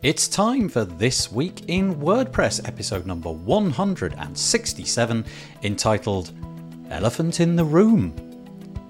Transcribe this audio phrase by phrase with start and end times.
[0.00, 5.24] It's time for This Week in WordPress, episode number 167,
[5.64, 6.32] entitled
[6.88, 8.14] Elephant in the Room.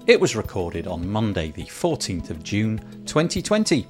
[0.05, 2.77] It was recorded on Monday, the 14th of June
[3.07, 3.87] 2020.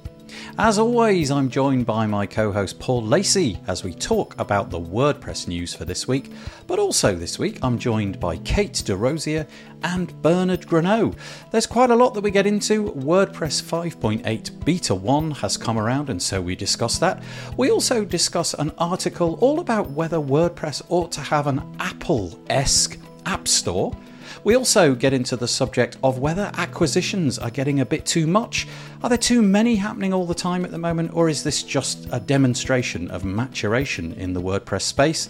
[0.58, 4.80] As always, I'm joined by my co host Paul Lacey as we talk about the
[4.80, 6.30] WordPress news for this week.
[6.66, 9.46] But also this week, I'm joined by Kate DeRosia
[9.82, 11.16] and Bernhard Gronau.
[11.50, 12.92] There's quite a lot that we get into.
[12.92, 17.22] WordPress 5.8 Beta 1 has come around, and so we discuss that.
[17.56, 22.98] We also discuss an article all about whether WordPress ought to have an Apple esque
[23.26, 23.96] app store.
[24.42, 28.66] We also get into the subject of whether acquisitions are getting a bit too much.
[29.02, 32.08] Are there too many happening all the time at the moment, or is this just
[32.10, 35.28] a demonstration of maturation in the WordPress space?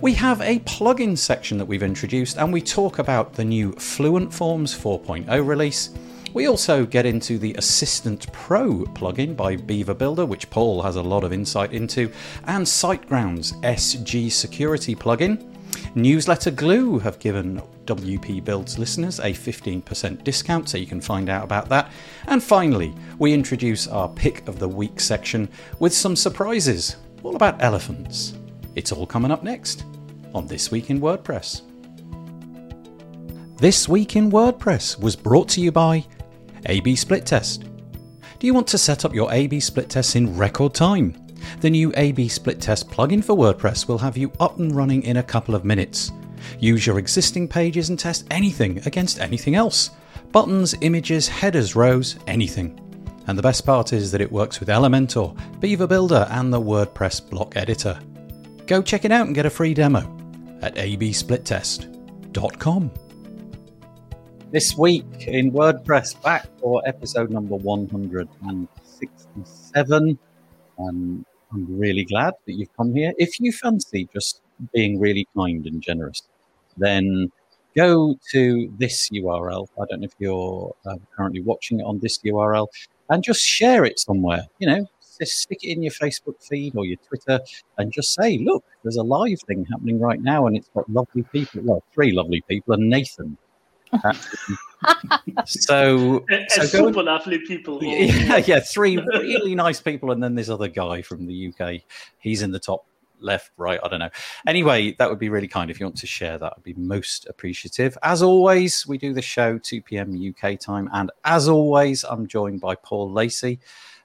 [0.00, 4.32] We have a plugin section that we've introduced, and we talk about the new Fluent
[4.32, 5.90] Forms 4.0 release.
[6.32, 11.02] We also get into the Assistant Pro plugin by Beaver Builder, which Paul has a
[11.02, 12.10] lot of insight into,
[12.44, 15.46] and SiteGround's SG Security plugin.
[15.94, 17.60] Newsletter Glue have given
[17.90, 21.90] WP Builds listeners a 15% discount, so you can find out about that.
[22.28, 25.48] And finally, we introduce our Pick of the Week section
[25.80, 28.34] with some surprises, all about elephants.
[28.76, 29.84] It's all coming up next
[30.32, 31.62] on This Week in WordPress.
[33.56, 36.06] This Week in WordPress was brought to you by
[36.66, 37.64] AB Split Test.
[38.38, 41.16] Do you want to set up your AB split tests in record time?
[41.60, 45.16] The new AB Split Test plugin for WordPress will have you up and running in
[45.16, 46.12] a couple of minutes.
[46.58, 49.90] Use your existing pages and test anything against anything else
[50.32, 52.78] buttons, images, headers, rows, anything.
[53.26, 57.28] And the best part is that it works with Elementor, Beaver Builder, and the WordPress
[57.28, 57.98] block editor.
[58.66, 60.00] Go check it out and get a free demo
[60.62, 62.90] at absplittest.com.
[64.52, 70.18] This week in WordPress, back for episode number 167.
[70.78, 73.12] Um, I'm really glad that you've come here.
[73.16, 74.40] If you fancy just
[74.74, 76.22] being really kind and generous,
[76.76, 77.30] then
[77.76, 79.68] go to this URL.
[79.80, 82.66] I don't know if you're uh, currently watching it on this URL
[83.08, 84.44] and just share it somewhere.
[84.58, 84.86] You know,
[85.20, 87.40] just stick it in your Facebook feed or your Twitter
[87.78, 91.22] and just say, look, there's a live thing happening right now and it's got lovely
[91.32, 91.60] people.
[91.62, 93.36] Well, three lovely people and Nathan.
[95.46, 97.80] so, and, so super lovely people.
[97.82, 101.80] Yeah, yeah, three really nice people, and then this other guy from the UK.
[102.20, 102.86] He's in the top
[103.20, 104.10] left, right, I don't know.
[104.46, 105.70] Anyway, that would be really kind.
[105.70, 107.96] If you want to share that, I'd be most appreciative.
[108.02, 110.14] As always, we do the show 2 p.m.
[110.14, 113.60] UK time, and as always, I'm joined by Paul Lacey.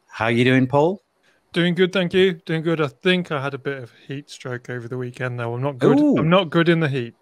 [0.07, 1.03] How are you doing, Paul?
[1.53, 2.33] Doing good, thank you.
[2.33, 2.81] Doing good.
[2.81, 5.53] I think I had a bit of heat stroke over the weekend, though.
[5.53, 5.99] I'm not good.
[5.99, 6.17] Ooh.
[6.17, 7.15] I'm not good in the heat.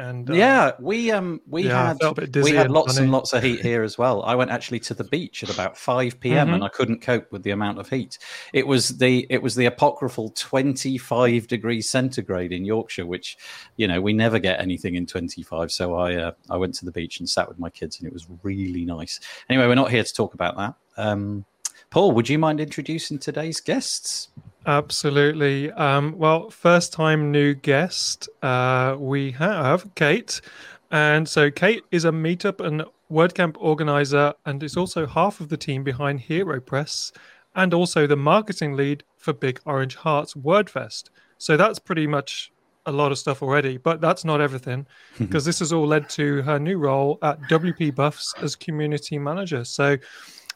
[0.00, 2.74] And uh, yeah, we um we yeah, had felt a bit dizzy we had and
[2.74, 3.10] lots and funny.
[3.10, 4.22] lots of heat here as well.
[4.22, 6.54] I went actually to the beach at about five p.m.
[6.54, 6.66] and Mhm.
[6.66, 8.16] I couldn't cope with the amount of heat.
[8.52, 13.36] It was the it was the apocryphal twenty five degrees centigrade in Yorkshire, which
[13.76, 15.72] you know we never get anything in twenty five.
[15.72, 18.12] So I uh, I went to the beach and sat with my kids, and it
[18.12, 19.18] was really nice.
[19.50, 20.74] Anyway, we're not here to talk about that.
[20.96, 21.44] Um,
[21.90, 24.28] Paul, would you mind introducing today's guests?
[24.68, 25.72] Absolutely.
[25.72, 30.42] Um, well, first time new guest, uh, we have Kate.
[30.90, 35.56] And so Kate is a meetup and WordCamp organizer and is also half of the
[35.56, 37.12] team behind HeroPress
[37.56, 41.04] and also the marketing lead for Big Orange Hearts WordFest.
[41.38, 42.52] So that's pretty much
[42.84, 44.86] a lot of stuff already, but that's not everything
[45.18, 49.64] because this has all led to her new role at WP Buffs as community manager.
[49.64, 49.96] So,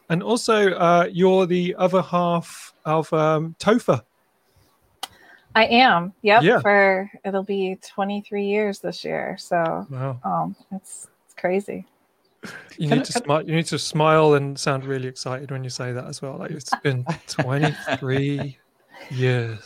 [0.09, 4.01] and also uh, you're the other half of um, Topher.
[5.55, 6.13] I am.
[6.23, 6.43] Yep.
[6.43, 6.59] Yeah.
[6.61, 9.37] For it'll be 23 years this year.
[9.39, 10.19] So Wow.
[10.23, 11.85] um it's it's crazy.
[12.77, 13.41] You Can need I- to smile.
[13.47, 16.37] You need to smile and sound really excited when you say that as well.
[16.37, 18.57] Like it's been 23
[19.11, 19.59] years.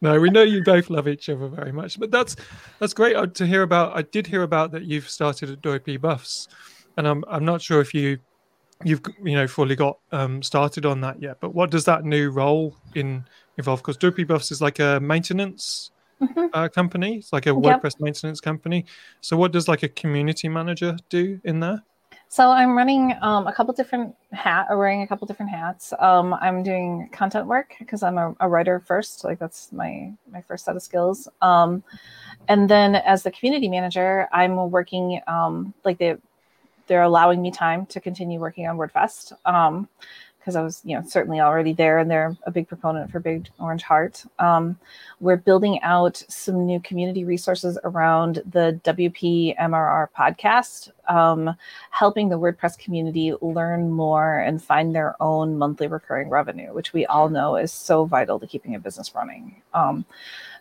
[0.00, 2.36] no, we know you both love each other very much, but that's
[2.78, 3.96] that's great uh, to hear about.
[3.96, 6.48] I did hear about that you've started at WP Buffs,
[6.96, 8.18] and I'm I'm not sure if you
[8.84, 11.38] you've you know fully got um, started on that yet.
[11.40, 13.24] But what does that new role in
[13.56, 13.80] involve?
[13.80, 15.90] Because WP Buffs is like a maintenance
[16.20, 16.50] Mhm.
[16.54, 17.16] uh, company.
[17.18, 17.82] It's like a Yep.
[17.82, 18.84] WordPress maintenance company.
[19.20, 21.82] So what does like a community manager do in there?
[22.28, 25.92] So I'm running um, a couple different hat, or wearing a couple different hats.
[25.98, 29.22] Um, I'm doing content work because I'm a, a writer first.
[29.24, 31.28] Like that's my my first set of skills.
[31.42, 31.82] Um,
[32.48, 36.16] and then as the community manager, I'm working um, like they
[36.86, 39.32] they're allowing me time to continue working on WordFest.
[39.44, 39.88] Um,
[40.42, 43.48] because I was, you know, certainly already there, and they're a big proponent for Big
[43.60, 44.24] Orange Heart.
[44.40, 44.76] Um,
[45.20, 51.54] we're building out some new community resources around the WP MRR podcast, um,
[51.90, 57.06] helping the WordPress community learn more and find their own monthly recurring revenue, which we
[57.06, 59.62] all know is so vital to keeping a business running.
[59.74, 60.04] Um,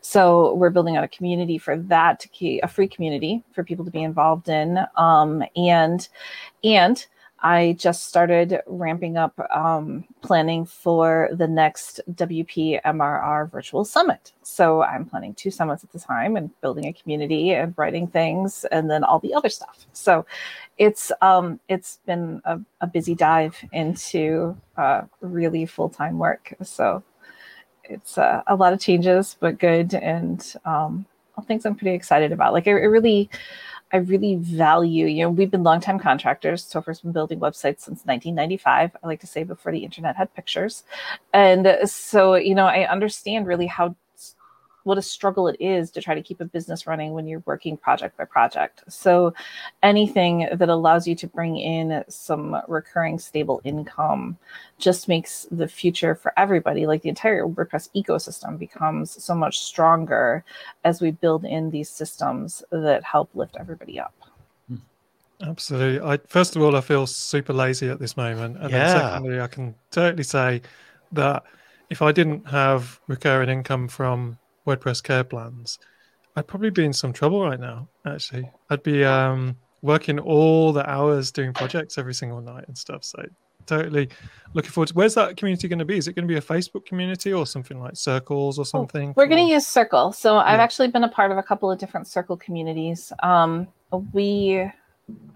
[0.01, 4.03] so we're building out a community for that a free community for people to be
[4.03, 6.07] involved in, um, and
[6.63, 7.07] and
[7.41, 14.31] I just started ramping up um, planning for the next WP MRR virtual summit.
[14.43, 18.63] So I'm planning two summits at the time and building a community and writing things
[18.65, 19.87] and then all the other stuff.
[19.91, 20.25] So
[20.77, 26.53] it's um, it's been a, a busy dive into uh, really full time work.
[26.61, 27.01] So
[27.85, 31.07] it's uh, a lot of changes, but good and um,
[31.47, 32.53] things I'm pretty excited about.
[32.53, 33.29] Like it, it really
[33.93, 36.69] I really value, you know, we've been longtime contractors.
[36.71, 38.95] Topher's been building websites since 1995.
[39.03, 40.83] I like to say before the internet had pictures.
[41.33, 43.95] And so, you know, I understand really how
[44.83, 47.77] what a struggle it is to try to keep a business running when you're working
[47.77, 48.83] project by project.
[48.87, 49.33] So
[49.83, 54.37] anything that allows you to bring in some recurring stable income
[54.79, 60.43] just makes the future for everybody, like the entire WordPress ecosystem becomes so much stronger
[60.83, 64.13] as we build in these systems that help lift everybody up.
[64.67, 64.77] Hmm.
[65.41, 66.01] Absolutely.
[66.07, 68.57] I first of all I feel super lazy at this moment.
[68.57, 68.93] And yeah.
[68.93, 70.61] then secondly I can totally say
[71.11, 71.43] that
[71.91, 75.79] if I didn't have recurring income from WordPress care plans,
[76.35, 77.87] I'd probably be in some trouble right now.
[78.05, 83.03] Actually, I'd be um, working all the hours doing projects every single night and stuff.
[83.03, 83.23] So
[83.65, 84.09] totally
[84.53, 84.93] looking forward to.
[84.93, 85.97] Where's that community going to be?
[85.97, 89.13] Is it going to be a Facebook community or something like Circles or something?
[89.15, 90.13] We're going to use Circle.
[90.13, 93.11] So I've actually been a part of a couple of different Circle communities.
[93.21, 93.67] Um,
[94.13, 94.71] we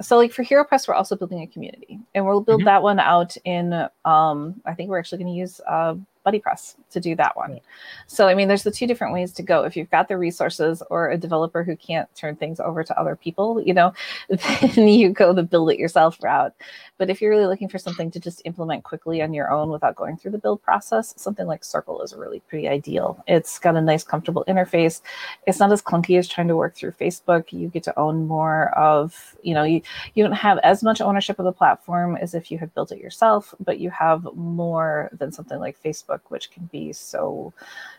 [0.01, 2.68] so like for HeroPress we're also building a community and we'll build mm-hmm.
[2.68, 3.74] that one out in
[4.06, 5.95] um i think we're actually going to use uh
[6.25, 7.60] BuddyPress to do that one.
[8.07, 9.63] So, I mean, there's the two different ways to go.
[9.63, 13.16] If you've got the resources or a developer who can't turn things over to other
[13.16, 13.94] people, you know,
[14.30, 16.54] then you go the build it yourself route.
[16.98, 19.95] But if you're really looking for something to just implement quickly on your own without
[19.95, 23.24] going through the build process, something like Circle is really pretty ideal.
[23.27, 25.01] It's got a nice, comfortable interface.
[25.45, 27.51] It's not as clunky as trying to work through Facebook.
[27.51, 29.81] You get to own more of, you know, you,
[30.13, 33.00] you don't have as much ownership of the platform as if you had built it
[33.00, 37.54] yourself, but you have more than something like Facebook Facebook, which can be so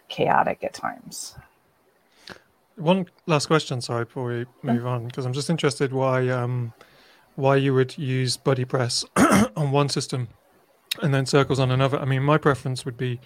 [0.08, 1.36] chaotic at times.
[2.76, 6.74] One last question, sorry, before we move on, because I'm just interested why um,
[7.34, 9.04] why you would use BuddyPress
[9.56, 10.28] on one system
[11.02, 11.98] and then Circles on another.
[11.98, 13.20] I mean, my preference would be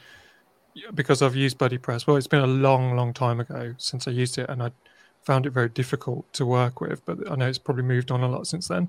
[0.94, 2.06] because I've used BuddyPress.
[2.06, 4.70] Well, it's been a long, long time ago since I used it, and I
[5.22, 7.04] found it very difficult to work with.
[7.04, 8.88] But I know it's probably moved on a lot since then.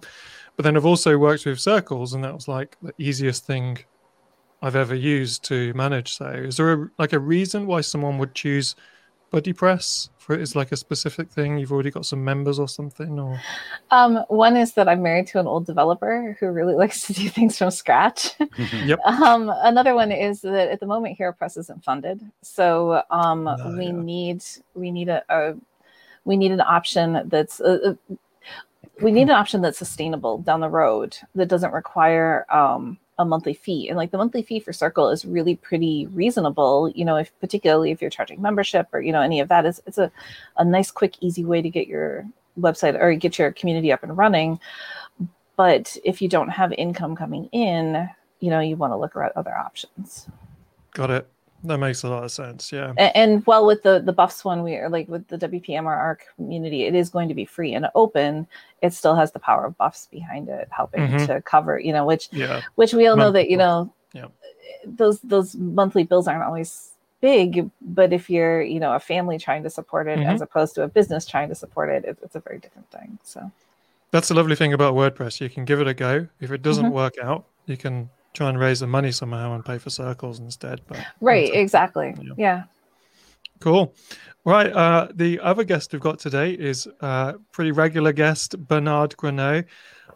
[0.55, 3.79] But then I've also worked with Circles, and that was like the easiest thing
[4.61, 6.17] I've ever used to manage.
[6.17, 8.75] So, is there a, like a reason why someone would choose
[9.33, 11.57] BuddyPress for it is like a specific thing?
[11.57, 13.39] You've already got some members or something, or
[13.89, 17.27] um, one is that I'm married to an old developer who really likes to do
[17.27, 18.35] things from scratch.
[18.85, 18.99] yep.
[18.99, 23.87] Um, another one is that at the moment HeroPress isn't funded, so um, oh, we
[23.87, 23.91] yeah.
[23.91, 24.43] need
[24.75, 25.55] we need a, a,
[26.25, 27.59] we need an option that's.
[27.59, 28.15] Uh, uh
[29.01, 33.53] we need an option that's sustainable down the road that doesn't require um, a monthly
[33.53, 37.31] fee and like the monthly fee for circle is really pretty reasonable you know if
[37.39, 39.65] particularly if you're charging membership or you know any of that.
[39.65, 40.11] Is it's a,
[40.57, 42.25] a nice quick easy way to get your
[42.59, 44.59] website or get your community up and running.
[45.55, 48.09] But if you don't have income coming in
[48.39, 50.27] you know you want to look at other options.
[50.93, 51.27] Got it
[51.63, 52.71] that makes a lot of sense.
[52.71, 52.93] Yeah.
[52.97, 56.83] And, and well, with the the buffs one, we are like with the WPMRR community,
[56.83, 58.47] it is going to be free and open.
[58.81, 61.25] It still has the power of buffs behind it, helping mm-hmm.
[61.27, 62.61] to cover, you know, which yeah.
[62.75, 64.27] which we all know that you know, yeah.
[64.85, 66.91] those those monthly bills aren't always
[67.21, 70.29] big, but if you're you know a family trying to support it mm-hmm.
[70.29, 73.19] as opposed to a business trying to support it, it, it's a very different thing.
[73.23, 73.51] So.
[74.09, 75.39] That's the lovely thing about WordPress.
[75.39, 76.27] You can give it a go.
[76.41, 76.93] If it doesn't mm-hmm.
[76.93, 80.81] work out, you can try and raise the money somehow and pay for circles instead.
[80.87, 82.15] But right, exactly.
[82.21, 82.33] Yeah.
[82.37, 82.63] yeah.
[83.59, 83.93] Cool.
[84.43, 84.71] Right.
[84.71, 89.63] Uh, the other guest we've got today is uh, pretty regular guest Bernhard Gronau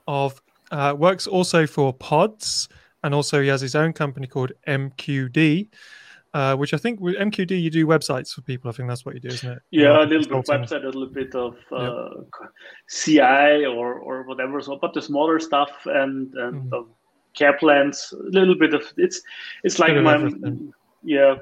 [0.07, 0.41] of
[0.71, 2.67] uh, works also for Pods,
[3.03, 5.69] and also he has his own company called MQD.
[6.33, 8.69] Uh, which I think with MQD you do websites for people.
[8.69, 9.59] I think that's what you do, isn't it?
[9.71, 12.09] Yeah, a little bit website, a little bit of uh,
[12.41, 12.51] yep.
[12.91, 14.59] CI or or whatever.
[14.59, 16.87] So, but the smaller stuff and and mm
[17.35, 19.21] care plans, a little bit of it's
[19.63, 20.29] it's like my
[21.03, 21.35] yeah.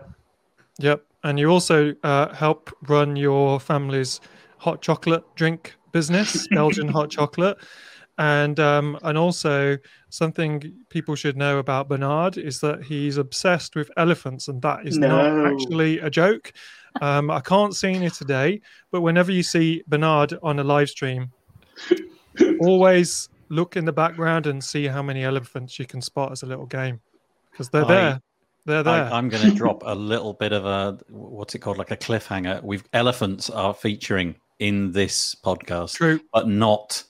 [0.79, 4.19] Yep, and you also uh, help run your family's
[4.57, 7.57] hot chocolate drink business, Belgian hot chocolate.
[8.17, 9.77] and um, and also
[10.09, 14.97] something people should know about Bernard is that he's obsessed with elephants, and that is
[14.97, 15.07] no.
[15.07, 16.53] not actually a joke.
[17.01, 21.31] Um, I can't see it today, but whenever you see Bernard on a live stream,
[22.61, 26.45] always look in the background and see how many elephants you can spot as a
[26.45, 26.99] little game
[27.51, 28.21] because they're I, there.
[28.65, 29.05] They're there.
[29.05, 31.97] I, am going to drop a little bit of a what's it called, like a
[31.97, 32.63] cliffhanger.
[32.63, 36.19] We've elephants are featuring in this podcast, True.
[36.33, 37.03] but not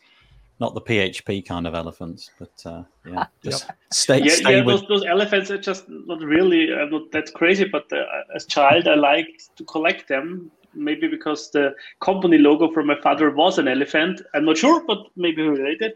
[0.60, 3.78] not the PHP kind of elephants, but uh, yeah, just yep.
[3.92, 4.20] stay.
[4.20, 4.80] Yeah, stay yeah with...
[4.82, 7.66] those, those elephants are just not really uh, not that crazy.
[7.66, 8.04] But uh,
[8.36, 10.52] as a child, I liked to collect them.
[10.76, 14.22] Maybe because the company logo for my father was an elephant.
[14.34, 15.94] I'm not sure, but maybe related.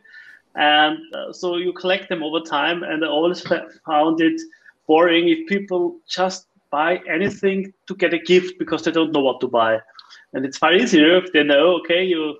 [0.57, 3.41] And uh, so you collect them over time, and I always
[3.85, 4.41] found it
[4.87, 9.39] boring if people just buy anything to get a gift because they don't know what
[9.41, 9.79] to buy.
[10.33, 12.39] And it's far easier if they know, okay, you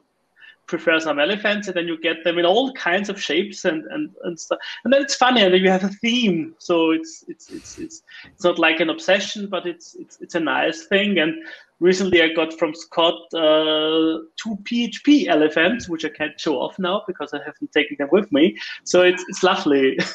[0.66, 4.10] prefer some elephants, and then you get them in all kinds of shapes and and,
[4.24, 4.60] and stuff.
[4.84, 6.56] And then it's funny, and then you have a theme.
[6.58, 10.40] So it's it's it's it's it's not like an obsession, but it's it's it's a
[10.40, 11.20] nice thing.
[11.20, 11.36] And
[11.80, 17.04] recently, I got from Scott uh, two PHP elephants, which I can't show off now
[17.08, 18.58] because I haven't taken them with me.
[18.84, 19.98] So it's it's lovely.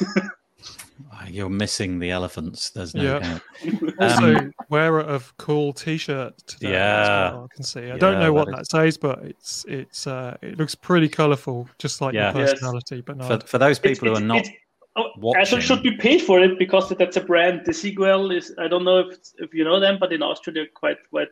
[1.11, 2.69] Ah, you're missing the elephants.
[2.69, 3.39] There's no yeah.
[3.99, 6.55] also, um, wearer of cool T-shirt.
[6.59, 7.81] yeah, well, I can see.
[7.81, 11.67] I yeah, don't know what that, says, but it's it's uh, it looks pretty colourful,
[11.77, 12.35] just like yeah.
[12.35, 12.97] your personality.
[12.97, 13.03] Yes.
[13.05, 13.27] But no.
[13.27, 14.47] for, for those people it's, who are not.
[14.95, 15.59] Oh, watching.
[15.59, 17.61] should be paid for it because that's a brand.
[17.61, 20.97] Desigual is I don't know if if you know them, but in Austria they're quite
[21.09, 21.29] quite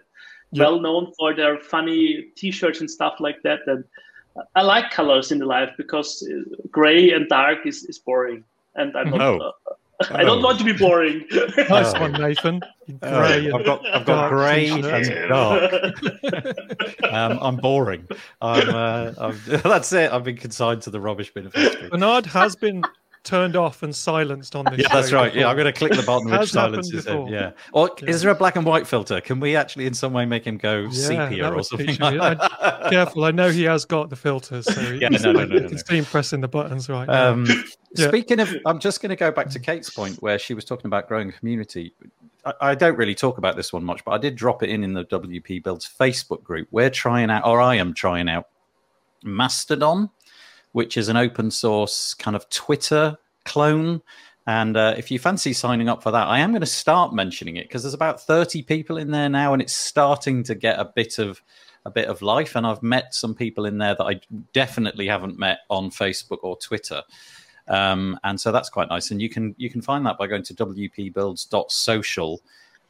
[0.51, 0.63] yeah.
[0.63, 3.59] well known for their funny T-shirts and stuff like that.
[3.67, 3.83] And
[4.55, 8.43] I like colors in the life because uh, gray and dark is, is boring
[8.75, 9.21] and I'm not.
[9.21, 9.39] Oh.
[9.39, 9.73] Uh,
[10.09, 10.45] I don't oh.
[10.45, 11.25] want to be boring.
[11.69, 12.61] nice one, Nathan.
[13.01, 14.81] Gray I've got, I've got grey and
[15.29, 15.93] dark.
[17.03, 18.07] um, I'm boring.
[18.41, 20.11] I'm, uh, I'm, that's it.
[20.11, 21.89] I've been consigned to the rubbish bin of history.
[21.89, 22.83] Bernard has been
[23.23, 24.79] turned off and silenced on this.
[24.79, 25.25] Yeah, that's right.
[25.25, 25.39] Before.
[25.39, 27.27] Yeah, I'm going to click the button which silences him.
[27.27, 27.51] Yeah.
[27.73, 28.09] Or yeah.
[28.09, 29.21] is there a black and white filter?
[29.21, 31.97] Can we actually, in some way, make him go yeah, sepia or something?
[31.97, 32.39] Like
[32.89, 35.77] careful, I know he has got the filters, so yeah, no, no, no, no, can
[35.77, 37.45] see him pressing the buttons right um,
[37.95, 38.07] yeah.
[38.07, 40.87] Speaking of, I'm just going to go back to Kate's point where she was talking
[40.87, 41.93] about growing community.
[42.45, 44.83] I, I don't really talk about this one much, but I did drop it in
[44.83, 46.67] in the WP Builds Facebook group.
[46.71, 48.47] We're trying out, or I am trying out,
[49.23, 50.09] Mastodon
[50.71, 54.01] which is an open source kind of Twitter clone.
[54.47, 57.57] And uh, if you fancy signing up for that, I am going to start mentioning
[57.57, 60.85] it because there's about 30 people in there now, and it's starting to get a
[60.85, 61.41] bit of
[61.85, 62.55] a bit of life.
[62.55, 64.19] And I've met some people in there that I
[64.53, 67.01] definitely haven't met on Facebook or Twitter.
[67.67, 69.11] Um, and so that's quite nice.
[69.11, 72.41] And you can you can find that by going to wpbuilds.social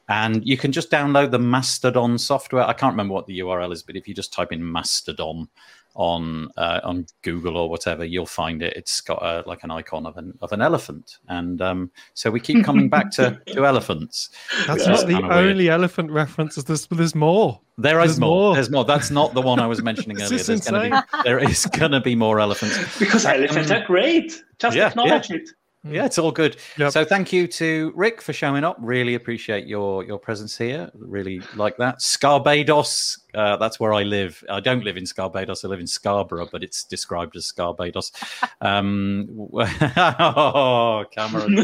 [0.08, 2.64] and you can just download the Mastodon software.
[2.64, 5.48] I can't remember what the URL is, but if you just type in Mastodon
[5.94, 8.74] on uh, on Google or whatever, you'll find it.
[8.76, 12.40] It's got a, like an icon of an of an elephant, and um, so we
[12.40, 14.30] keep coming back to, to elephants.
[14.66, 15.74] That's not the only weird.
[15.74, 16.56] elephant reference.
[16.56, 17.60] There's there's more.
[17.78, 18.28] There is more.
[18.28, 18.54] more.
[18.54, 18.84] There's more.
[18.84, 20.38] That's not the one I was mentioning earlier.
[20.38, 24.42] There's gonna be, there is going to be more elephants because elephants um, are great.
[24.58, 25.36] Just yeah, acknowledge yeah.
[25.36, 25.50] it.
[25.86, 25.94] Mm.
[25.94, 26.56] Yeah, it's all good.
[26.78, 26.92] Yep.
[26.92, 28.76] So thank you to Rick for showing up.
[28.78, 30.90] Really appreciate your your presence here.
[30.94, 31.98] Really like that.
[31.98, 34.44] Scarbados, uh, that's where I live.
[34.48, 35.64] I don't live in Scarbados.
[35.64, 38.12] I live in Scarborough, but it's described as Scarbados.
[38.60, 41.56] Um, oh, Cameron,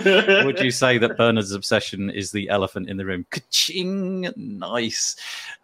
[0.44, 3.24] would you say that Bernard's obsession is the elephant in the room?
[3.30, 4.32] Ka-ching!
[4.36, 5.14] Nice.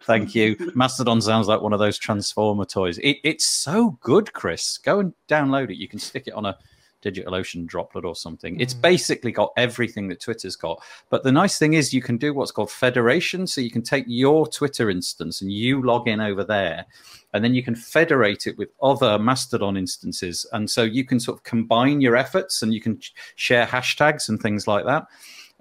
[0.03, 0.55] Thank you.
[0.75, 2.99] Mastodon sounds like one of those Transformer toys.
[2.99, 4.77] It, it's so good, Chris.
[4.77, 5.75] Go and download it.
[5.75, 6.57] You can stick it on a
[7.05, 8.57] DigitalOcean droplet or something.
[8.57, 8.61] Mm.
[8.61, 10.81] It's basically got everything that Twitter's got.
[11.09, 13.45] But the nice thing is you can do what's called federation.
[13.47, 16.85] So you can take your Twitter instance and you log in over there,
[17.33, 20.45] and then you can federate it with other Mastodon instances.
[20.51, 22.99] And so you can sort of combine your efforts and you can
[23.35, 25.07] share hashtags and things like that.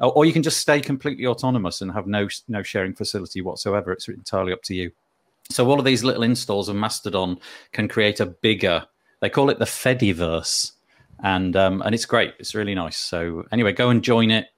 [0.01, 3.93] Or you can just stay completely autonomous and have no no sharing facility whatsoever.
[3.93, 4.91] It's entirely up to you.
[5.51, 7.39] So all of these little installs of Mastodon
[7.73, 8.87] can create a bigger.
[9.21, 10.73] They call it the Fediverse,
[11.23, 12.35] and um, and it's great.
[12.39, 12.97] It's really nice.
[12.97, 14.49] So anyway, go and join it.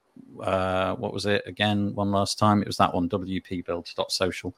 [0.41, 1.93] Uh, what was it again?
[1.95, 3.09] One last time, it was that one.
[3.09, 4.55] WPBuild.social.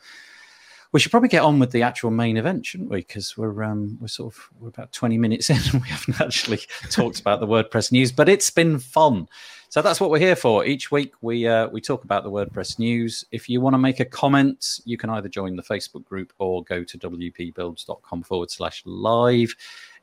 [0.91, 2.99] We should probably get on with the actual main event, shouldn't we?
[2.99, 6.61] Because we're um, we're sort of we're about twenty minutes in, and we haven't actually
[6.89, 8.11] talked about the WordPress news.
[8.11, 9.27] But it's been fun.
[9.69, 10.65] So that's what we're here for.
[10.65, 13.23] Each week we uh, we talk about the WordPress news.
[13.31, 16.63] If you want to make a comment, you can either join the Facebook group or
[16.63, 19.55] go to wpbuilds.com forward slash live.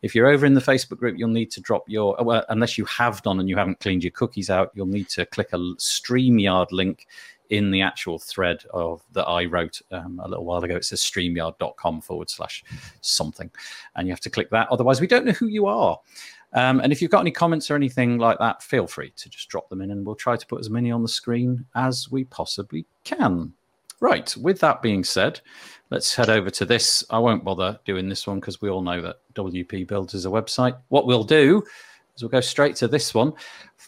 [0.02, 2.84] If you're over in the Facebook group, you'll need to drop your, well, unless you
[2.86, 6.72] have done and you haven't cleaned your cookies out, you'll need to click a StreamYard
[6.72, 7.06] link
[7.50, 10.76] in the actual thread of that I wrote um, a little while ago.
[10.76, 12.64] It says streamyard.com forward slash
[13.00, 13.50] something.
[13.94, 14.68] And you have to click that.
[14.70, 15.98] Otherwise, we don't know who you are.
[16.52, 19.48] Um, and if you've got any comments or anything like that, feel free to just
[19.48, 22.24] drop them in and we'll try to put as many on the screen as we
[22.24, 23.52] possibly can.
[24.00, 25.40] Right, with that being said,
[25.90, 27.04] let's head over to this.
[27.08, 30.30] I won't bother doing this one because we all know that WP Builds is a
[30.30, 30.76] website.
[30.88, 31.62] What we'll do
[32.14, 33.32] is we'll go straight to this one.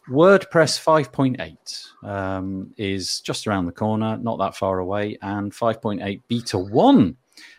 [0.08, 6.58] WordPress 5.8 um, is just around the corner, not that far away, and 5.8 Beta
[6.58, 7.16] 1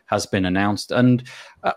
[0.07, 0.91] has been announced.
[0.91, 1.23] And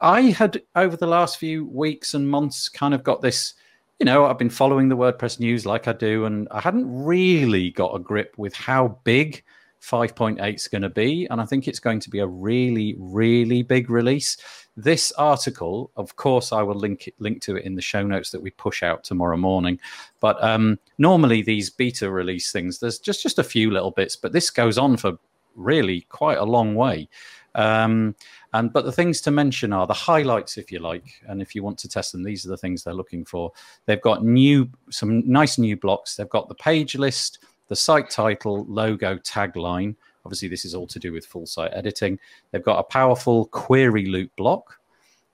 [0.00, 3.52] I had, over the last few weeks and months, kind of got this.
[4.00, 7.70] You know, I've been following the WordPress news like I do, and I hadn't really
[7.70, 9.44] got a grip with how big
[9.82, 11.26] 5.8 is going to be.
[11.30, 14.36] And I think it's going to be a really, really big release.
[14.76, 18.30] This article, of course, I will link it, link to it in the show notes
[18.30, 19.78] that we push out tomorrow morning.
[20.20, 24.32] But um, normally these beta release things, there's just just a few little bits, but
[24.32, 25.18] this goes on for
[25.56, 27.08] really quite a long way.
[27.54, 28.14] Um,
[28.54, 31.62] and but the things to mention are the highlights, if you like, and if you
[31.62, 33.52] want to test them, these are the things they're looking for.
[33.86, 36.16] They've got new, some nice new blocks.
[36.16, 37.40] They've got the page list
[37.72, 39.96] the site title, logo, tagline.
[40.26, 42.18] Obviously, this is all to do with full site editing.
[42.50, 44.78] They've got a powerful query loop block.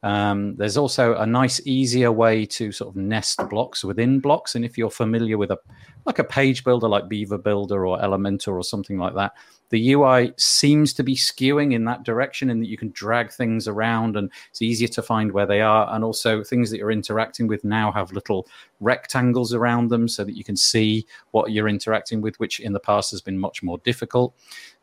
[0.03, 4.55] Um, there's also a nice, easier way to sort of nest blocks within blocks.
[4.55, 5.59] And if you're familiar with a
[6.07, 9.33] like a page builder like Beaver Builder or Elementor or something like that,
[9.71, 13.69] the UI seems to be skewing in that direction, in that you can drag things
[13.69, 15.93] around and it's easier to find where they are.
[15.95, 18.47] And also, things that you're interacting with now have little
[18.81, 22.81] rectangles around them so that you can see what you're interacting with, which in the
[22.81, 24.35] past has been much more difficult.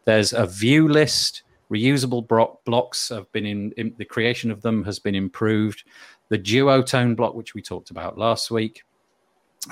[0.04, 1.42] There's a view list
[1.72, 5.84] reusable bro- blocks have been in, in, the creation of them has been improved.
[6.30, 8.84] The duotone block which we talked about last week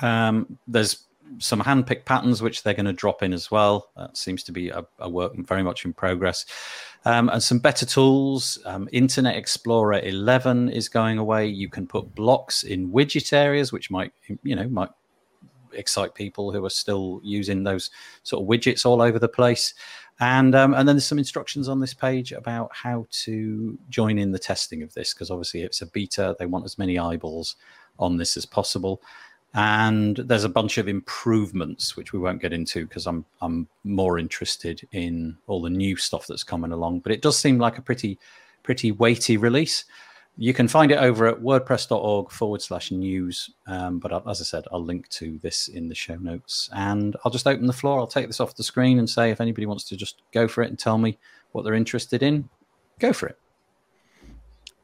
[0.01, 1.05] um, there's
[1.39, 3.89] some handpicked patterns which they're going to drop in as well.
[3.95, 6.45] That seems to be a, a work very much in progress.
[7.05, 11.47] Um, and some better tools um, internet explorer 11 is going away.
[11.47, 14.89] You can put blocks in widget areas which might you know might
[15.73, 17.89] excite people who are still using those
[18.21, 19.73] sort of widgets all over the place
[20.19, 24.31] and um, and then there's some instructions on this page about how to join in
[24.31, 26.35] the testing of this because obviously it's a beta.
[26.37, 27.55] They want as many eyeballs
[27.99, 29.01] on this as possible.
[29.55, 34.17] And there's a bunch of improvements which we won't get into because I'm I'm more
[34.17, 37.01] interested in all the new stuff that's coming along.
[37.01, 38.19] But it does seem like a pretty
[38.63, 39.85] pretty weighty release.
[40.35, 43.51] You can find it over at wordpress.org forward slash news.
[43.67, 46.69] Um, but as I said, I'll link to this in the show notes.
[46.73, 47.99] And I'll just open the floor.
[47.99, 50.63] I'll take this off the screen and say if anybody wants to just go for
[50.63, 51.19] it and tell me
[51.51, 52.49] what they're interested in,
[52.99, 53.37] go for it.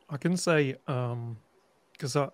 [0.09, 2.31] I can say, because um,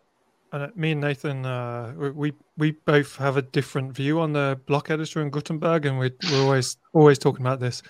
[0.51, 4.89] uh, me and Nathan, uh, we we both have a different view on the block
[4.89, 7.81] editor in Gutenberg, and we're, we're always always talking about this.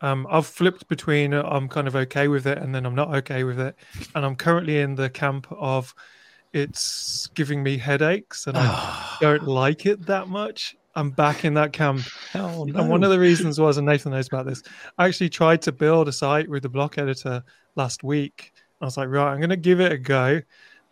[0.00, 3.14] Um, I've flipped between uh, I'm kind of okay with it and then I'm not
[3.16, 3.74] okay with it,
[4.14, 5.94] and I'm currently in the camp of
[6.52, 10.76] it's giving me headaches and I don't like it that much.
[10.94, 12.02] I'm back in that camp.
[12.34, 12.80] Oh, no.
[12.80, 14.62] And one of the reasons was, and Nathan knows about this,
[14.96, 18.54] I actually tried to build a site with the block editor last week.
[18.80, 20.40] I was like, right, I'm going to give it a go.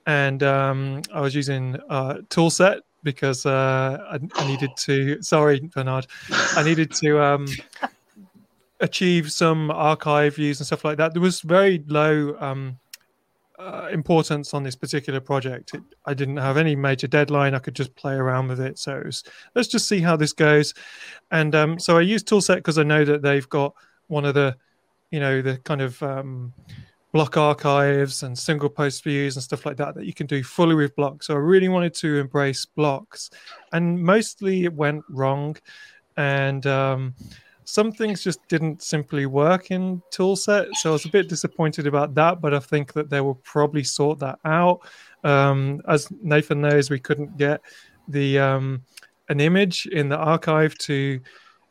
[0.07, 6.07] And um, I was using uh, Toolset because uh, I, I, needed to, sorry, Bernard,
[6.31, 7.47] I needed to um,
[8.85, 11.12] achieve some archive views and stuff like that.
[11.12, 12.79] There was very low um,
[13.59, 15.75] uh, importance on this particular project.
[15.75, 17.55] It, I didn't have any major deadline.
[17.55, 18.79] I could just play around with it.
[18.79, 20.75] So it was, let's just see how this goes.
[21.31, 23.75] And um, so I used Toolset because I know that they've got
[24.09, 24.57] one of the,
[25.11, 26.53] you know, the kind of um,
[27.12, 30.75] block archives and single post views and stuff like that that you can do fully
[30.75, 31.29] with blocks.
[31.29, 33.31] So I really wanted to embrace blocks,
[33.73, 35.57] and mostly it went wrong.
[36.16, 37.14] And um,
[37.64, 42.14] some things just didn't simply work in toolset so i was a bit disappointed about
[42.14, 44.81] that but i think that they will probably sort that out
[45.24, 47.61] um, as nathan knows we couldn't get
[48.09, 48.83] the um,
[49.29, 51.20] an image in the archive to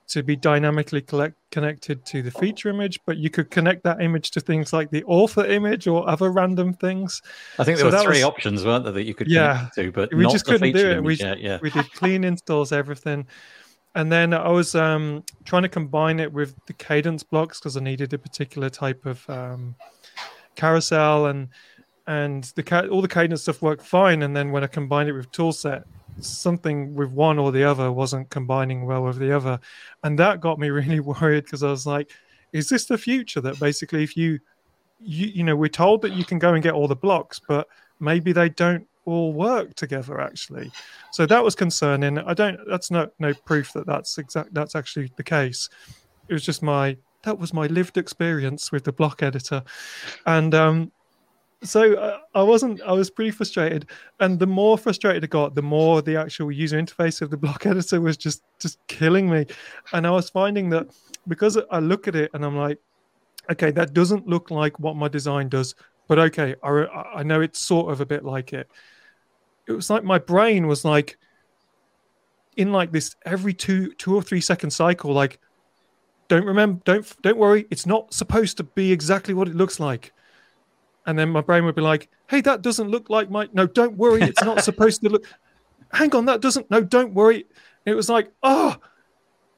[0.05, 4.31] to be dynamically collect, connected to the feature image, but you could connect that image
[4.31, 7.21] to things like the author image or other random things.
[7.57, 9.91] I think there so were three was, options, weren't there, that you could yeah, to,
[9.91, 11.03] but we just couldn't do it.
[11.03, 11.57] We, yeah.
[11.61, 13.25] we did clean installs, everything
[13.95, 17.79] and then I was um, trying to combine it with the Kadence blocks because I
[17.79, 19.75] needed a particular type of um,
[20.55, 21.49] carousel and
[22.07, 24.23] and the ca- all the Kadence stuff worked fine.
[24.23, 25.83] And then when I combined it with toolset,
[26.19, 29.59] something with one or the other wasn't combining well with the other,
[30.03, 32.11] and that got me really worried because I was like,
[32.51, 33.41] "Is this the future?
[33.41, 34.39] That basically, if you
[34.99, 37.67] you you know, we're told that you can go and get all the blocks, but
[37.99, 40.71] maybe they don't all work together actually.
[41.11, 42.17] So that was concerning.
[42.19, 42.59] I don't.
[42.67, 44.53] That's no no proof that that's exact.
[44.53, 45.69] That's actually the case.
[46.27, 49.63] It was just my that was my lived experience with the block editor,
[50.25, 50.91] and um,
[51.63, 52.81] so uh, I wasn't.
[52.81, 53.89] I was pretty frustrated,
[54.19, 57.65] and the more frustrated I got, the more the actual user interface of the block
[57.65, 59.45] editor was just just killing me,
[59.93, 60.87] and I was finding that
[61.27, 62.79] because I look at it and I'm like,
[63.49, 65.75] okay, that doesn't look like what my design does,
[66.07, 66.69] but okay, I
[67.15, 68.69] I know it's sort of a bit like it.
[69.67, 71.17] It was like my brain was like
[72.57, 75.39] in like this every two two or three second cycle, like
[76.27, 80.13] don't remember don't don't worry it's not supposed to be exactly what it looks like.
[81.05, 83.97] And then my brain would be like hey that doesn't look like my no don't
[83.97, 85.25] worry it's not supposed to look
[85.91, 87.45] hang on that doesn't no don't worry.
[87.85, 88.77] It was like oh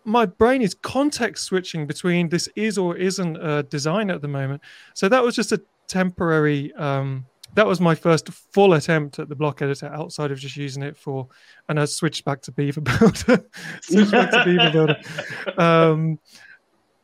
[0.03, 4.61] my brain is context switching between this is or isn't a design at the moment.
[4.93, 9.35] So that was just a temporary um that was my first full attempt at the
[9.35, 11.27] block editor outside of just using it for
[11.69, 13.45] and i switched back to beaver builder
[13.81, 14.97] switched back to beaver builder
[15.57, 16.19] um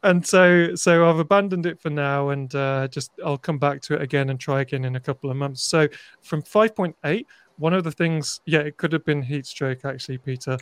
[0.04, 3.96] and so so I've abandoned it for now, and uh, just I'll come back to
[3.96, 5.64] it again and try again in a couple of months.
[5.64, 5.88] So
[6.22, 7.26] from 5.8,
[7.58, 10.58] one of the things, yeah, it could have been heat stroke actually, Peter.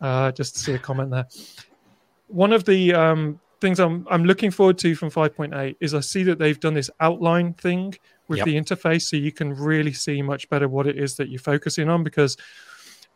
[0.00, 1.26] Uh, just to see a comment there.
[2.28, 6.22] One of the um, things I'm I'm looking forward to from 5.8 is I see
[6.24, 7.94] that they've done this outline thing
[8.28, 8.46] with yep.
[8.46, 11.88] the interface, so you can really see much better what it is that you're focusing
[11.88, 12.02] on.
[12.02, 12.36] Because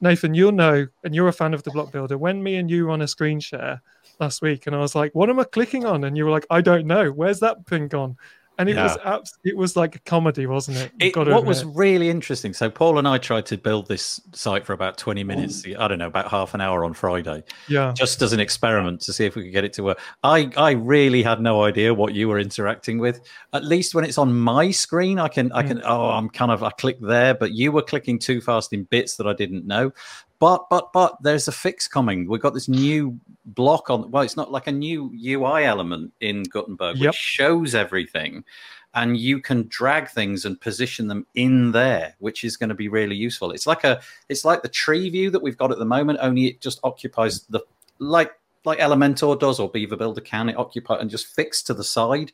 [0.00, 2.16] Nathan, you'll know, and you're a fan of the block builder.
[2.16, 3.82] When me and you on a screen share
[4.18, 6.46] last week, and I was like, "What am I clicking on?" And you were like,
[6.50, 7.10] "I don't know.
[7.10, 8.16] Where's that pin gone?"
[8.60, 8.82] And it yeah.
[8.82, 10.92] was abs- it was like a comedy, wasn't it?
[11.00, 11.46] it what admit.
[11.46, 12.52] was really interesting.
[12.52, 15.64] So Paul and I tried to build this site for about twenty minutes.
[15.78, 17.42] I don't know, about half an hour on Friday.
[17.68, 19.98] Yeah, just as an experiment to see if we could get it to work.
[20.22, 23.22] I I really had no idea what you were interacting with.
[23.54, 25.84] At least when it's on my screen, I can I can mm.
[25.86, 29.16] oh I'm kind of I click there, but you were clicking too fast in bits
[29.16, 29.90] that I didn't know.
[30.40, 32.26] But but but there's a fix coming.
[32.26, 34.10] We've got this new block on.
[34.10, 37.14] Well, it's not like a new UI element in Gutenberg, which yep.
[37.14, 38.42] shows everything,
[38.94, 42.88] and you can drag things and position them in there, which is going to be
[42.88, 43.52] really useful.
[43.52, 44.00] It's like a
[44.30, 47.42] it's like the tree view that we've got at the moment, only it just occupies
[47.42, 47.60] the
[47.98, 48.32] like
[48.64, 50.48] like Elementor does or Beaver Builder can.
[50.48, 52.32] It occupy and just fix to the side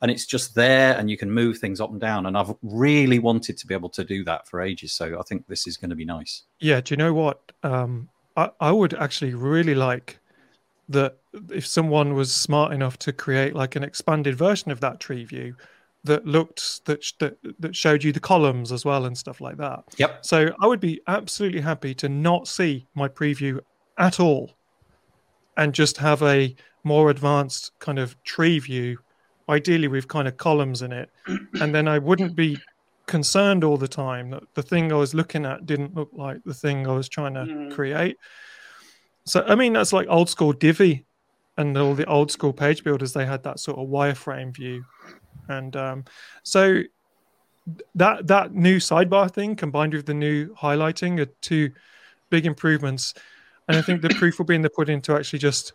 [0.00, 3.18] and it's just there and you can move things up and down and i've really
[3.18, 5.90] wanted to be able to do that for ages so i think this is going
[5.90, 10.20] to be nice yeah do you know what um, I, I would actually really like
[10.88, 11.18] that
[11.50, 15.56] if someone was smart enough to create like an expanded version of that tree view
[16.04, 19.82] that looked that that that showed you the columns as well and stuff like that.
[19.96, 20.24] Yep.
[20.24, 23.60] So I would be absolutely happy to not see my preview
[23.98, 24.52] at all
[25.56, 28.98] and just have a more advanced kind of tree view
[29.48, 31.10] ideally with kind of columns in it,
[31.60, 32.58] and then I wouldn't be
[33.06, 36.54] concerned all the time that the thing I was looking at didn't look like the
[36.54, 37.72] thing I was trying to mm.
[37.72, 38.18] create.
[39.24, 41.04] So I mean that's like old school Divi
[41.56, 44.84] and all the old school page builders they had that sort of wireframe view,
[45.48, 46.04] and um,
[46.42, 46.82] so
[47.94, 51.72] that that new sidebar thing combined with the new highlighting are two
[52.30, 53.14] big improvements,
[53.66, 55.72] and I think the proof will be in the pudding to actually just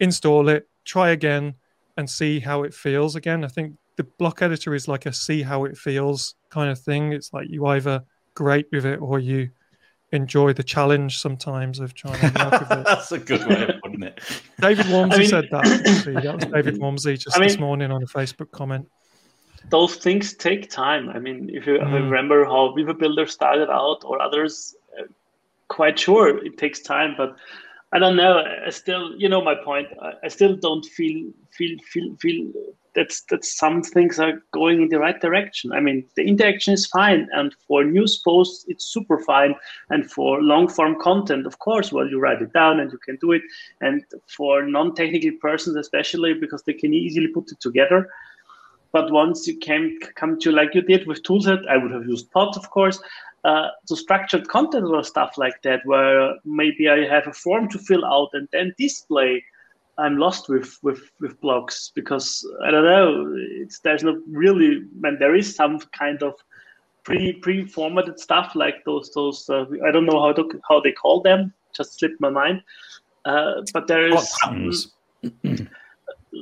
[0.00, 1.54] install it, try again,
[1.96, 3.44] and see how it feels again.
[3.44, 7.12] I think the block editor is like a see how it feels kind of thing.
[7.12, 8.02] It's like you either
[8.34, 9.50] great with it or you
[10.12, 12.84] enjoy the challenge sometimes of trying to work with it.
[12.84, 14.20] That's a good way of putting it.
[14.60, 15.66] David Waumsley I mean, said that.
[15.86, 16.14] Actually.
[16.14, 18.88] That was David Waumsley just I mean, this morning on a Facebook comment.
[19.70, 21.08] Those things take time.
[21.08, 21.92] I mean, if you mm.
[21.92, 25.04] remember how Beaver Builder started out or others, uh,
[25.68, 27.36] quite sure it takes time, but
[27.94, 28.42] I don't know.
[28.66, 29.86] I still, you know, my point.
[30.24, 32.52] I, still don't feel feel feel feel
[32.92, 35.70] that's that some things are going in the right direction.
[35.72, 39.54] I mean, the interaction is fine, and for news posts, it's super fine,
[39.90, 43.16] and for long form content, of course, well, you write it down and you can
[43.20, 43.42] do it,
[43.80, 48.10] and for non technical persons, especially because they can easily put it together.
[48.90, 52.32] But once you can come to like you did with Toolset, I would have used
[52.32, 52.98] Pods, of course
[53.44, 57.78] uh, to structured content or stuff like that, where maybe I have a form to
[57.78, 59.44] fill out and then display.
[59.96, 63.36] I'm lost with with with blocks because I don't know.
[63.60, 66.34] It's there's no really when there is some kind of
[67.04, 70.92] pre pre formatted stuff like those those uh, I don't know how to how they
[70.92, 71.52] call them.
[71.76, 72.62] Just slipped my mind.
[73.24, 74.92] Uh, but there is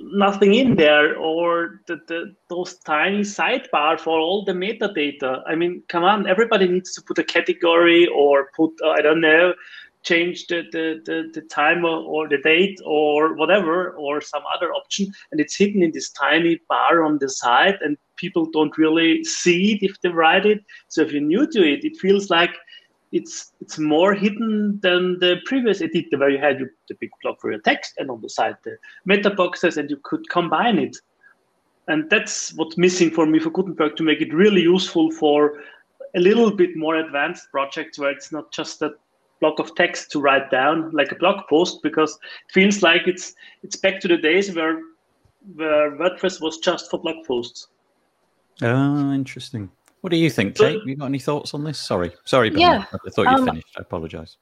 [0.02, 5.42] nothing in there or the, the, those tiny sidebar for all the metadata.
[5.46, 9.20] I mean, come on, everybody needs to put a category or put, uh, I don't
[9.20, 9.54] know,
[10.02, 14.72] change the, the, the, the time or, or, the date or whatever or some other
[14.72, 19.22] option and it's hidden in this tiny bar on the side and people don't really
[19.24, 22.50] see it if they write it so if you're new to it it feels like
[23.12, 27.51] it's it's more hidden than the previous editor where you had the big block for
[27.51, 30.96] your text and on the side the meta boxes and you could combine it
[31.88, 35.62] and that's what's missing for me for gutenberg to make it really useful for
[36.14, 38.92] a little bit more advanced projects where it's not just that
[39.40, 43.35] block of text to write down like a blog post because it feels like it's
[43.62, 44.81] it's back to the days where
[45.57, 47.66] where WordPress was just for blog posts.
[48.62, 49.70] Oh, interesting.
[50.02, 50.58] What do you think?
[50.58, 51.78] Have you got any thoughts on this?
[51.78, 52.84] Sorry, sorry, yeah.
[52.92, 53.74] I thought you um, finished.
[53.78, 54.36] I apologize.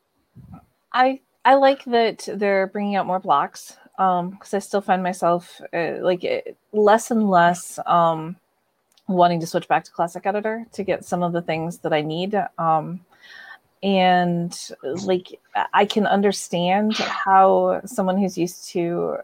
[0.93, 5.61] I I like that they're bringing out more blocks because um, I still find myself
[5.75, 8.37] uh, like uh, less and less um,
[9.07, 12.01] wanting to switch back to Classic Editor to get some of the things that I
[12.01, 12.35] need.
[12.57, 13.01] Um,
[13.83, 14.59] and
[15.05, 15.39] like
[15.75, 19.19] I can understand how someone who's used to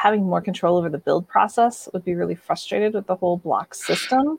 [0.00, 3.74] having more control over the build process would be really frustrated with the whole block
[3.74, 4.38] system.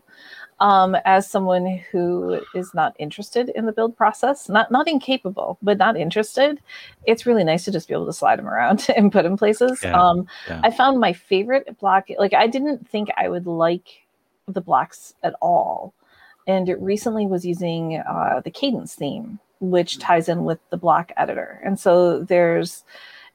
[0.60, 5.78] Um, as someone who is not interested in the build process, not not incapable, but
[5.78, 6.60] not interested,
[7.06, 9.80] it's really nice to just be able to slide them around and put in places.
[9.84, 10.62] Yeah, um, yeah.
[10.64, 12.08] I found my favorite block.
[12.18, 13.88] Like I didn't think I would like
[14.48, 15.94] the blocks at all,
[16.48, 21.12] and it recently was using uh, the Kadence theme which ties in with the block
[21.18, 21.62] editor.
[21.64, 22.84] And so there's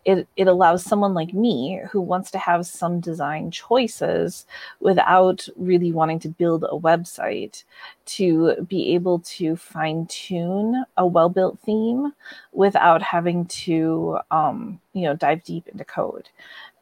[0.06, 4.46] it, it allows someone like me who wants to have some design choices
[4.78, 7.64] without really wanting to build a website
[8.06, 12.12] to be able to fine tune a well built theme
[12.52, 16.28] without having to um, you know dive deep into code.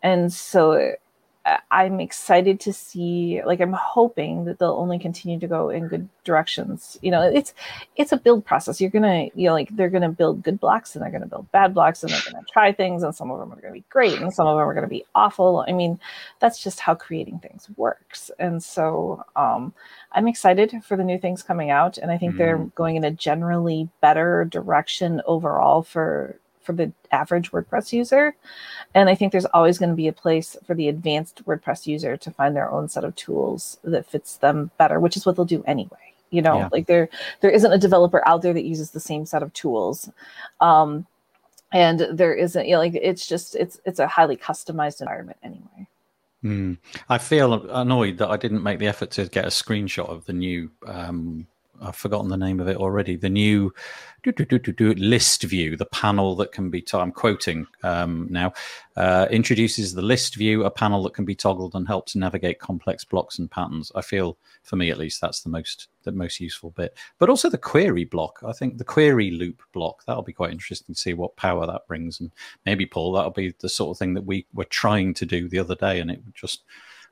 [0.02, 0.92] And so
[1.70, 6.08] I'm excited to see like I'm hoping that they'll only continue to go in good
[6.24, 6.98] directions.
[7.02, 7.52] You know, it's
[7.96, 8.80] it's a build process.
[8.80, 11.74] You're gonna you know like they're gonna build good blocks and they're gonna build bad
[11.74, 14.32] blocks and they're gonna try things and some of them are gonna be great and
[14.32, 15.64] some of them are gonna be awful.
[15.68, 16.00] I mean,
[16.40, 18.30] that's just how creating things works.
[18.38, 19.74] And so um,
[20.12, 22.38] I'm excited for the new things coming out and I think mm-hmm.
[22.38, 28.34] they're going in a generally better direction overall for for the average WordPress user.
[28.94, 32.16] And I think there's always going to be a place for the advanced WordPress user
[32.16, 35.44] to find their own set of tools that fits them better, which is what they'll
[35.44, 36.14] do anyway.
[36.30, 36.68] You know, yeah.
[36.72, 37.08] like there
[37.42, 40.10] there isn't a developer out there that uses the same set of tools.
[40.60, 41.06] Um,
[41.72, 45.88] and there isn't, you know, like it's just it's it's a highly customized environment anyway.
[46.44, 46.78] Mm.
[47.08, 50.32] I feel annoyed that I didn't make the effort to get a screenshot of the
[50.32, 51.46] new um,
[51.84, 53.16] I've forgotten the name of it already.
[53.16, 53.72] The new
[54.32, 58.52] do, do, do, list view, the panel that can be, i I'm quoting um, now,
[58.96, 63.04] uh, introduces the list view, a panel that can be toggled and helps navigate complex
[63.04, 63.92] blocks and patterns.
[63.94, 66.96] I feel, for me at least, that's the most the most useful bit.
[67.18, 68.40] But also the query block.
[68.46, 71.86] I think the query loop block that'll be quite interesting to see what power that
[71.86, 72.20] brings.
[72.20, 72.30] And
[72.66, 75.58] maybe Paul, that'll be the sort of thing that we were trying to do the
[75.58, 76.62] other day, and it just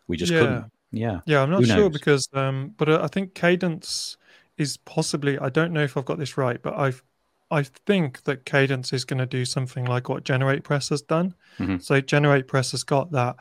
[0.09, 0.39] we just yeah.
[0.41, 0.73] couldn't.
[0.93, 1.43] Yeah, yeah.
[1.43, 4.17] I'm not sure because, um, but I think Kadence
[4.59, 7.03] is possibly I don't know if I've got this right, but I've
[7.51, 11.35] I think that Kadence is going to do something like what GeneratePress has done.
[11.59, 11.79] Mm-hmm.
[11.79, 13.37] So GeneratePress has got that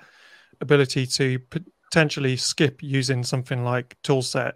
[0.60, 1.39] ability to
[1.91, 4.54] potentially skip using something like Toolset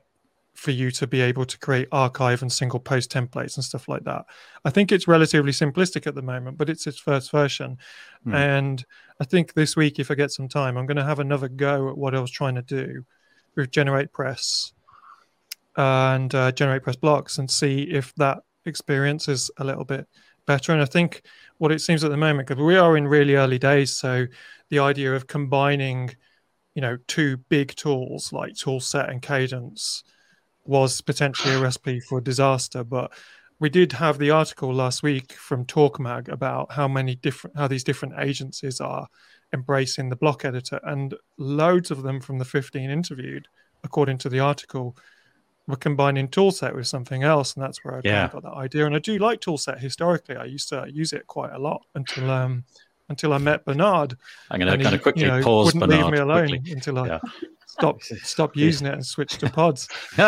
[0.55, 4.03] for you to be able to create archive and single post templates and stuff like
[4.05, 4.25] that.
[4.63, 7.77] I think it's relatively simplistic at the moment, but it's its first version.
[8.25, 8.33] Mm.
[8.33, 8.85] And
[9.19, 11.89] I think this week, if I get some time, I'm going to have another go
[11.89, 13.05] at what I was trying to do
[13.55, 14.71] with GeneratePress
[15.75, 20.07] and uh, GeneratePress blocks and see if that experience is a little bit
[20.45, 20.71] better.
[20.71, 21.23] And I think
[21.57, 24.25] what it seems at the moment, because we are in really early days, so
[24.69, 26.15] the idea of combining,
[26.73, 30.03] you know, two big tools like Toolset and Kadence
[30.65, 32.83] was potentially a recipe for disaster.
[32.83, 33.11] But
[33.59, 37.67] we did have the article last week from Torque Mag about how many different how
[37.67, 39.07] these different agencies are
[39.53, 43.47] embracing the block editor, and loads of them from the 15 interviewed,
[43.83, 44.97] according to the article,
[45.67, 48.29] we're combining toolset with something else and that's where i yeah.
[48.31, 48.85] got that idea.
[48.85, 50.35] And i do like toolset historically.
[50.35, 52.63] I used to use it quite a lot until um
[53.09, 54.17] until i met bernard.
[54.51, 56.71] I'm going to kind of quickly you know, pause wouldn't bernard leave me alone quickly.
[56.71, 57.19] until i yeah.
[57.67, 59.87] stopped stop using it and switched to pods.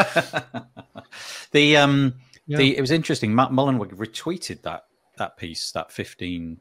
[1.52, 2.16] The um
[2.48, 3.34] the it was interesting.
[3.34, 4.86] Matt mullenweg retweeted that
[5.18, 6.60] that piece that 15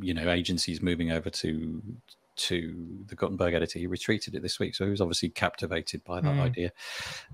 [0.00, 1.82] you know agencies moving over to
[2.40, 3.78] to the Gutenberg editor.
[3.78, 6.40] He retweeted it this week, so he was obviously captivated by that mm.
[6.40, 6.72] idea.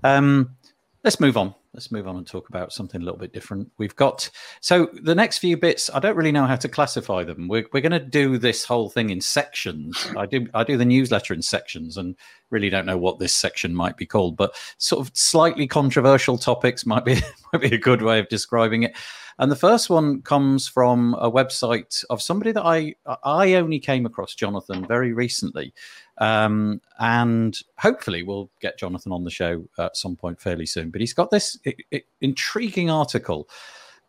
[0.03, 0.55] Um,
[1.03, 1.55] let's move on.
[1.73, 3.71] let's move on and talk about something a little bit different.
[3.77, 4.29] We've got
[4.61, 5.89] so the next few bits.
[5.93, 7.47] I don't really know how to classify them.
[7.47, 10.07] We're we're going to do this whole thing in sections.
[10.17, 12.15] I do I do the newsletter in sections, and
[12.49, 14.37] really don't know what this section might be called.
[14.37, 17.19] But sort of slightly controversial topics might be
[17.53, 18.95] might be a good way of describing it.
[19.39, 24.05] And the first one comes from a website of somebody that I I only came
[24.05, 25.73] across, Jonathan, very recently.
[26.17, 30.89] Um, and hopefully we'll get Jonathan on the show at some point fairly soon.
[30.89, 33.47] But he's got this I- I- intriguing article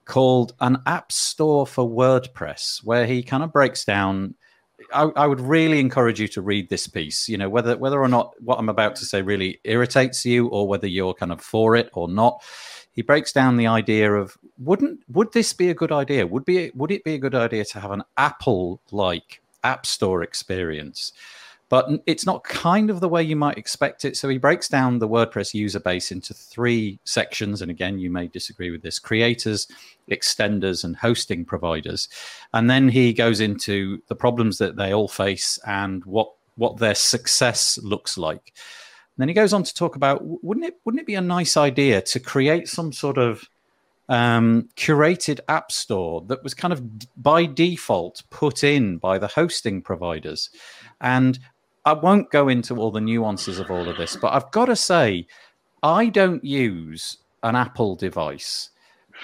[0.06, 4.34] called An App Store for WordPress, where he kind of breaks down.
[4.92, 7.28] I, I, would really encourage you to read this piece.
[7.28, 10.66] You know, whether whether or not what I'm about to say really irritates you, or
[10.66, 12.42] whether you're kind of for it or not
[12.98, 16.26] he breaks down the idea of wouldn't would this be a good idea?
[16.26, 20.24] Would be would it be a good idea to have an Apple like app store
[20.24, 21.12] experience?
[21.68, 24.16] But it's not kind of the way you might expect it.
[24.16, 27.60] So he breaks down the WordPress user base into three sections.
[27.60, 29.68] And again, you may disagree with this creators,
[30.10, 32.08] extenders, and hosting providers.
[32.54, 36.94] And then he goes into the problems that they all face and what, what their
[36.94, 38.52] success looks like
[39.18, 42.00] then he goes on to talk about wouldn't it wouldn't it be a nice idea
[42.00, 43.48] to create some sort of
[44.08, 46.82] um, curated app store that was kind of
[47.22, 50.50] by default put in by the hosting providers.
[51.00, 51.38] And
[51.88, 54.76] I won't go into all the nuances of all of this, but I've got to
[54.76, 55.26] say,
[55.82, 58.70] I don't use an Apple device.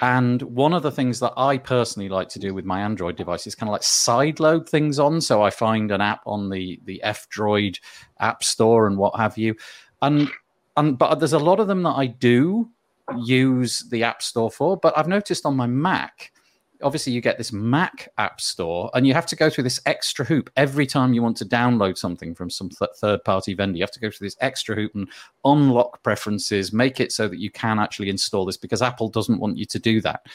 [0.01, 3.45] And one of the things that I personally like to do with my Android device
[3.45, 5.21] is kind of like sideload things on.
[5.21, 7.79] So I find an app on the the F Droid
[8.19, 9.55] app store and what have you
[10.01, 10.27] and
[10.75, 12.69] and but there's a lot of them that I do
[13.17, 14.77] use the App Store for.
[14.77, 16.31] But I've noticed on my Mac,
[16.81, 20.25] obviously you get this Mac App Store, and you have to go through this extra
[20.25, 23.77] hoop every time you want to download something from some th- third party vendor.
[23.77, 25.07] You have to go through this extra hoop and
[25.43, 29.57] unlock preferences, make it so that you can actually install this because Apple doesn't want
[29.57, 30.25] you to do that.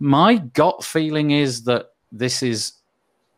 [0.00, 2.74] My gut feeling is that this is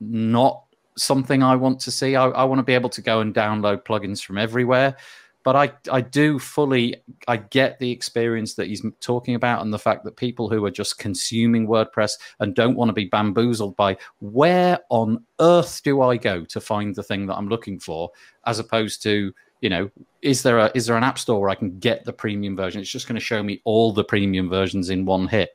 [0.00, 0.64] not
[0.96, 2.16] something I want to see.
[2.16, 4.96] I, I want to be able to go and download plugins from everywhere
[5.42, 9.78] but I, I do fully I get the experience that he's talking about and the
[9.78, 13.96] fact that people who are just consuming WordPress and don't want to be bamboozled by
[14.20, 18.10] where on earth do I go to find the thing that I'm looking for,
[18.46, 19.90] as opposed to you know
[20.22, 22.80] is there a is there an app store where I can get the premium version?
[22.80, 25.50] It's just going to show me all the premium versions in one hit.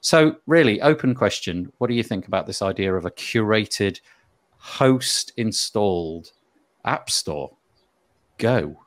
[0.00, 4.00] So really, open question: What do you think about this idea of a curated,
[4.58, 6.32] host installed
[6.84, 7.56] app store?
[8.38, 8.85] Go.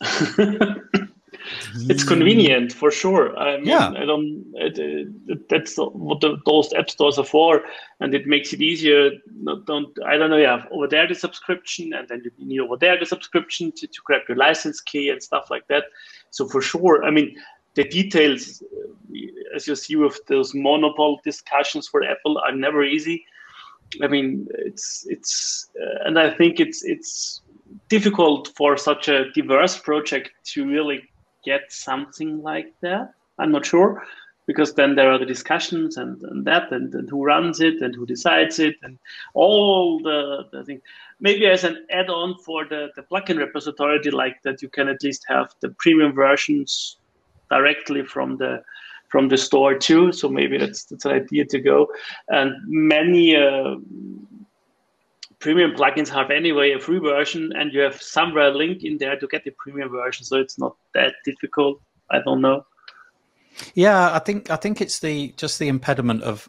[1.88, 3.36] it's convenient for sure.
[3.38, 3.90] I mean, yeah.
[3.90, 4.44] I don't.
[4.54, 7.62] It, it, that's what the, those app stores are for,
[8.00, 9.10] and it makes it easier.
[9.40, 10.36] Not, don't I don't know.
[10.36, 14.00] Yeah, over there the subscription, and then you need over there the subscription to, to
[14.04, 15.84] grab your license key and stuff like that.
[16.30, 17.36] So for sure, I mean,
[17.74, 18.62] the details,
[19.54, 23.24] as you see with those monopole discussions for Apple, are never easy.
[24.02, 27.42] I mean, it's it's, uh, and I think it's it's
[27.88, 31.02] difficult for such a diverse project to really
[31.44, 33.14] get something like that.
[33.38, 34.02] I'm not sure
[34.46, 37.94] because then there are the discussions and, and that and, and who runs it and
[37.94, 38.98] who decides it and
[39.34, 40.80] all the, the thing.
[41.20, 45.24] Maybe as an add-on for the, the plugin repository like that, you can at least
[45.28, 46.98] have the premium versions
[47.50, 48.62] directly from the
[49.08, 50.10] from the store too.
[50.10, 51.86] So maybe that's that's an idea to go.
[52.28, 53.76] And many uh,
[55.44, 59.16] premium plugins have anyway a free version, and you have somewhere a link in there
[59.20, 60.24] to get the premium version.
[60.24, 61.82] So it's not that difficult.
[62.10, 62.64] I don't know.
[63.74, 66.48] Yeah, I think I think it's the just the impediment of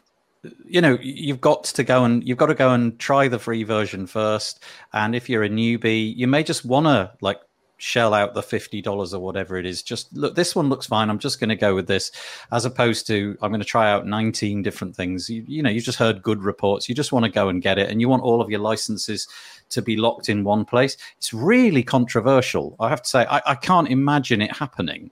[0.64, 3.64] you know you've got to go and you've got to go and try the free
[3.64, 7.40] version first and if you're a newbie you may just want to like
[7.78, 9.82] shell out the $50 or whatever it is.
[9.82, 11.10] Just look this one looks fine.
[11.10, 12.10] I'm just going to go with this
[12.52, 15.28] as opposed to i'm going to try out 19 different things.
[15.28, 16.88] You, you know you've just heard good reports.
[16.88, 19.28] You just want to go and get it and you want all of your licenses
[19.68, 20.96] to be locked in one place.
[21.18, 23.26] It's really controversial i have to say.
[23.28, 25.10] I, I can't imagine it happening.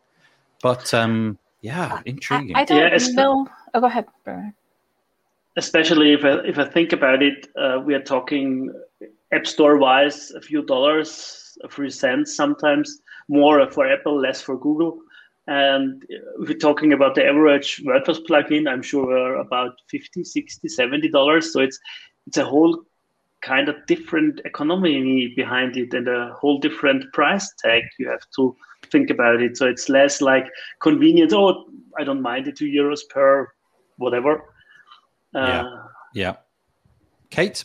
[0.63, 3.49] But um yeah intriguing I, I don't yeah, know.
[3.75, 4.07] Oh go ahead
[5.57, 8.73] especially if I, if I think about it uh, we are talking
[9.33, 14.59] app store wise a few dollars a few cents sometimes, more for Apple, less for
[14.59, 14.99] Google.
[15.47, 20.69] And if we're talking about the average WordPress plugin, I'm sure we're about 50, 60,
[20.69, 21.53] 70 dollars.
[21.53, 21.79] So it's
[22.27, 22.85] it's a whole
[23.43, 28.57] kind of different economy behind it and a whole different price tag you have to
[28.91, 29.57] think about it.
[29.59, 30.47] So it's less like
[30.81, 31.35] convenience.
[31.35, 31.67] Oh,
[31.99, 33.49] I don't mind the two euros per
[33.99, 34.45] whatever.
[35.35, 35.71] Uh, yeah.
[36.15, 36.37] Yeah.
[37.31, 37.65] Kate?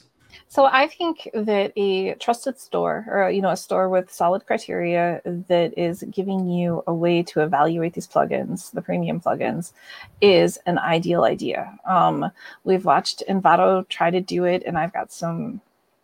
[0.52, 5.22] So I think that a trusted store, or you know, a store with solid criteria
[5.24, 9.74] that is giving you a way to evaluate these plugins, the premium plugins,
[10.22, 11.78] is an ideal idea.
[11.86, 12.32] Um,
[12.64, 15.62] we've watched Envato try to do it, and I've got some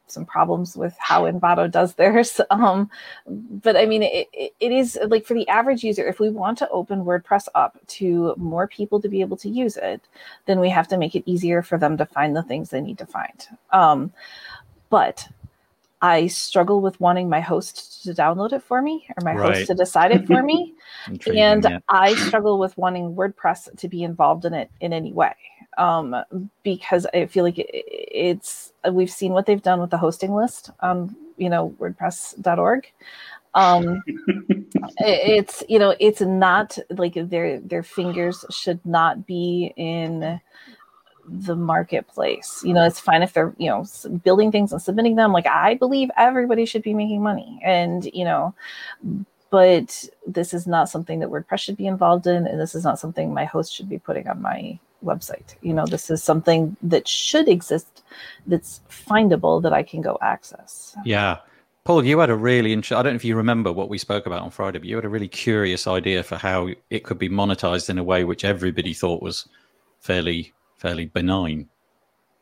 [0.08, 2.40] some problems with how Envato does theirs.
[2.52, 2.90] Um,
[3.28, 6.70] but I mean, it, it is like for the average user, if we want to
[6.70, 10.02] open WordPress up to more people to be able to use it,
[10.46, 12.98] then we have to make it easier for them to find the things they need
[13.00, 13.48] to find.
[13.72, 14.14] Um,
[14.90, 15.28] but
[16.02, 19.56] I struggle with wanting my host to download it for me or my right.
[19.56, 20.76] host to decide it for me.
[21.36, 21.80] and yeah.
[21.90, 25.36] I struggle with wanting WordPress to be involved in it in any way
[25.78, 26.16] um,
[26.64, 30.72] because I feel like it, it's we've seen what they've done with the hosting list
[30.82, 32.92] on you know WordPress.org.
[33.54, 34.04] Um,
[35.00, 40.40] it's you know it's not like their their fingers should not be in
[41.28, 42.62] the marketplace.
[42.64, 43.86] You know, it's fine if they're, you know,
[44.24, 45.32] building things and submitting them.
[45.32, 47.60] Like, I believe everybody should be making money.
[47.64, 48.54] And, you know,
[49.50, 52.46] but this is not something that WordPress should be involved in.
[52.48, 55.56] And this is not something my host should be putting on my website.
[55.62, 58.04] You know, this is something that should exist
[58.48, 60.96] that's findable that I can go access.
[61.06, 61.38] Yeah.
[61.84, 64.26] Paul, you had a really interesting, I don't know if you remember what we spoke
[64.26, 67.30] about on Friday, but you had a really curious idea for how it could be
[67.30, 69.48] monetized in a way which everybody thought was
[70.02, 71.70] fairly fairly benign.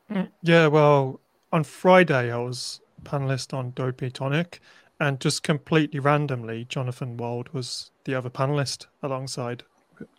[0.10, 1.20] Mm, yeah, well,
[1.52, 4.60] on Friday I was panelist on WP Tonic,
[5.00, 9.64] and just completely randomly, Jonathan Wold was the other panelist alongside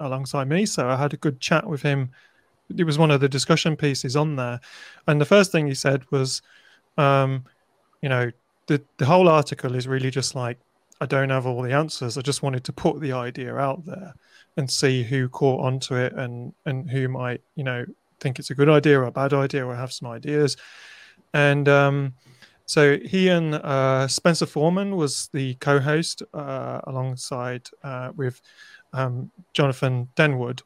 [0.00, 0.66] alongside me.
[0.66, 2.10] So I had a good chat with him.
[2.76, 4.60] It was one of the discussion pieces on there,
[5.06, 6.42] and the first thing he said was,
[6.96, 7.44] um,
[8.02, 8.30] you know,
[8.66, 10.58] the the whole article is really just like
[11.00, 12.16] I don't have all the answers.
[12.16, 14.14] I just wanted to put the idea out there
[14.56, 17.84] and see who caught onto it and and who might you know
[18.20, 20.56] think it's a good idea or a bad idea or have some ideas.
[21.32, 22.14] And um,
[22.66, 28.40] so he and uh, Spencer Forman was the co-host uh, alongside uh, with
[28.92, 30.62] um, Jonathan Denwood.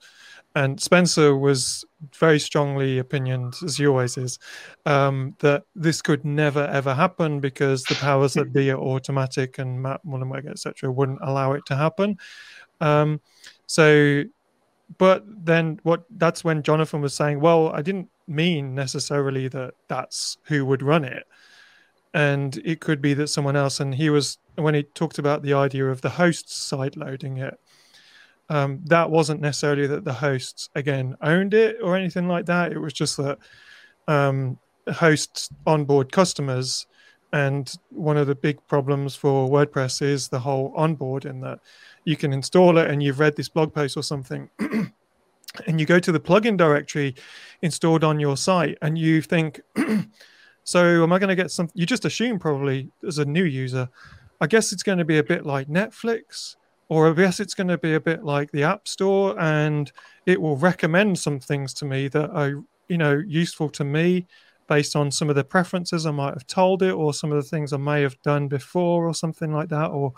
[0.55, 1.85] And Spencer was
[2.19, 4.39] very strongly opinioned, as he always is,
[4.87, 9.81] um, that this could never ever happen because the powers that be are Automattic and
[9.81, 12.19] Matt Mullenweg, etc., wouldn't allow it to happen.
[12.81, 13.21] Um,
[13.67, 14.25] so
[14.97, 20.39] but then what that's when jonathan was saying well i didn't mean necessarily that that's
[20.45, 21.27] who would run it
[22.15, 25.53] and it could be that someone else and he was when he talked about the
[25.53, 27.59] idea of the hosts side loading it
[28.49, 32.73] um, that wasn't necessarily that the hosts again owned it or anything like that.
[32.73, 33.39] It was just that
[34.07, 34.59] um,
[34.91, 36.87] hosts onboard customers.
[37.33, 41.61] And one of the big problems for wordpress is the whole onboard in that
[42.05, 44.49] you can install it and you've read this blog post or something
[45.67, 47.15] and you go to the plugin directory
[47.61, 49.61] installed on your site and you think
[50.65, 53.91] so am i going to get some you just assume probably as a new user.
[54.41, 56.57] I guess it's going to be a bit like netflix
[56.89, 59.93] or i guess it's going to be a bit like the app store and
[60.27, 64.27] it will recommend some things to me that are you know useful to me
[64.67, 67.49] based on some of the preferences i might have told it or some of the
[67.49, 70.13] things i may have done before or something like that or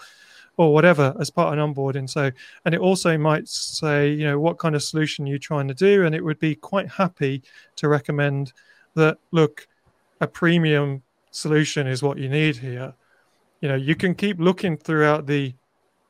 [0.60, 2.08] or whatever as part of an onboarding.
[2.08, 2.30] So,
[2.66, 6.04] and it also might say, you know, what kind of solution you're trying to do,
[6.04, 7.42] and it would be quite happy
[7.76, 8.52] to recommend
[8.94, 9.16] that.
[9.30, 9.66] Look,
[10.20, 12.92] a premium solution is what you need here.
[13.62, 15.54] You know, you can keep looking throughout the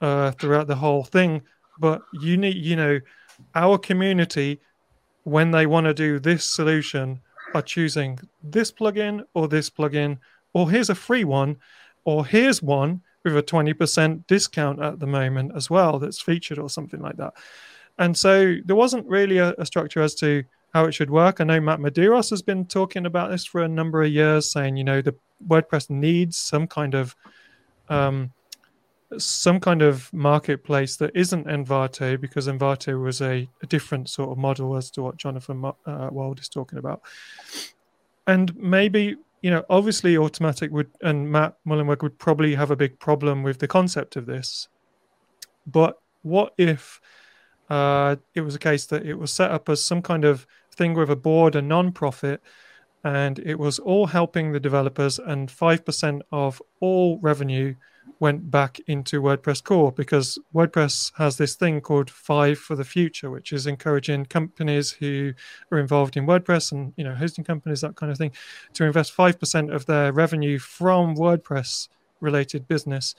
[0.01, 1.43] uh, throughout the whole thing,
[1.79, 3.01] but you need, you know,
[3.55, 4.61] our community
[5.25, 7.21] when they want to do this solution
[7.55, 10.19] are choosing this plugin or this plugin,
[10.53, 11.57] or here's a free one,
[12.05, 16.71] or here's one with a 20% discount at the moment as well that's featured or
[16.71, 17.35] something like that.
[17.99, 21.41] And so there wasn't really a, a structure as to how it should work.
[21.41, 24.77] I know Matt Medeiros has been talking about this for a number of years, saying,
[24.77, 25.15] you know, the
[25.47, 27.15] WordPress needs some kind of
[27.89, 28.33] um,
[29.19, 34.39] some kind of marketplace that isn't Envato because Envato was a, a, different sort of
[34.39, 37.03] model as to what Jonathan uh, Wold is talking about.
[38.27, 42.99] And maybe you know, obviously Automattic would and Matt Mullenweg would probably have a big
[42.99, 44.69] problem with the concept of this.
[45.67, 47.01] But what if
[47.69, 50.95] uh, it was a case that it was set up as some kind of thing
[50.95, 52.43] with a board, a non-profit,
[53.05, 57.75] and it was all helping the developers, and five percent of all revenue
[58.19, 63.31] went back into WordPress core because WordPress has this thing called Five for the Future,
[63.31, 65.33] which is encouraging companies who
[65.71, 68.33] are involved in WordPress and you know hosting companies that kind of thing
[68.75, 71.89] to invest five percent of their revenue from WordPress
[72.21, 73.15] related business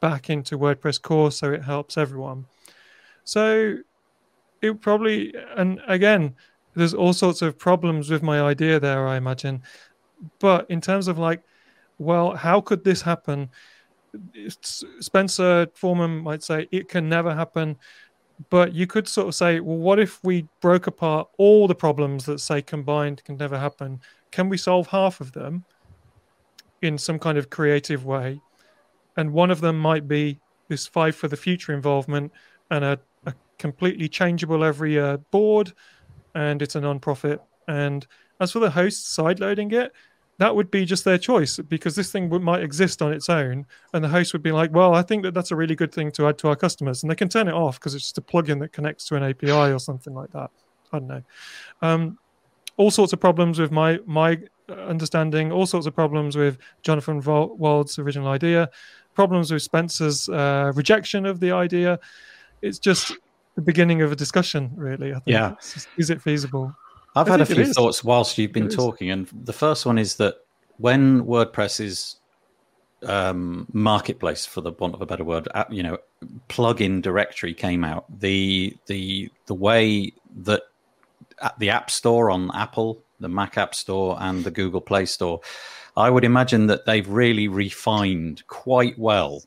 [0.00, 2.46] back into WordPress core, so it helps everyone.
[3.24, 3.78] So
[4.62, 6.36] it probably and again,
[6.74, 9.06] there's all sorts of problems with my idea there.
[9.06, 9.62] I imagine
[10.38, 11.42] but in terms of like,
[11.98, 13.50] well, how could this happen?
[15.00, 17.76] Spencer Forman might say it can never happen,
[18.50, 22.26] but you could sort of say, well, what if we broke apart all the problems
[22.26, 24.00] that say combined can never happen?
[24.30, 25.64] Can we solve half of them
[26.82, 28.40] in some kind of creative way?
[29.16, 30.38] And one of them might be
[30.68, 32.32] this five for the future involvement
[32.70, 35.72] and a, a completely changeable every year board,
[36.34, 37.40] and it's a non-profit.
[37.66, 38.06] And
[38.40, 39.92] as for the hosts sideloading it,
[40.38, 43.66] that would be just their choice because this thing would, might exist on its own
[43.92, 46.10] and the host would be like well i think that that's a really good thing
[46.10, 48.22] to add to our customers and they can turn it off because it's just a
[48.22, 50.50] plugin that connects to an api or something like that.
[50.92, 51.22] I don't know.
[51.82, 52.18] Um,
[52.76, 57.98] all sorts of problems with my my understanding all sorts of problems with jonathan wold's
[58.00, 58.68] original idea
[59.16, 61.98] problems with spencer's uh, rejection of the idea.
[62.62, 63.16] It's just
[63.56, 65.24] the beginning of a discussion really I think.
[65.26, 65.54] yeah.
[65.96, 66.72] Is it feasible
[67.16, 70.16] I've I had a few thoughts whilst you've been talking, and the first one is
[70.16, 70.36] that
[70.76, 72.16] when WordPress's
[73.04, 75.96] um, marketplace, for the want of a better word, you know,
[76.50, 80.12] plugin directory came out, the the the way
[80.42, 80.62] that
[81.58, 85.40] the App Store on Apple, the Mac App Store, and the Google Play Store,
[85.96, 89.42] I would imagine that they've really refined quite well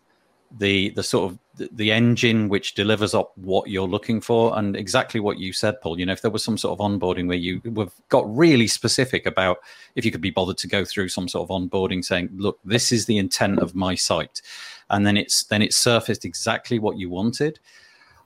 [0.58, 1.38] the the sort of
[1.72, 6.00] the engine which delivers up what you're looking for and exactly what you said paul.
[6.00, 9.26] You know if there was some sort of onboarding where you have got really specific
[9.26, 9.60] about
[9.96, 12.92] if you could be bothered to go through some sort of onboarding saying look this
[12.92, 14.42] is the intent of my site
[14.90, 17.60] and then it's then it surfaced exactly what you wanted.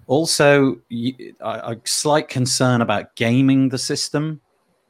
[0.07, 4.41] Also a, a slight concern about gaming the system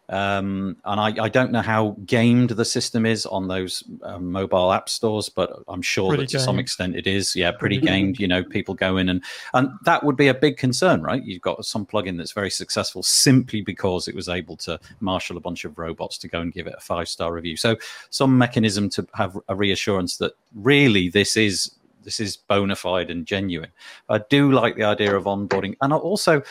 [0.10, 4.74] um, and I, I, don't know how gamed the system is on those uh, mobile
[4.74, 6.46] app stores, but I'm sure pretty that to gamed.
[6.46, 7.36] some extent it is.
[7.36, 8.20] Yeah, pretty gamed.
[8.20, 9.24] You know, people go in and
[9.54, 11.24] and that would be a big concern, right?
[11.24, 15.42] You've got some plugin that's very successful simply because it was able to marshal a
[15.42, 17.56] bunch of robots to go and give it a five star review.
[17.56, 17.78] So
[18.10, 21.72] some mechanism to have a reassurance that really this is
[22.04, 23.72] this is bona fide and genuine.
[24.10, 26.44] I do like the idea of onboarding, and I also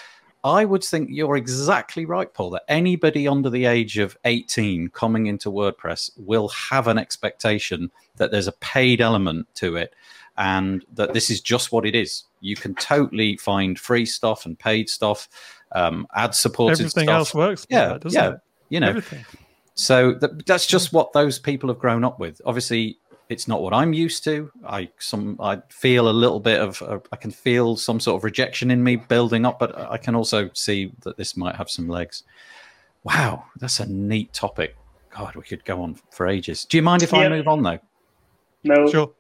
[0.45, 5.27] I would think you're exactly right, Paul, that anybody under the age of 18 coming
[5.27, 9.95] into WordPress will have an expectation that there's a paid element to it
[10.37, 12.25] and that this is just what it is.
[12.41, 15.29] You can totally find free stuff and paid stuff,
[15.73, 17.15] um, ad supported Everything stuff.
[17.15, 17.67] else works.
[17.71, 18.31] yeah, that, yeah.
[18.31, 18.41] It?
[18.69, 19.25] You know, Everything.
[19.75, 22.41] so that's just what those people have grown up with.
[22.45, 22.99] Obviously,
[23.33, 24.51] it's not what I'm used to.
[24.67, 28.25] I some I feel a little bit of uh, I can feel some sort of
[28.25, 31.89] rejection in me building up, but I can also see that this might have some
[31.89, 32.23] legs.
[33.05, 34.77] Wow, that's a neat topic.
[35.11, 36.65] God, we could go on for ages.
[36.65, 37.79] Do you mind if I move on though?
[38.65, 38.89] No.
[38.89, 39.11] Sure.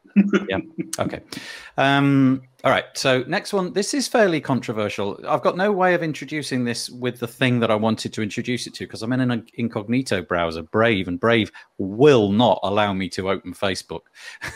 [0.48, 0.58] yeah.
[0.98, 1.20] Okay.
[1.76, 2.84] Um, all right.
[2.94, 3.72] So next one.
[3.72, 5.18] This is fairly controversial.
[5.26, 8.68] I've got no way of introducing this with the thing that I wanted to introduce
[8.68, 13.08] it to because I'm in an incognito browser, Brave, and Brave will not allow me
[13.10, 14.02] to open Facebook.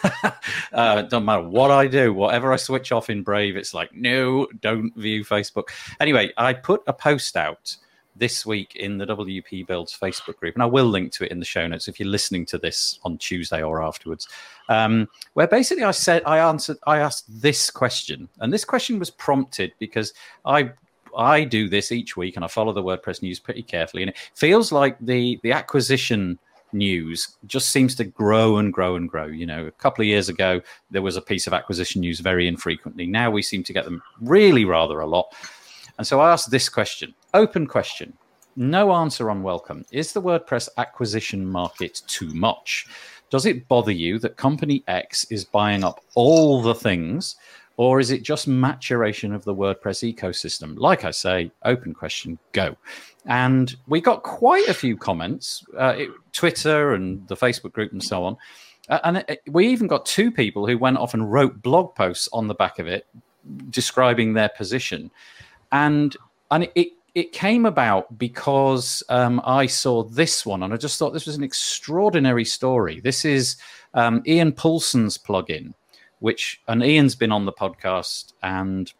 [0.72, 4.46] uh, doesn't matter what I do, whatever I switch off in Brave, it's like no,
[4.60, 5.64] don't view Facebook.
[5.98, 7.76] Anyway, I put a post out
[8.18, 11.38] this week in the WP Builds Facebook group, and I will link to it in
[11.38, 14.28] the show notes if you're listening to this on Tuesday or afterwards.
[14.68, 19.10] Um, where basically I said I answered I asked this question, and this question was
[19.10, 20.12] prompted because
[20.44, 20.72] I
[21.16, 24.18] I do this each week and I follow the WordPress news pretty carefully, and it
[24.34, 26.38] feels like the the acquisition
[26.72, 29.26] news just seems to grow and grow and grow.
[29.26, 30.60] You know, a couple of years ago
[30.90, 33.06] there was a piece of acquisition news very infrequently.
[33.06, 35.34] Now we seem to get them really rather a lot.
[35.98, 38.12] And so I asked this question open question.
[38.56, 39.84] No answer unwelcome.
[39.92, 42.86] Is the WordPress acquisition market too much?
[43.28, 47.36] Does it bother you that company X is buying up all the things,
[47.76, 50.78] or is it just maturation of the WordPress ecosystem?
[50.78, 52.76] Like I say, open question, go.
[53.26, 58.02] And we got quite a few comments, uh, it, Twitter and the Facebook group and
[58.02, 58.36] so on.
[58.88, 62.28] Uh, and it, we even got two people who went off and wrote blog posts
[62.32, 63.06] on the back of it
[63.70, 65.10] describing their position
[65.72, 66.16] and
[66.50, 71.14] and it it came about because um, I saw this one and I just thought
[71.14, 73.00] this was an extraordinary story.
[73.00, 73.56] This is
[73.94, 75.72] um, Iain Poulson's plugin,
[76.18, 78.92] which and Iain's been on the podcast and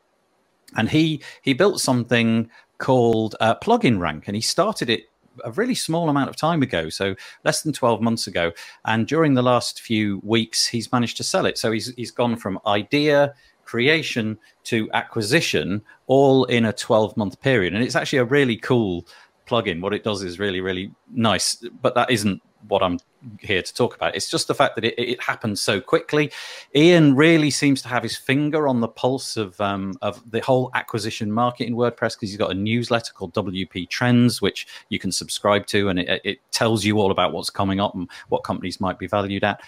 [0.77, 2.49] and he he built something
[2.79, 5.05] called uh, Plugin Rank and he started it
[5.45, 7.15] a really small amount of time ago, so
[7.45, 8.53] less than 12 months ago.
[8.87, 11.59] And during the last few weeks, he's managed to sell it.
[11.59, 13.35] So he's he's gone from idea
[13.67, 17.75] creation to acquisition all in a 12 month period.
[17.75, 19.07] And it's actually a really cool
[19.47, 19.81] plugin.
[19.81, 22.99] What it does is really, really nice, but that isn't what I'm
[23.41, 24.15] here to talk about.
[24.15, 26.33] It's just the fact that it, it happens so quickly.
[26.75, 30.71] Iain really seems to have his finger on the pulse of um, of the whole
[30.75, 35.13] acquisition market in WordPress because he's got a newsletter called WP Trends, which you can
[35.13, 38.81] subscribe to, and it, it tells you all about what's coming up and what companies
[38.81, 39.61] might be valued at.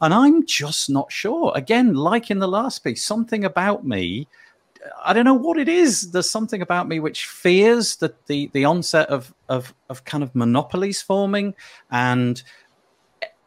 [0.00, 1.52] And I'm just not sure.
[1.54, 4.28] Again, like in the last piece, something about me
[5.04, 6.10] I don't know what it is.
[6.10, 10.34] There's something about me which fears that the the onset of of of kind of
[10.34, 11.54] monopolies forming
[11.90, 12.42] and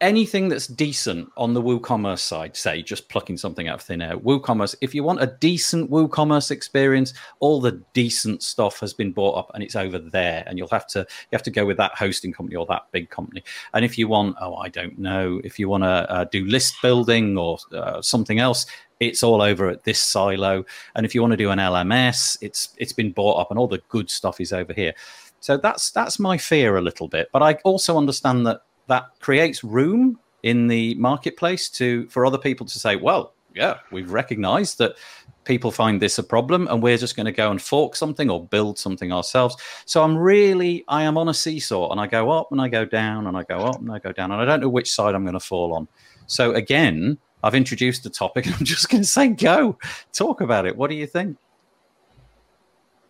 [0.00, 4.16] anything that's decent on the WooCommerce side, say just plucking something out of thin air,
[4.16, 9.36] WooCommerce, if you want a decent WooCommerce experience, all the decent stuff has been bought
[9.36, 10.44] up and it's over there.
[10.46, 13.10] And you'll have to you have to go with that hosting company or that big
[13.10, 13.42] company.
[13.74, 16.74] And if you want, oh, I don't know, if you want to uh, do list
[16.80, 18.66] building or uh, something else,
[19.00, 20.64] it's all over at this silo.
[20.94, 23.68] And if you want to do an LMS, it's it's been bought up and all
[23.68, 24.94] the good stuff is over here.
[25.40, 27.28] So that's that's my fear a little bit.
[27.32, 32.66] But I also understand that that creates room in the marketplace to for other people
[32.66, 34.96] to say, well, yeah, we've recognized that
[35.44, 38.44] people find this a problem and we're just going to go and fork something or
[38.44, 39.56] build something ourselves.
[39.86, 42.84] So I'm really I am on a seesaw and I go up and I go
[42.84, 45.14] down and I go up and I go down and I don't know which side
[45.14, 45.86] I'm going to fall on.
[46.26, 49.78] So again, I've introduced the topic and I'm just going to say go
[50.12, 50.76] talk about it.
[50.76, 51.38] What do you think?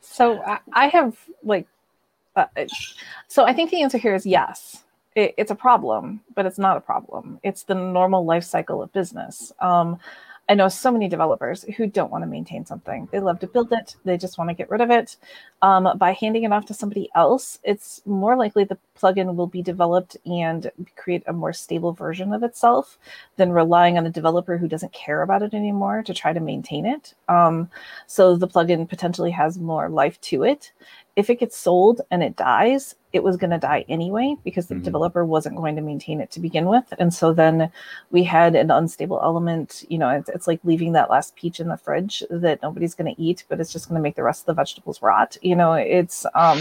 [0.03, 0.43] So
[0.74, 1.66] I have like
[2.37, 2.45] uh,
[3.28, 6.76] so I think the answer here is yes it, it's a problem, but it's not
[6.76, 7.40] a problem.
[7.42, 9.52] It's the normal life cycle of business.
[9.61, 9.98] Um,
[10.50, 13.08] I know so many developers who don't want to maintain something.
[13.12, 15.16] They love to build it, they just want to get rid of it.
[15.62, 19.62] Um, by handing it off to somebody else, it's more likely the plugin will be
[19.62, 22.98] developed and create a more stable version of itself
[23.36, 26.84] than relying on a developer who doesn't care about it anymore to try to maintain
[26.84, 27.14] it.
[27.28, 27.70] Um,
[28.08, 30.72] so the plugin potentially has more life to it
[31.21, 34.75] if it gets sold and it dies, it was going to die anyway because the
[34.75, 34.85] mm-hmm.
[34.85, 36.85] developer wasn't going to maintain it to begin with.
[36.99, 37.71] And so then
[38.11, 39.85] we had an unstable element.
[39.89, 43.14] You know, it's, it's like leaving that last peach in the fridge that nobody's going
[43.14, 45.37] to eat, but it's just going to make the rest of the vegetables rot.
[45.43, 46.59] You know, it's, um,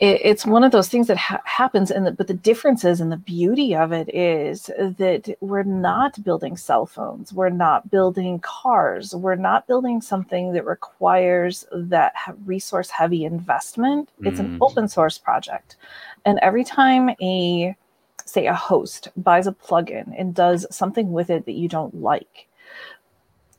[0.00, 3.12] it, it's one of those things that ha- happens and the, but the differences and
[3.12, 9.14] the beauty of it is that we're not building cell phones we're not building cars
[9.14, 12.14] we're not building something that requires that
[12.44, 14.28] resource heavy investment mm.
[14.28, 14.58] it's an mm.
[14.60, 15.76] open source project
[16.24, 17.74] and every time a
[18.24, 22.48] say a host buys a plugin and does something with it that you don't like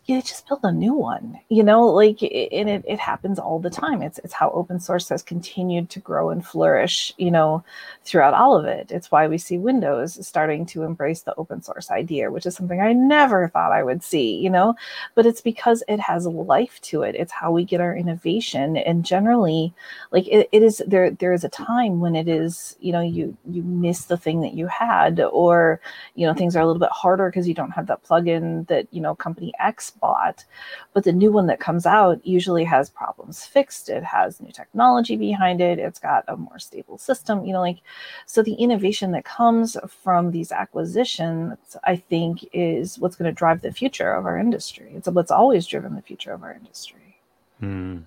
[0.05, 3.69] you just build a new one you know like and it, it happens all the
[3.69, 4.01] time.
[4.01, 7.63] It's it's how open source has continued to grow and flourish you know
[8.03, 8.91] throughout all of it.
[8.91, 12.81] It's why we see windows starting to embrace the open source idea which is something
[12.81, 14.75] i never thought i would see you know?
[15.15, 17.15] But it's because it has life to it.
[17.15, 18.77] It's how we get our innovation.
[18.77, 19.73] And generally
[20.11, 23.35] like it, it is there there is a time when it is you know you
[23.49, 25.79] you miss the thing that you had or
[26.15, 28.87] you know things are a little bit harder because you don't have that plugin that
[28.91, 30.45] you know company x bought.
[30.93, 33.89] But the new one that comes out usually has problems fixed.
[33.89, 35.79] It has new technology behind it.
[35.79, 37.45] It's got a more stable system.
[37.45, 37.79] You know, like
[38.25, 43.61] so the innovation that comes from these acquisitions, I think, is what's going to drive
[43.61, 44.91] the future of our industry.
[44.95, 47.19] It's what's always driven the future of our industry.
[47.59, 47.99] Hmm.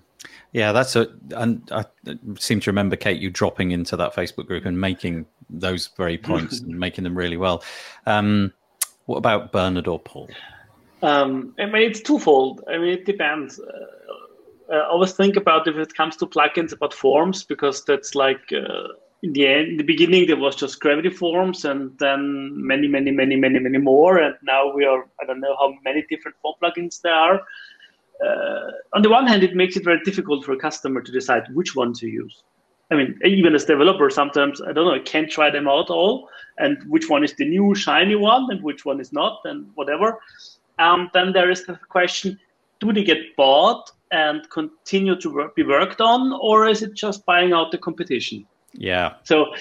[0.51, 1.07] Yeah, that's a.
[1.35, 1.85] And I
[2.37, 6.59] seem to remember Kate you dropping into that Facebook group and making those very points
[6.61, 7.63] and making them really well.
[8.05, 8.53] Um,
[9.05, 10.29] what about Bernhard or Paul?
[11.01, 12.63] Um, I mean, it's twofold.
[12.67, 13.59] I mean, it depends.
[13.59, 18.41] Uh, I always think about if it comes to plugins about forms because that's like
[18.51, 18.89] uh,
[19.23, 23.11] in the end, in the beginning there was just gravity forms and then many, many,
[23.11, 26.55] many, many, many more, and now we are I don't know how many different form
[26.61, 27.41] plugins there are.
[28.23, 31.43] Uh, on the one hand, it makes it very difficult for a customer to decide
[31.53, 32.43] which one to use.
[32.91, 36.29] I mean, even as developer, sometimes I don't know, I can't try them out all,
[36.57, 40.19] and which one is the new shiny one and which one is not, and whatever.
[40.79, 42.39] Um, then there is the question:
[42.79, 47.25] Do they get bought and continue to work, be worked on, or is it just
[47.25, 48.47] buying out the competition?
[48.73, 49.13] Yeah.
[49.23, 49.53] So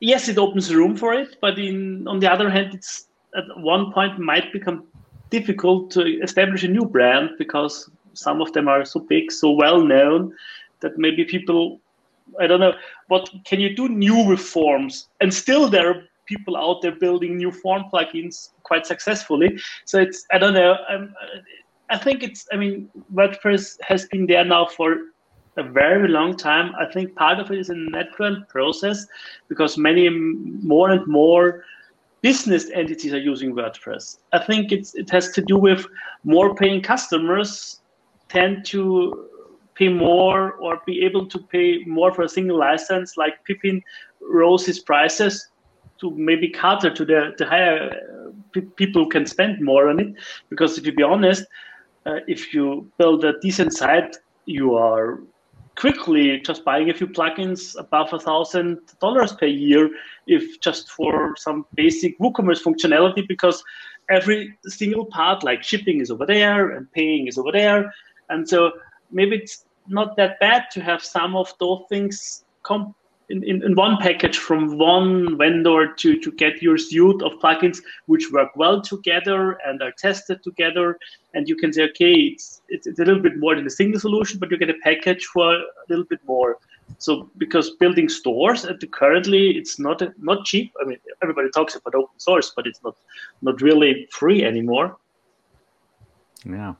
[0.00, 3.06] yes, it opens room for it, but in on the other hand, it's
[3.36, 4.84] at one point might become
[5.30, 9.80] difficult to establish a new brand because some of them are so big, so well
[9.80, 10.34] known
[10.80, 11.80] that maybe people
[12.38, 12.74] I don't know
[13.08, 17.52] what can you do new reforms and still there are people out there building new
[17.62, 19.50] form plugins quite successfully.
[19.84, 20.76] So it's I don't know.
[20.88, 21.14] Um,
[21.90, 24.88] I think it's I mean WordPress has been there now for
[25.56, 26.72] a very long time.
[26.78, 29.06] I think part of it is a natural process
[29.48, 31.64] because many more and more
[32.22, 34.18] business entities are using WordPress.
[34.32, 35.86] I think it's it has to do with
[36.24, 37.80] more paying customers
[38.28, 39.26] tend to
[39.74, 43.82] pay more or be able to pay more for a single license, like Pippin
[44.20, 45.49] rose his prices
[46.00, 47.90] to maybe cater to the, the higher
[48.56, 50.14] uh, people can spend more on it.
[50.48, 51.44] Because if you be honest,
[52.06, 55.20] uh, if you build a decent site, you are
[55.76, 59.90] quickly just buying a few plugins above a thousand dollars per year,
[60.26, 63.62] if just for some basic WooCommerce functionality, because
[64.10, 67.92] every single part, like shipping, is over there and paying is over there,
[68.28, 68.72] and so
[69.10, 72.94] maybe it's not that bad to have some of those things come
[73.30, 77.78] in, in, in, one package from one vendor to, to get your suite of plugins
[78.06, 80.98] which work well together and are tested together.
[81.34, 84.00] And you can say, okay, it's, it's, it's a little bit more than a single
[84.00, 86.58] solution, but you get a package for a little bit more.
[86.98, 90.72] So because building stores at the currently it's not not cheap.
[90.82, 92.96] I mean, everybody talks about open source, but it's not
[93.42, 94.96] not really free anymore.
[96.44, 96.74] Yeah.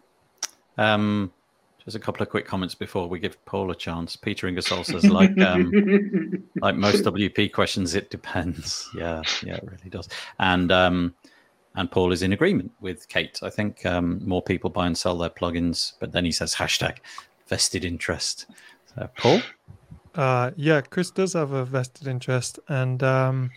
[0.79, 1.33] Um,
[1.85, 4.17] just a couple of quick comments before we give Paul a chance.
[4.17, 5.71] Peter Ingersoll says, like um,
[6.61, 8.89] like most WP questions, it depends.
[8.97, 10.09] Yeah, yeah, it really does.
[10.39, 11.15] And um,
[11.77, 13.39] and Paul is in agreement with Kate.
[13.43, 16.99] I think um, more people buy and sell their plugins, but then he says hashtag
[17.47, 18.47] vested interest.
[18.95, 19.41] So, Paul.
[20.15, 23.51] Uh, yeah, Chris does have a vested interest, and um,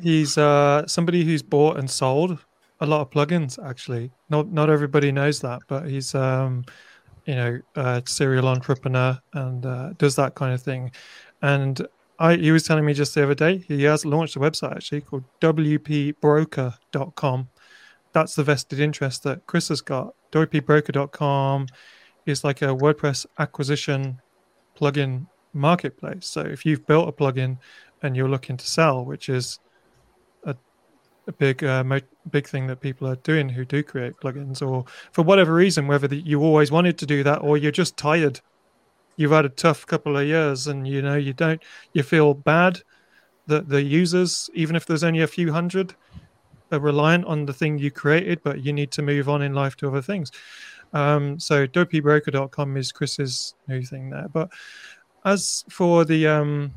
[0.00, 2.38] he's uh, somebody who's bought and sold
[2.80, 3.58] a lot of plugins.
[3.64, 6.64] Actually, not not everybody knows that, but he's um,
[7.26, 7.60] you know,
[8.06, 10.90] serial entrepreneur and uh, does that kind of thing.
[11.42, 11.86] And
[12.18, 15.02] I, he was telling me just the other day, he has launched a website actually
[15.02, 17.48] called WPBroker.com.
[18.12, 20.14] That's the vested interest that Chris has got.
[20.32, 21.66] WPBroker.com
[22.24, 24.22] is like a WordPress acquisition
[24.78, 26.26] plugin marketplace.
[26.26, 27.58] So if you've built a plugin
[28.02, 29.58] and you're looking to sell, which is
[31.26, 31.84] a big uh,
[32.30, 36.06] big thing that people are doing who do create plugins or for whatever reason whether
[36.06, 38.40] the, you always wanted to do that or you're just tired.
[39.16, 41.62] You've had a tough couple of years and you know you don't
[41.92, 42.80] you feel bad
[43.46, 45.94] that the users even if there's only a few hundred
[46.72, 49.76] are reliant on the thing you created but you need to move on in life
[49.76, 50.30] to other things.
[50.92, 54.28] Um, so WPBroker.com is chris's new thing there.
[54.28, 54.50] But
[55.24, 56.74] as for the um,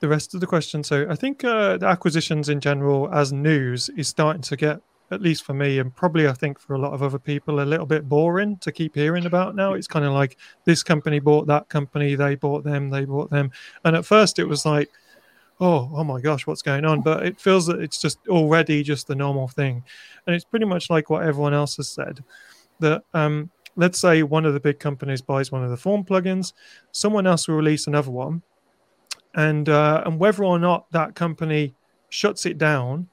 [0.00, 0.82] the rest of the question.
[0.84, 4.80] So I think uh, the acquisitions in general, as news, is starting to get,
[5.10, 7.62] at least for me, and probably I think for a lot of other people, a
[7.62, 9.74] little bit boring to keep hearing about now.
[9.74, 13.50] It's kind of like this company bought that company, they bought them, they bought them,
[13.84, 14.88] and at first it was like,
[15.60, 17.00] oh, oh my gosh, what's going on?
[17.02, 19.82] But it feels that it's just already just the normal thing,
[20.26, 22.22] and it's pretty much like what everyone else has said
[22.80, 23.02] that.
[23.14, 26.52] Um, let's say one of the big companies buys one of the form plugins,
[26.90, 28.42] someone else will release another one
[29.34, 31.74] and uh, and whether or not that company
[32.08, 33.08] shuts it down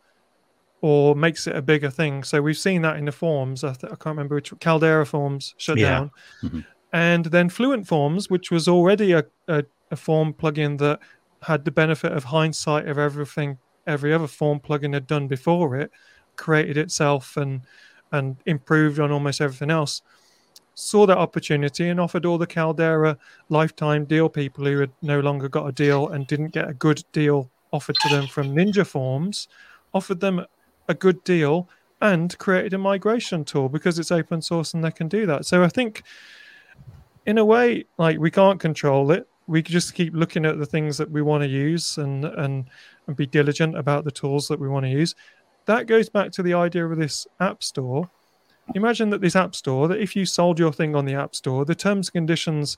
[0.82, 2.24] or makes it a bigger thing.
[2.24, 3.63] So we've seen that in the forms.
[3.63, 5.89] I, th- I can't remember which Caldera forms shut yeah.
[5.89, 6.11] down,
[6.43, 6.59] mm-hmm.
[6.93, 10.99] and then Fluent Forms, which was already a, a, a form plugin that
[11.43, 13.57] had the benefit of hindsight of everything
[13.88, 15.91] every other form plugin had done before it,
[16.36, 17.61] created itself and
[18.11, 20.01] and improved on almost everything else
[20.76, 23.17] saw that opportunity and offered all the Caldera
[23.49, 27.03] lifetime deal people who had no longer got a deal and didn't get a good
[27.11, 29.47] deal offered to them from Ninja Forms,
[29.93, 30.45] offered them
[30.88, 31.67] a good deal
[32.01, 35.45] and created a migration tool because it's open source and they can do that.
[35.45, 36.03] So I think,
[37.26, 39.28] in a way, like we can't control it.
[39.47, 42.65] We just keep looking at the things that we want to use and and
[43.07, 45.15] and be diligent about the tools that we want to use.
[45.65, 48.09] That goes back to the idea of this app store
[48.74, 51.66] imagine that this app store that if you sold your thing on the app store
[51.66, 52.78] the terms and conditions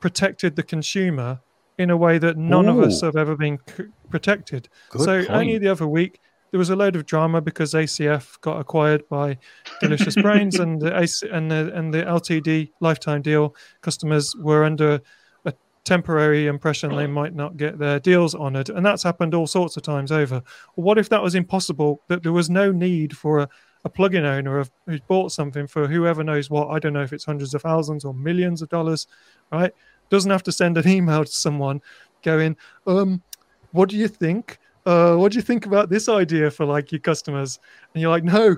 [0.00, 1.40] protected the consumer
[1.78, 2.78] in a way that none Ooh.
[2.80, 5.30] of us have ever been c- protected Good so point.
[5.30, 6.20] only the other week
[6.52, 9.36] there was a load of drama because acf got acquired by
[9.80, 15.00] delicious brains and the AC- and the, and the ltd lifetime deal customers were under
[15.44, 15.52] a
[15.84, 19.82] temporary impression they might not get their deals honored and that's happened all sorts of
[19.82, 20.42] times over
[20.76, 23.48] what if that was impossible that there was no need for a
[23.86, 27.12] a plugin owner of, who's bought something for whoever knows what, I don't know if
[27.12, 29.06] it's hundreds of thousands or millions of dollars,
[29.52, 29.72] right?
[30.10, 31.80] Doesn't have to send an email to someone
[32.22, 32.56] going,
[32.88, 33.22] um,
[33.70, 34.58] what do you think?
[34.84, 37.60] Uh, what do you think about this idea for like your customers?
[37.94, 38.56] And you're like, no,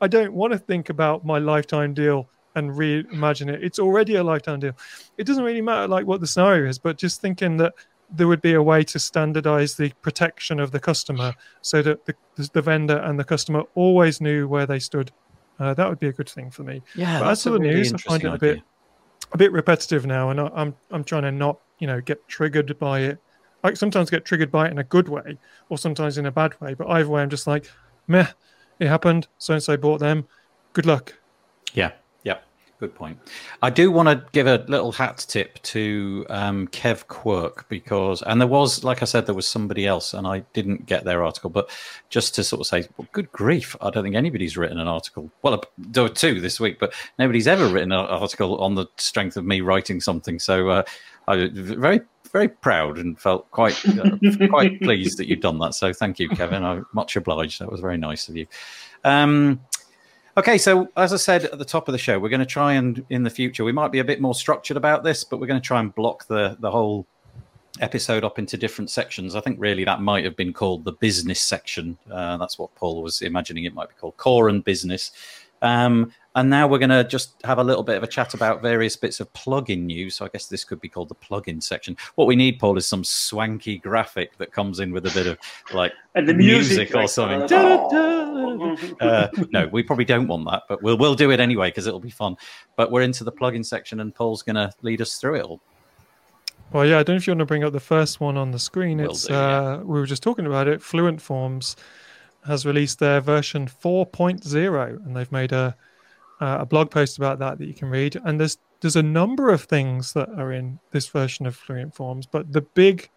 [0.00, 3.64] I don't want to think about my lifetime deal and reimagine it.
[3.64, 4.76] It's already a lifetime deal.
[5.16, 7.74] It doesn't really matter like what the scenario is, but just thinking that
[8.10, 12.14] there would be a way to standardize the protection of the customer so that the,
[12.52, 15.12] the vendor and the customer always knew where they stood.
[15.58, 16.82] Uh, that would be a good thing for me.
[16.94, 18.62] Yeah, but as for the really news, I find it a bit
[19.32, 22.78] a bit repetitive now, and I, I'm I'm trying to not you know get triggered
[22.78, 23.18] by it.
[23.64, 25.36] I sometimes get triggered by it in a good way,
[25.68, 26.74] or sometimes in a bad way.
[26.74, 27.68] But either way, I'm just like,
[28.06, 28.28] meh,
[28.78, 29.26] it happened.
[29.38, 30.26] So and so bought them.
[30.72, 31.14] Good luck.
[31.74, 31.92] Yeah, yeah.
[32.80, 33.18] Good point.
[33.60, 38.40] I do want to give a little hat tip to um, Kev Quirk because, and
[38.40, 41.50] there was, like I said, there was somebody else, and I didn't get their article,
[41.50, 41.70] but
[42.08, 45.28] just to sort of say, well, good grief, I don't think anybody's written an article.
[45.42, 49.36] Well, there were two this week, but nobody's ever written an article on the strength
[49.36, 50.38] of me writing something.
[50.38, 50.82] So uh,
[51.26, 54.18] I was very, very proud and felt quite, uh,
[54.50, 55.74] quite pleased that you've done that.
[55.74, 56.62] So thank you, Kevin.
[56.62, 57.60] I'm much obliged.
[57.60, 58.46] That was very nice of you.
[59.04, 59.60] Um,
[60.38, 62.74] Okay, so as I said at the top of the show, we're going to try
[62.74, 65.48] and in the future we might be a bit more structured about this, but we're
[65.48, 67.08] going to try and block the the whole
[67.80, 69.34] episode up into different sections.
[69.34, 71.98] I think really that might have been called the business section.
[72.08, 75.10] Uh, that's what Paul was imagining it might be called, core and business.
[75.60, 78.62] Um, and now we're going to just have a little bit of a chat about
[78.62, 80.16] various bits of plugin news.
[80.16, 81.96] So I guess this could be called the plugin section.
[82.14, 85.38] What we need, Paul, is some swanky graphic that comes in with a bit of
[85.72, 87.52] like and the music, music or something.
[87.52, 91.86] Uh, uh, no, we probably don't want that, but we'll we'll do it anyway because
[91.86, 92.36] it'll be fun.
[92.76, 95.60] But we're into the plugin section, and Paul's going to lead us through it all.
[96.72, 98.50] Well, yeah, I don't know if you want to bring up the first one on
[98.50, 99.00] the screen.
[99.00, 99.40] It's do, yeah.
[99.40, 100.82] uh, we were just talking about it.
[100.82, 101.76] Fluent Forms
[102.46, 105.74] has released their version 4.0, and they've made a
[106.40, 108.20] uh, a blog post about that that you can read.
[108.24, 112.26] And there's there's a number of things that are in this version of Fluent Forms,
[112.26, 113.10] but the big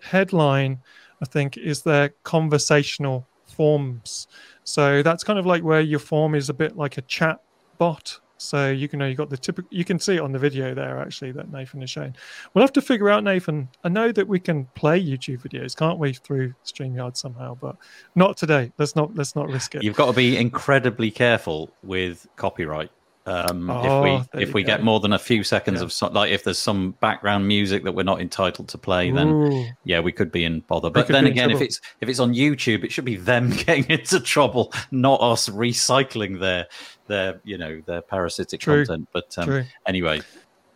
[0.00, 0.80] headline,
[1.20, 4.28] I think, is their conversational forms.
[4.62, 7.40] So that's kind of like where your form is a bit like a chat
[7.78, 9.68] bot so you can know you got the typical.
[9.70, 12.14] You can see it on the video there actually that Nathan is showing.
[12.54, 13.68] We'll have to figure out Nathan.
[13.84, 17.76] I know that we can play YouTube videos, can't we, through Streamyard somehow, but
[18.14, 18.72] not today.
[18.78, 19.82] Let's not let's not risk it.
[19.82, 22.90] You've got to be incredibly careful with copyright
[23.28, 24.68] um, oh, if we if we go.
[24.68, 25.84] get more than a few seconds yeah.
[25.84, 29.28] of some, like if there's some background music that we're not entitled to play, then
[29.28, 29.66] Ooh.
[29.84, 30.88] yeah, we could be in bother.
[30.88, 34.18] But then again, if it's if it's on YouTube, it should be them getting into
[34.20, 36.66] trouble, not us recycling their
[37.06, 38.86] their you know their parasitic True.
[38.86, 39.08] content.
[39.12, 40.22] But um, anyway,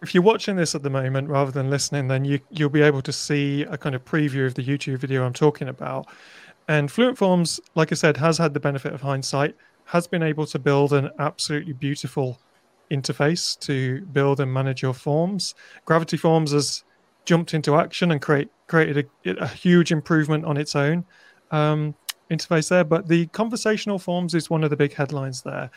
[0.02, 3.00] if you're watching this at the moment rather than listening, then you you'll be able
[3.00, 6.06] to see a kind of preview of the YouTube video I'm talking about.
[6.68, 9.56] And Fluent Forms, like I said, has had the benefit of hindsight
[9.92, 12.40] has been able to build an absolutely beautiful
[12.90, 15.54] interface to build and manage your forms.
[15.84, 16.82] Gravity Forms has
[17.26, 21.04] jumped into action and create created a, a huge improvement on its own
[21.50, 21.94] um,
[22.30, 22.84] interface there.
[22.84, 25.70] But the conversational forms is one of the big headlines there.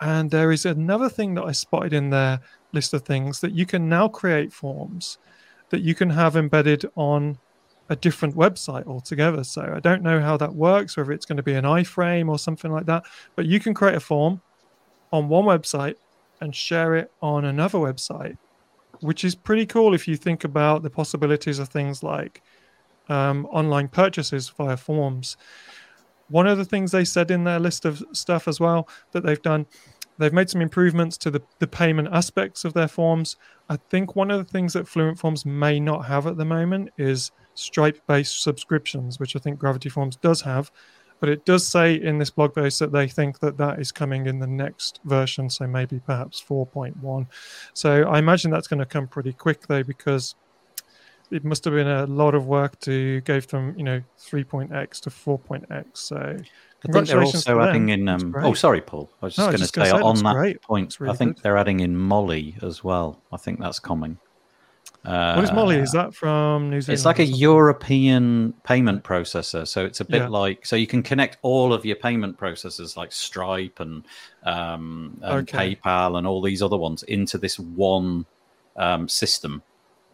[0.00, 2.40] And there is another thing that I spotted in their
[2.72, 5.18] list of things that you can now create forms
[5.68, 7.38] that you can have embedded on
[7.88, 9.44] a different website altogether.
[9.44, 12.38] So I don't know how that works, whether it's going to be an iframe or
[12.38, 13.04] something like that.
[13.34, 14.42] But you can create a form
[15.12, 15.94] on one website
[16.40, 18.36] and share it on another website,
[19.00, 22.42] which is pretty cool if you think about the possibilities of things like
[23.08, 25.36] um, online purchases via forms.
[26.28, 29.40] One of the things they said in their list of stuff as well that they've
[29.40, 29.66] done,
[30.18, 33.36] they've made some improvements to the, the payment aspects of their forms.
[33.70, 36.90] I think one of the things that Fluent Forms may not have at the moment
[36.98, 40.70] is Stripe based subscriptions, which I think Gravity Forms does have.
[41.20, 44.26] But it does say in this blog post that they think that that is coming
[44.26, 47.26] in the next version, so maybe perhaps 4.1.
[47.74, 50.36] So I imagine that's going to come pretty quick though, because
[51.30, 55.10] it must have been a lot of work to go from you know 3.x to
[55.10, 56.00] 4.x.
[56.00, 58.08] So I think they're also adding in.
[58.08, 59.10] Um, oh, sorry, Paul.
[59.20, 60.62] I was just no, going to say, say on that great.
[60.62, 61.00] point.
[61.00, 61.42] Really I think good.
[61.42, 63.20] they're adding in Mollie as well.
[63.32, 64.18] I think that's coming.
[65.04, 65.76] Uh, what is Mollie?
[65.76, 66.98] Is that from New Zealand?
[66.98, 69.66] It's like a European payment processor.
[69.66, 70.28] So it's a bit yeah.
[70.28, 74.04] like so you can connect all of your payment processors like Stripe and,
[74.44, 75.76] um, and okay.
[75.76, 78.26] PayPal and all these other ones into this one
[78.76, 79.62] um, system.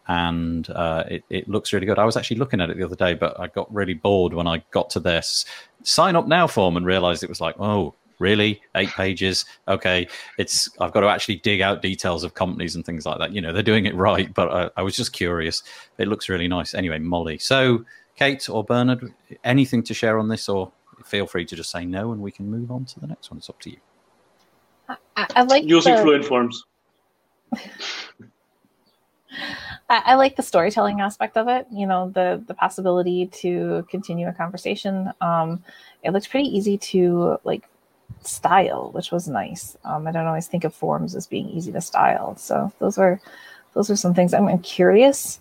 [0.07, 1.99] And uh, it, it looks really good.
[1.99, 4.47] I was actually looking at it the other day, but I got really bored when
[4.47, 5.47] I got to this
[5.83, 8.61] sign up now form and realized it was like, oh, really?
[8.75, 9.45] Eight pages?
[9.69, 10.09] Okay.
[10.39, 13.33] It's i've got to actually dig out details of companies and things like that.
[13.33, 15.63] You know they're doing it right but I, I, was just curious.
[15.99, 16.75] It looks really nice.
[16.75, 17.39] Anyway mollie.
[17.39, 17.85] So
[18.17, 19.13] kate or bernhard
[19.43, 20.71] anything to share on this or
[21.05, 23.39] feel free to just say no and we can move on to the next one.
[23.39, 23.79] It's up to you.
[24.89, 26.03] I, I like using the...
[26.03, 26.65] fluent forms.
[29.91, 31.67] I, I like the storytelling aspect of it.
[31.71, 35.13] You know, the the possibility to continue a conversation.
[35.21, 35.63] Um,
[36.03, 37.69] it looks pretty easy to like
[38.27, 39.77] style, which was nice.
[39.85, 42.37] Um, I don't always think of forms as being easy to style.
[42.37, 43.21] So those are
[43.75, 45.41] those are some things I'm, I'm curious.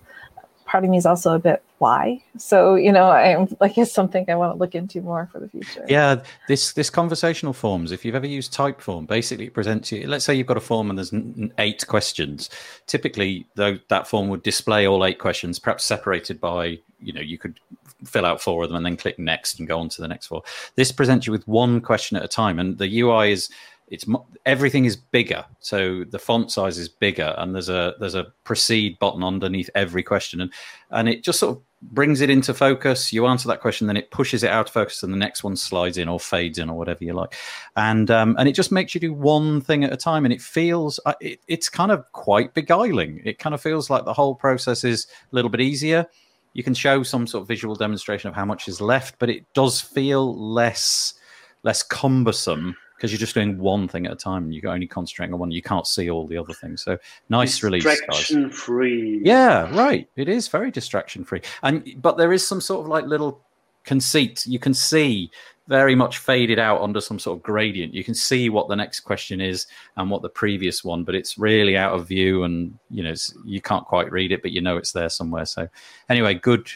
[0.74, 2.20] Part of me is also a bit why.
[2.36, 5.48] So you know, I'm like it's something I want to look into more for the
[5.48, 5.86] future.
[5.88, 7.92] Yeah, this this conversational forms.
[7.92, 10.08] If you've ever used Typeform, basically it presents you.
[10.08, 11.14] Let's say you've got a form and there's
[11.60, 12.50] eight questions.
[12.88, 17.38] Typically, though, that form would display all eight questions, perhaps separated by you know you
[17.38, 17.60] could
[18.04, 20.26] fill out four of them and then click next and go on to the next
[20.26, 20.42] four.
[20.74, 23.48] This presents you with one question at a time, and the UI is
[23.88, 24.06] it's
[24.46, 25.46] everything is bigger.
[25.60, 30.04] So the font size is bigger and there's a there's a proceed button underneath every
[30.04, 30.52] question and
[30.92, 33.12] and it just sort of brings it into focus.
[33.12, 35.56] You answer that question then it pushes it out of focus and the next one
[35.56, 37.36] slides in or fades in or whatever you like.
[37.76, 40.42] And um, and it just makes you do one thing at a time and it
[40.42, 43.22] feels uh, it, it's kind of quite beguiling.
[43.26, 46.08] It kind of feels like the whole process is a little bit easier.
[46.54, 49.46] You can show some sort of visual demonstration of how much is left but it
[49.54, 51.16] does feel less
[51.64, 55.34] less cumbersome because you're just doing one thing at a time and you're only concentrating
[55.34, 55.52] on one.
[55.52, 56.82] You can't see all the other things.
[56.82, 56.98] So
[57.28, 59.20] nice release, Distraction free.
[59.26, 60.08] Yeah, right.
[60.16, 63.42] It is very distraction free, and but there is some sort of like little
[63.84, 64.46] conceit.
[64.46, 65.30] You can see
[65.68, 67.94] very much faded out under some sort of gradient.
[67.94, 71.38] You can see what the next question is and what the previous one, but it's
[71.38, 74.78] really out of view, and you know you can't quite read it, but you know
[74.78, 75.46] it's there somewhere.
[75.46, 75.68] So
[76.08, 76.70] anyway, good,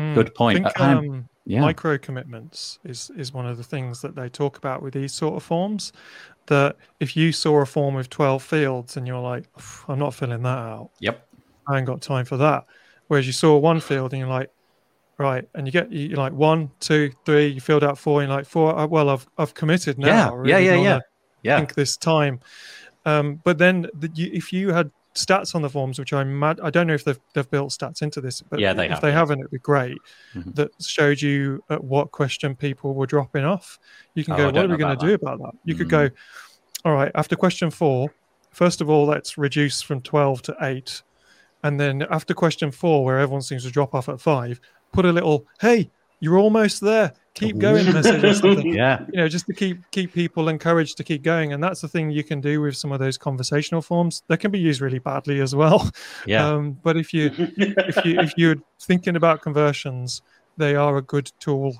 [0.00, 0.64] mm, good point.
[0.64, 1.60] Think, um, yeah.
[1.60, 5.36] micro commitments is is one of the things that they talk about with these sort
[5.36, 5.92] of forms
[6.46, 9.46] that if you saw a form with 12 fields and you're like
[9.88, 10.90] i'm not filling that out.
[11.00, 11.26] Yep.
[11.68, 12.66] I ain't got time for that.
[13.08, 14.50] Whereas you saw one field and you're like
[15.18, 18.36] right and you get you're like one two three you filled out four and you're
[18.38, 20.06] like four uh, well i've i've committed now.
[20.06, 20.30] Yeah.
[20.34, 21.00] Really yeah yeah yeah.
[21.42, 21.56] Yeah.
[21.56, 22.40] think this time.
[23.06, 26.60] Um, but then the, you, if you had stats on the forms, which I'm mad.
[26.62, 29.00] I don't know if they've, they've built stats into this, but yeah, they if have,
[29.00, 29.14] they yeah.
[29.14, 29.98] haven't, it'd be great.
[30.34, 30.52] Mm-hmm.
[30.52, 33.78] That showed you at what question people were dropping off.
[34.14, 35.52] You can oh, go, what are we going to do about that?
[35.64, 35.82] You mm-hmm.
[35.82, 36.14] could go, mm.
[36.84, 38.12] all right, after question four,
[38.50, 41.02] first of all, let's reduce from 12 to eight.
[41.62, 44.60] And then after question four, where everyone seems to drop off at five,
[44.92, 45.90] put a little, hey,
[46.20, 48.74] you're almost there keep going message or something.
[48.74, 49.04] yeah.
[49.12, 51.52] You know, just to keep keep people encouraged to keep going.
[51.52, 54.22] And that's the thing you can do with some of those conversational forms.
[54.28, 55.90] They can be used really badly as well.
[56.26, 56.46] Yeah.
[56.46, 60.22] Um, but if you if you if you're thinking about conversions,
[60.56, 61.74] they are a good tool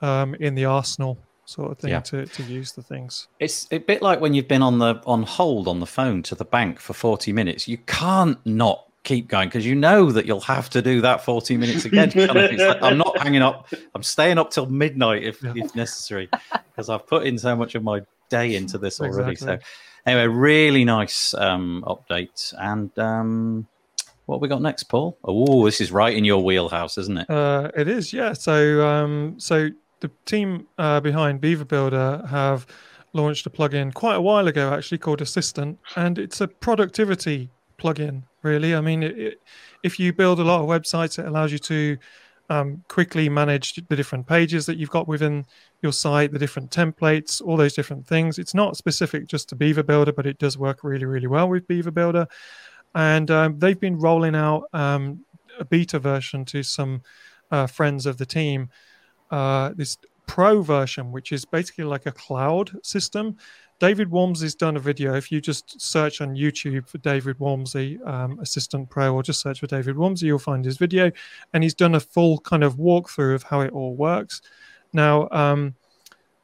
[0.00, 2.00] um, in the arsenal sort of thing yeah.
[2.00, 3.26] to, to use the things.
[3.40, 6.34] It's a bit like when you've been on the on hold on the phone to
[6.34, 7.66] the bank for 40 minutes.
[7.66, 11.56] You can't not keep going because you know that you'll have to do that 40
[11.56, 12.10] minutes again.
[12.14, 13.68] like, I'm not hanging up.
[13.94, 15.52] I'm staying up till midnight if, yeah.
[15.56, 19.32] if necessary because I've put in so much of my day into this already.
[19.32, 19.64] Exactly.
[19.64, 22.54] So, anyway, really nice um, update.
[22.58, 23.66] And um,
[24.26, 25.16] what we got next, Paul?
[25.24, 27.30] Oh, this is right in your wheelhouse, isn't it?
[27.30, 28.32] Uh, it is, yeah.
[28.32, 29.70] So, um, so
[30.00, 32.66] the team uh, behind Beaver Builder have
[33.12, 38.22] launched a plugin quite a while ago, actually called Assistant, and it's a productivity plugin
[38.42, 38.74] really.
[38.74, 39.40] I mean, it,
[39.82, 41.98] if you build a lot of websites, it allows you to
[42.50, 45.46] um, quickly manage the different pages that you've got within
[45.82, 48.38] your site, the different templates, all those different things.
[48.38, 51.68] It's not specific just to Beaver Builder, but it does work really, really well with
[51.68, 52.26] Beaver Builder.
[52.94, 55.24] And um, they've been rolling out um,
[55.60, 57.02] a beta version to some
[57.52, 58.68] uh, friends of the team.
[59.30, 63.36] Uh, this pro version, which is basically like a cloud system
[63.80, 65.14] David Waumsley's done a video.
[65.14, 69.60] If you just search on YouTube for David Waumsley um, Assistant Pro, or just search
[69.60, 71.10] for David Waumsley, you'll find his video,
[71.54, 74.42] and he's done a full kind of walkthrough of how it all works.
[74.92, 75.74] Now, um,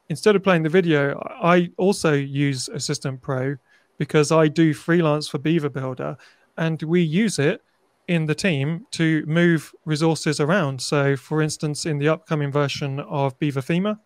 [0.09, 3.57] instead of playing the video, I also use Assistant Pro
[3.99, 6.16] because I do freelance for Beaver Builder,
[6.57, 7.61] and we use it
[8.09, 10.80] in the team to move resources around.
[10.80, 13.99] So, for instance, in the upcoming version of Beaver Themer,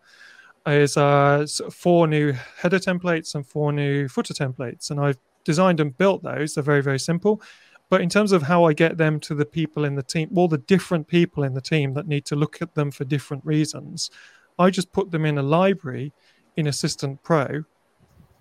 [0.67, 4.91] is uh, four new header templates and four new footer templates.
[4.91, 6.53] And I've designed and built those.
[6.53, 7.41] They're very, very simple.
[7.89, 10.47] But in terms of how I get them to the people in the team, all
[10.47, 14.09] the different people in the team that need to look at them for different reasons,
[14.57, 16.13] I just put them in a library
[16.55, 17.63] in Assistant Pro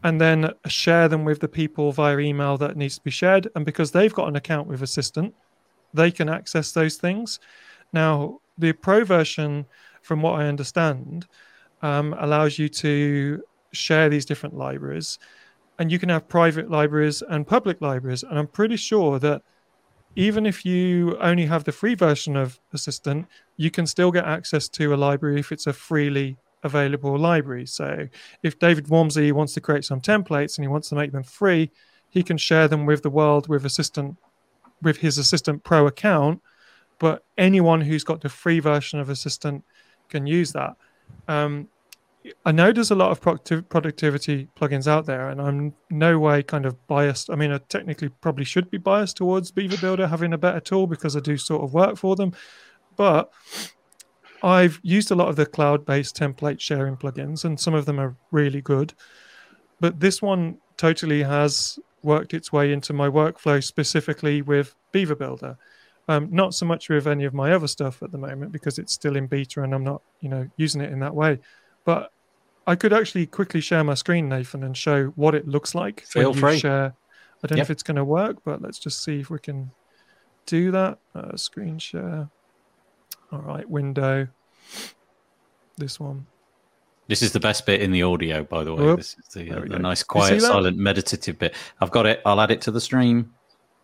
[0.05, 3.49] and then share them with the people via email that needs to be shared.
[3.55, 5.35] And because they've got an account with Assistant,
[5.93, 7.41] they can access those things.
[7.93, 9.67] Now, the Pro version,
[10.03, 11.27] from what I understand,
[11.83, 15.19] um, allows you to share these different libraries.
[15.79, 18.23] And you can have private libraries and public libraries.
[18.23, 19.43] And I'm pretty sure that
[20.17, 23.27] even if you only have the free version of Assistant,
[23.57, 27.67] you can still get access to a library if it's a freely available library.
[27.67, 28.09] So
[28.43, 31.71] if David Waumsley wants to create some templates and he wants to make them free,
[32.11, 34.17] he can share them with the world with Assistant
[34.83, 36.41] with his Assistant Pro account.
[36.99, 39.65] But anyone who's got the free version of Assistant
[40.09, 40.77] can use that.
[41.29, 41.69] Um,
[42.45, 46.67] I know there's a lot of productivity plugins out there, and I'm no way kind
[46.67, 47.31] of biased.
[47.31, 50.87] I mean, I technically probably should be biased towards Beaver Builder having a better tool
[50.87, 52.33] because I do sort of work for them.
[52.97, 53.33] But
[54.43, 57.99] I've used a lot of the cloud based template sharing plugins, and some of them
[57.99, 58.93] are really good.
[59.81, 65.57] But this one totally has worked its way into my workflow specifically with Beaver Builder.
[66.11, 68.93] Um, not so much with any of my other stuff at the moment because it's
[68.93, 71.39] still in beta and I'm not, you know, using it in that way.
[71.85, 72.11] But
[72.67, 76.01] I could actually quickly share my screen, Nathan, and show what it looks like.
[76.01, 76.59] Feel free.
[76.59, 76.95] Share.
[77.45, 77.59] I don't yep.
[77.59, 79.71] know if it's going to work, but let's just see if we can
[80.47, 80.99] do that.
[81.15, 82.29] Uh, screen share.
[83.31, 84.27] All right, window.
[85.79, 86.27] This one.
[87.07, 88.97] This is the best bit in the audio, by the way.
[88.97, 91.55] This is the, uh, the nice, quiet, silent, meditative bit.
[91.81, 92.21] I've got it.
[92.27, 93.33] I'll add it to the stream.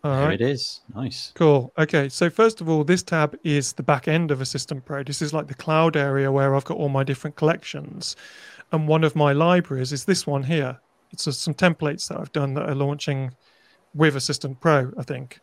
[0.07, 0.41] All there right.
[0.41, 0.81] it is.
[0.95, 1.33] Nice.
[1.35, 1.73] Cool.
[1.79, 2.09] Okay.
[2.09, 5.03] So first of all, this tab is the back end of Assistant Pro.
[5.03, 8.17] This is like the cloud area where I've got all my different collections.
[8.73, 10.79] And one of my libraries is this one here.
[11.13, 13.33] It's just some templates that I've done that are launching
[13.95, 15.41] with Assistant Pro, I think.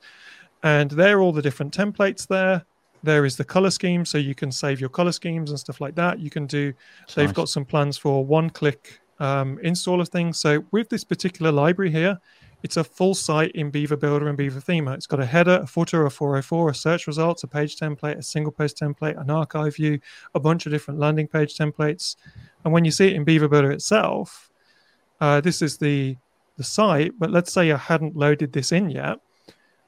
[0.62, 2.66] And there are all the different templates there.
[3.02, 5.96] There is the color scheme, so you can save your color schemes and stuff like
[5.96, 6.20] that.
[6.20, 7.36] You can do, That's they've nice.
[7.36, 10.38] got some plans for one click um, install of things.
[10.40, 12.20] So with this particular library here,
[12.64, 14.96] it's a full site in Beaver Builder and Beaver Themer.
[14.96, 18.24] It's got a header, a footer, a 404, a search results, a page template, a
[18.24, 20.00] single post template, an archive view,
[20.34, 22.16] a bunch of different landing page templates.
[22.64, 24.50] And when you see it in Beaver Builder itself,
[25.20, 26.16] uh, this is the
[26.56, 27.14] the site.
[27.20, 29.20] But let's say I hadn't loaded this in yet,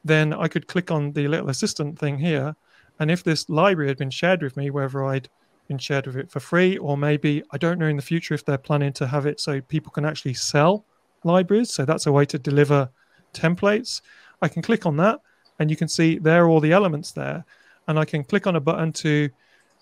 [0.03, 2.55] then I could click on the little assistant thing here,
[2.99, 5.29] and if this library had been shared with me, whether I'd
[5.67, 8.45] been shared with it for free, or maybe I don't know in the future if
[8.45, 10.85] they're planning to have it so people can actually sell
[11.25, 11.71] libraries.
[11.71, 12.89] So that's a way to deliver
[13.33, 14.01] templates.
[14.41, 15.19] I can click on that
[15.59, 17.45] and you can see there are all the elements there.
[17.87, 19.29] And I can click on a button to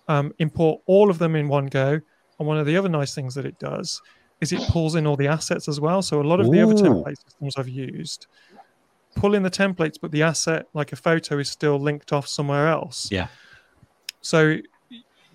[0.07, 1.99] um, import all of them in one go.
[2.39, 4.01] And one of the other nice things that it does
[4.41, 6.01] is it pulls in all the assets as well.
[6.01, 6.51] So a lot of Ooh.
[6.51, 8.27] the other template systems I've used
[9.15, 12.67] pull in the templates, but the asset, like a photo, is still linked off somewhere
[12.67, 13.09] else.
[13.11, 13.27] Yeah.
[14.21, 14.57] So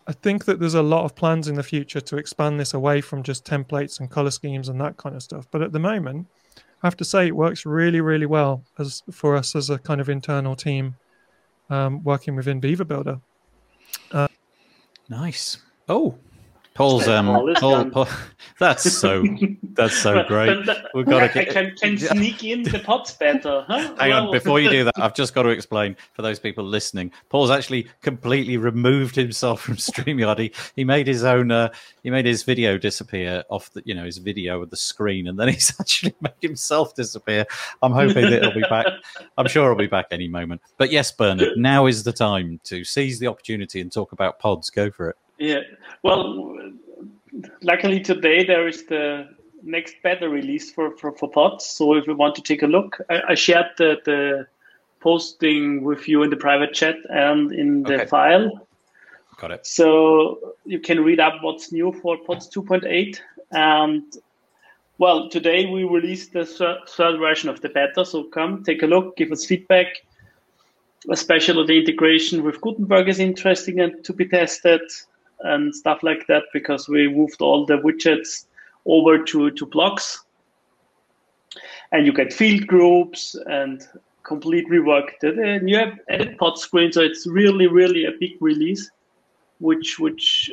[0.08, 3.02] I think that there's a lot of plans in the future to expand this away
[3.02, 5.46] from just templates and color schemes and that kind of stuff.
[5.50, 6.26] But at the moment,
[6.82, 10.00] I have to say it works really, really well as for us as a kind
[10.00, 10.96] of internal team
[11.68, 13.20] um, working within Beaver Builder.
[14.10, 14.28] Uh,
[15.10, 15.58] nice.
[15.90, 16.18] Oh,
[16.78, 17.26] Paul's um,
[17.56, 18.08] Paul, Paul,
[18.60, 19.24] that's so
[19.72, 20.56] that's so great.
[20.94, 23.64] We've got to get, can, can sneak in the pods better.
[23.66, 23.94] Huh?
[23.98, 27.10] Hang on, before you do that, I've just got to explain for those people listening.
[27.30, 30.38] Paul's actually completely removed himself from StreamYard.
[30.38, 31.50] He, he made his own.
[31.50, 31.70] Uh,
[32.04, 35.36] he made his video disappear off the you know his video of the screen, and
[35.36, 37.44] then he's actually made himself disappear.
[37.82, 38.86] I'm hoping that he'll be back.
[39.36, 40.60] I'm sure he'll be back any moment.
[40.76, 44.70] But yes, Bernhard, now is the time to seize the opportunity and talk about pods.
[44.70, 45.16] Go for it.
[45.38, 45.60] Yeah.
[46.02, 46.56] Well,
[47.62, 49.28] luckily today there is the
[49.62, 51.64] next beta release for, for, for pods.
[51.66, 54.46] So if you want to take a look, I, I shared the, the
[55.00, 58.06] posting with you in the private chat and in the okay.
[58.06, 58.66] file.
[59.40, 59.66] Got it.
[59.66, 63.20] So you can read up what's new for Pods 2.8.
[63.52, 64.02] And
[64.98, 68.04] well, today we released the third version of the beta.
[68.04, 69.86] So come take a look, give us feedback.
[71.08, 74.80] Especially the integration with Gutenberg is interesting and to be tested
[75.40, 78.46] and stuff like that because we moved all the widgets
[78.86, 80.24] over to, to blocks.
[81.92, 83.82] And you get field groups and
[84.22, 85.38] complete reworked it.
[85.38, 88.90] And you have edit pod screen, so it's really, really a big release,
[89.58, 90.50] which which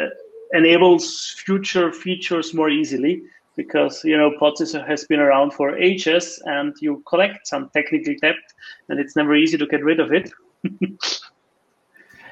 [0.00, 0.06] uh,
[0.52, 3.22] enables future features more easily
[3.56, 8.36] because you know pods has been around for ages and you collect some technical debt
[8.88, 10.30] and it's never easy to get rid of it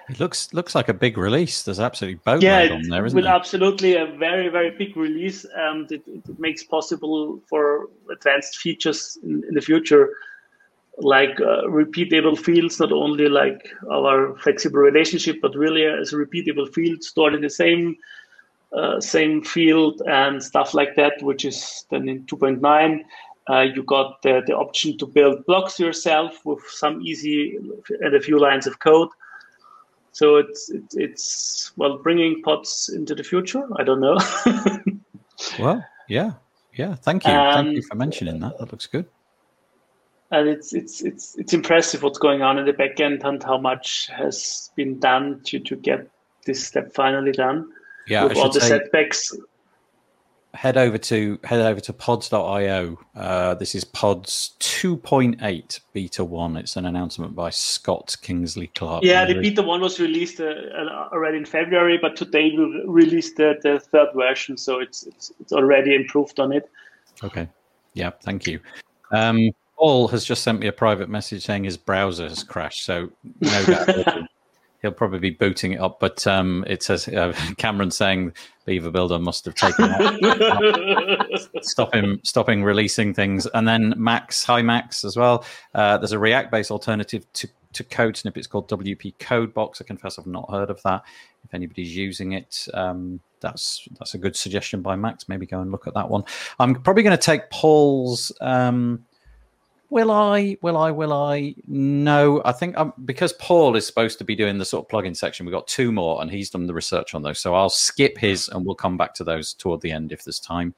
[0.08, 1.62] It looks looks like a big release.
[1.62, 3.26] There's absolutely boatload yeah, on there, isn't it?
[3.26, 9.42] absolutely a very very big release, and it, it makes possible for advanced features in,
[9.48, 10.14] in the future,
[10.98, 16.72] like uh, repeatable fields, not only like our flexible relationship, but really as a repeatable
[16.72, 17.96] field stored in the same
[18.76, 23.00] uh, same field and stuff like that, which is then in 2.9.
[23.48, 27.58] Uh, you got the, the option to build blocks yourself with some easy
[28.00, 29.08] and a few lines of code.
[30.16, 33.68] So it's it's, it's well bringing pods into the future.
[33.78, 34.16] I don't know.
[35.58, 36.30] well, yeah,
[36.72, 36.94] yeah.
[36.94, 38.56] Thank you, thank you for mentioning that.
[38.56, 39.04] That looks good.
[40.30, 44.06] And it's it's it's it's impressive what's going on in the backend and how much
[44.06, 46.08] has been done to to get
[46.46, 47.68] this step finally done.
[48.06, 49.36] Yeah, with all the say, setbacks
[50.56, 52.98] head over to head over to pods.io.
[53.14, 56.56] Uh, this is Pods 2.8 Beta 1.
[56.56, 59.04] It's an announcement by Scott Kingsley Clark.
[59.04, 60.54] Yeah, the Beta 1 was released uh,
[61.12, 65.52] already in February, but today we released the, the third version, so it's, it's, it's
[65.52, 66.70] already improved on it.
[67.22, 67.48] Okay.
[67.92, 68.58] Yeah, thank you.
[69.12, 73.10] Um, Paul has just sent me a private message saying his browser has crashed, so
[73.40, 73.88] no doubt
[74.82, 76.00] he'll probably be booting it up.
[76.00, 78.32] But um, it says uh, Cameron saying
[78.64, 79.86] Beaver Builder must have taken
[81.62, 83.46] stop him stopping releasing things.
[83.46, 85.44] And then Max, hi Max as well.
[85.74, 89.82] Uh, there's a React based alternative to to code snippets called WP Codebox.
[89.82, 91.02] I confess I've not heard of that.
[91.44, 95.28] If anybody's using it, um, that's that's a good suggestion by Max.
[95.28, 96.24] Maybe go and look at that one.
[96.58, 98.32] I'm probably going to take Paul's.
[98.40, 99.04] Um,
[99.90, 100.56] will I?
[100.62, 100.90] Will I?
[100.90, 101.54] Will I?
[101.66, 105.16] No, I think I'm, because Paul is supposed to be doing the sort of plugin
[105.16, 105.46] section.
[105.46, 107.38] We've got two more, and he's done the research on those.
[107.38, 110.40] So I'll skip his, and we'll come back to those toward the end if there's
[110.40, 110.74] time.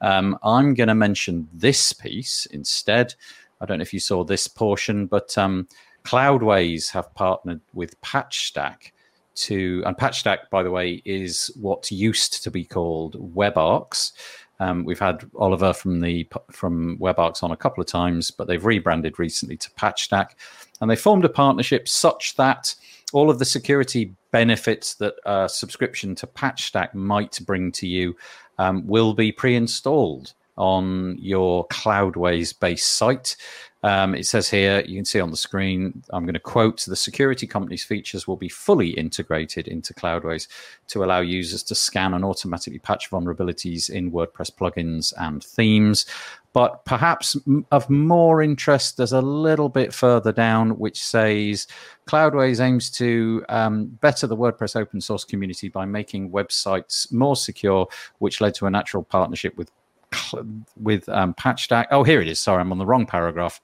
[0.00, 3.14] Um, I'm going to mention this piece instead.
[3.60, 5.68] I don't know if you saw this portion, but um,
[6.04, 8.92] Cloudways have partnered with PatchStack
[9.34, 14.12] to, and PatchStack, by the way, is what used to be called WebARX.
[14.60, 18.64] Um, we've had Oliver from the from WebARX on a couple of times, but they've
[18.64, 20.32] rebranded recently to PatchStack,
[20.80, 22.74] and they formed a partnership such that
[23.12, 28.14] all of the security benefits that a subscription to PatchStack might bring to you
[28.58, 33.36] um, will be pre-installed on your Cloudways based site.
[33.82, 36.96] Um, it says here, you can see on the screen, I'm going to quote the
[36.96, 40.48] security company's features will be fully integrated into Cloudways
[40.88, 46.04] to allow users to scan and automatically patch vulnerabilities in WordPress plugins and themes.
[46.52, 47.36] But perhaps
[47.70, 51.66] of more interest, there's a little bit further down which says
[52.06, 57.86] Cloudways aims to um, better the WordPress open source community by making websites more secure,
[58.18, 59.70] which led to a natural partnership with
[60.76, 61.86] with um, PatchStack.
[61.92, 62.40] Oh, here it is.
[62.40, 63.60] Sorry, I'm on the wrong paragraph.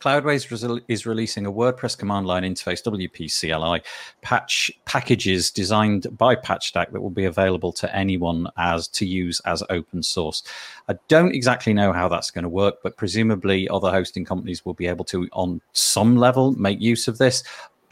[0.00, 3.82] Cloudways is releasing a WordPress command line interface WP CLI
[4.20, 9.62] patch packages designed by PatchStack that will be available to anyone as to use as
[9.70, 10.42] open source.
[10.88, 14.74] I don't exactly know how that's going to work, but presumably other hosting companies will
[14.74, 17.42] be able to, on some level, make use of this.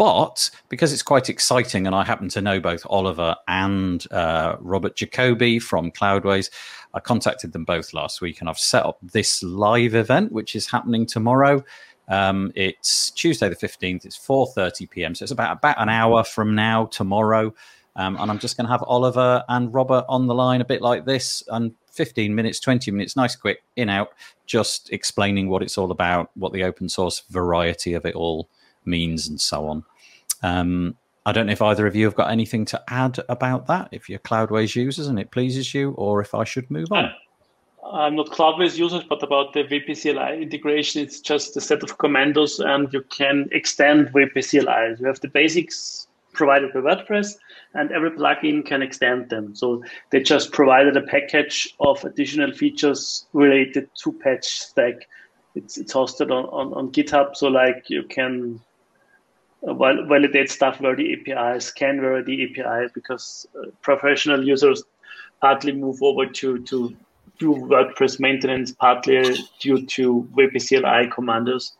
[0.00, 4.96] But because it's quite exciting, and I happen to know both Oliver and uh, Robert
[4.96, 6.48] Jacoby from Cloudways,
[6.94, 10.70] I contacted them both last week, and I've set up this live event, which is
[10.70, 11.62] happening tomorrow.
[12.08, 14.06] Um, it's Tuesday the fifteenth.
[14.06, 15.14] It's four thirty p.m.
[15.14, 17.52] So it's about about an hour from now tomorrow.
[17.94, 20.80] Um, and I'm just going to have Oliver and Robert on the line a bit
[20.80, 24.12] like this, and 15 minutes, 20 minutes, nice, quick, in out,
[24.46, 28.48] just explaining what it's all about, what the open source variety of it all
[28.86, 29.84] means, and so on.
[30.42, 30.96] Um,
[31.26, 34.08] I don't know if either of you have got anything to add about that, if
[34.08, 37.12] you're Cloudways users and it pleases you, or if I should move on.
[37.92, 42.60] I'm not Cloudways users, but about the WP-CLI integration, it's just a set of commandos
[42.60, 44.96] and you can extend WP-CLI.
[45.00, 47.34] You have the basics provided by WordPress
[47.74, 49.54] and every plugin can extend them.
[49.54, 55.00] So they just provided a package of additional features related to PatchStack.
[55.54, 57.36] It's, it's hosted on, on, on GitHub.
[57.36, 58.60] So like you can
[59.62, 64.82] validate stuff via the API, scan via the API, because uh, professional users
[65.40, 66.96] partly move over to, to
[67.38, 71.72] do WordPress maintenance, partly due to WP-CLI commandos.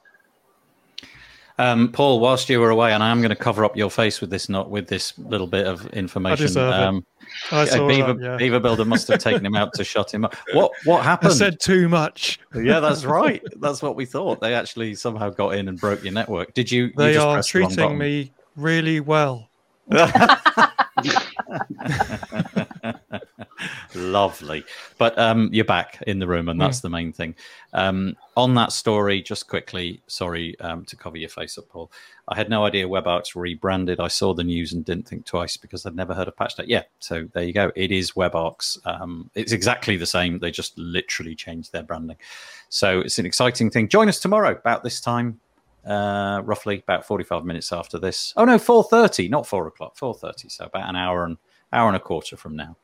[1.60, 4.22] Um, Paul, whilst you were away, and I am going to cover up your face
[4.22, 6.56] with this not with this little bit of information.
[6.56, 7.04] I um,
[7.52, 8.36] I saw Beaver, that, yeah.
[8.38, 10.34] Beaver Builder must have taken him out to shut him up.
[10.54, 11.32] What what happened?
[11.32, 12.40] I said too much.
[12.54, 13.42] yeah, that's right.
[13.60, 14.40] That's what we thought.
[14.40, 16.54] They actually somehow got in and broke your network.
[16.54, 16.92] Did you?
[16.96, 19.50] They you are treating me really well.
[23.94, 24.64] Lovely.
[24.98, 26.82] But um, you're back in the room, and that's mm.
[26.82, 27.34] the main thing.
[27.72, 31.90] Um, on that story, just quickly, sorry um, to cover your face up, Paul.
[32.28, 34.00] I had no idea WebARX rebranded.
[34.00, 36.66] I saw the news and didn't think twice because I'd never heard of PatchStack.
[36.68, 37.72] Yeah, so there you go.
[37.74, 38.86] It is WebARX.
[38.86, 40.38] Um, it's exactly the same.
[40.38, 42.16] They just literally changed their branding.
[42.68, 43.88] So it's an exciting thing.
[43.88, 45.40] Join us tomorrow about this time
[45.86, 48.32] uh, roughly about 45 minutes after this.
[48.36, 50.50] Oh no, 4:30, not four o'clock, 4:30.
[50.50, 51.36] So about an hour and
[51.72, 52.76] hour and a quarter from now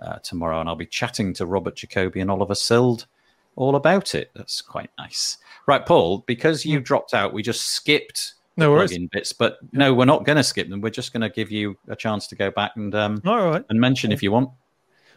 [0.00, 3.06] uh, tomorrow, and I'll be chatting to Robert Jacoby and Oliver Sild
[3.56, 4.30] all about it.
[4.34, 5.38] That's quite nice.
[5.66, 8.96] Right, Paul, because you dropped out, we just skipped no worries.
[9.10, 10.80] bits, but no, we're not going to skip them.
[10.80, 13.64] We're just going to give you a chance to go back and um, all right.
[13.68, 14.50] and mention if you want.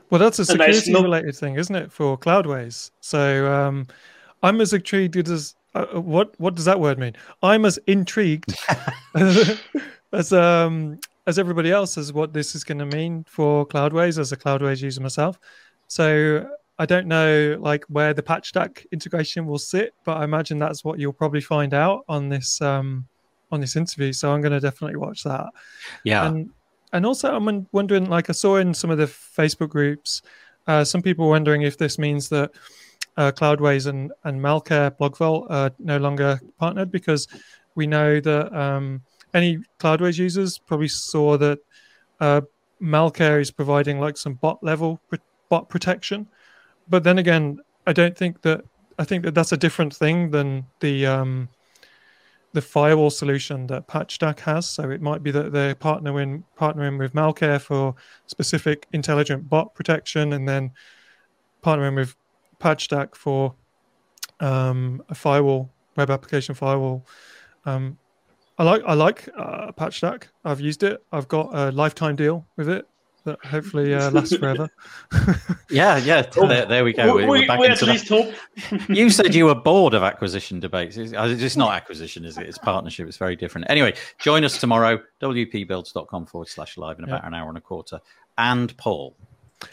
[0.10, 2.92] Well, that's a security related thing, isn't it, for Cloudways?
[3.00, 3.88] So um,
[4.44, 7.14] I'm as intrigued as uh, what what does that word mean?
[7.42, 8.56] I'm as intrigued
[9.16, 14.32] as um as everybody else as what this is going to mean for Cloudways as
[14.32, 15.40] a Cloudways user myself.
[15.88, 20.84] So I don't know like where the PatchStack integration will sit, but I imagine that's
[20.84, 23.08] what you'll probably find out on this um,
[23.52, 24.12] on this interview.
[24.12, 25.48] So I'm going to definitely watch that.
[26.04, 26.26] Yeah.
[26.28, 26.50] And
[26.92, 30.24] and also I'm wondering, like I saw in some of the Facebook groups,
[30.68, 32.52] uh, some people wondering if this means that
[33.18, 37.28] uh, Cloudways and and Malcare BlogVault are no longer partnered because
[37.76, 39.02] we know that um,
[39.34, 41.60] any Cloudways users probably saw that
[42.20, 42.42] uh,
[42.82, 45.00] Malcare is providing like some bot level
[45.50, 46.28] bot protection,
[46.90, 48.64] but then again, I don't think that
[49.00, 51.50] I think that that's a different thing than the um,
[52.54, 54.70] the firewall solution that PatchStack has.
[54.70, 57.96] So it might be that they're partnering partnering with Malcare for
[58.28, 60.72] specific intelligent bot protection, and then
[61.64, 62.16] partnering with
[62.60, 63.56] PatchStack for
[64.40, 67.06] um, a firewall, web application firewall.
[67.66, 67.98] Um,
[68.58, 70.26] I like I like uh, PatchStack.
[70.46, 71.04] I've used it.
[71.12, 72.88] I've got a lifetime deal with it
[73.26, 74.70] that hopefully uh, lasts forever.
[75.70, 76.30] yeah, yeah.
[76.38, 77.16] Oh, there, there, we go.
[77.16, 78.34] We, we, we at least hope.
[78.90, 80.98] you said you were bored of acquisition debates.
[80.98, 82.48] It's, uh, it's, not acquisition, is it?
[82.48, 83.08] It's partnership.
[83.08, 83.70] It's very different.
[83.70, 85.02] Anyway, join us tomorrow.
[85.22, 87.28] wpbuilds.com forward slash live in about yeah.
[87.28, 88.00] an hour and a quarter.
[88.38, 89.16] And Paul,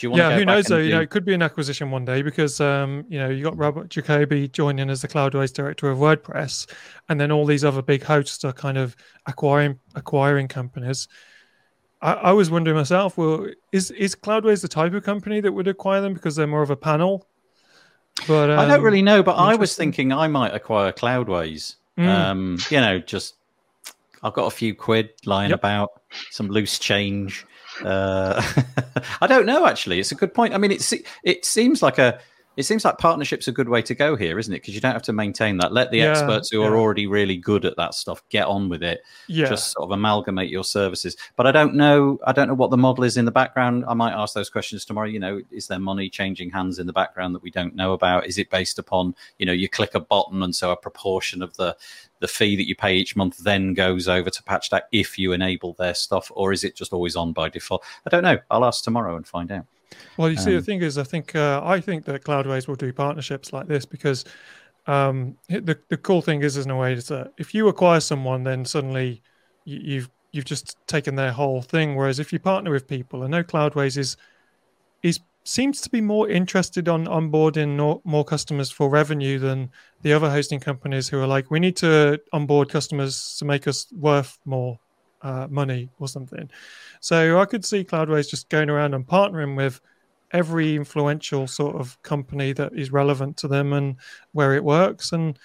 [0.00, 0.78] yeah, who knows though?
[0.78, 3.56] You know, it could be an acquisition one day because um, you know you got
[3.56, 6.70] Robert Jacoby joining as the Cloudways director of WordPress,
[7.08, 8.96] and then all these other big hosts are kind of
[9.26, 11.08] acquiring acquiring companies.
[12.02, 15.68] I, I was wondering myself, well, is is Cloudways the type of company that would
[15.68, 17.26] acquire them because they're more of a panel?
[18.26, 19.22] But um, I don't um, really know.
[19.22, 21.76] But I was thinking I might acquire Cloudways.
[21.98, 22.06] Mm.
[22.06, 23.34] Um, you know, just
[24.22, 25.58] I've got a few quid lying yep.
[25.58, 27.46] about, some loose change.
[27.84, 28.42] Uh,
[29.20, 29.66] I don't know.
[29.66, 30.54] Actually, it's a good point.
[30.54, 30.92] I mean, it
[31.22, 32.20] it seems like a
[32.56, 34.58] it seems like partnership's are a good way to go here, isn't it?
[34.58, 35.72] Because you don't have to maintain that.
[35.72, 36.66] Let the yeah, experts who yeah.
[36.66, 39.02] are already really good at that stuff get on with it.
[39.28, 39.48] Yeah.
[39.48, 41.16] Just sort of amalgamate your services.
[41.36, 42.18] But I don't know.
[42.26, 43.84] I don't know what the model is in the background.
[43.86, 45.06] I might ask those questions tomorrow.
[45.06, 48.26] You know, is there money changing hands in the background that we don't know about?
[48.26, 51.56] Is it based upon you know you click a button and so a proportion of
[51.56, 51.76] the
[52.18, 55.74] the fee that you pay each month then goes over to PatchStack if you enable
[55.74, 57.84] their stuff, or is it just always on by default?
[58.06, 58.38] I don't know.
[58.50, 59.66] I'll ask tomorrow and find out.
[60.16, 62.76] Well, you see, um, the thing is, I think uh, I think that Cloudways will
[62.76, 64.24] do partnerships like this because
[64.86, 68.44] um, the the cool thing is, in a way, is that if you acquire someone,
[68.44, 69.22] then suddenly
[69.64, 71.96] you, you've you've just taken their whole thing.
[71.96, 74.16] Whereas if you partner with people, I know Cloudways is
[75.02, 79.70] is seems to be more interested on onboarding more, more customers for revenue than
[80.02, 83.86] the other hosting companies who are like, we need to onboard customers to make us
[83.92, 84.78] worth more
[85.22, 86.50] uh, money or something.
[87.00, 89.80] So I could see Cloudways just going around and partnering with
[90.32, 93.96] every influential sort of company that is relevant to them and
[94.32, 95.38] where it works and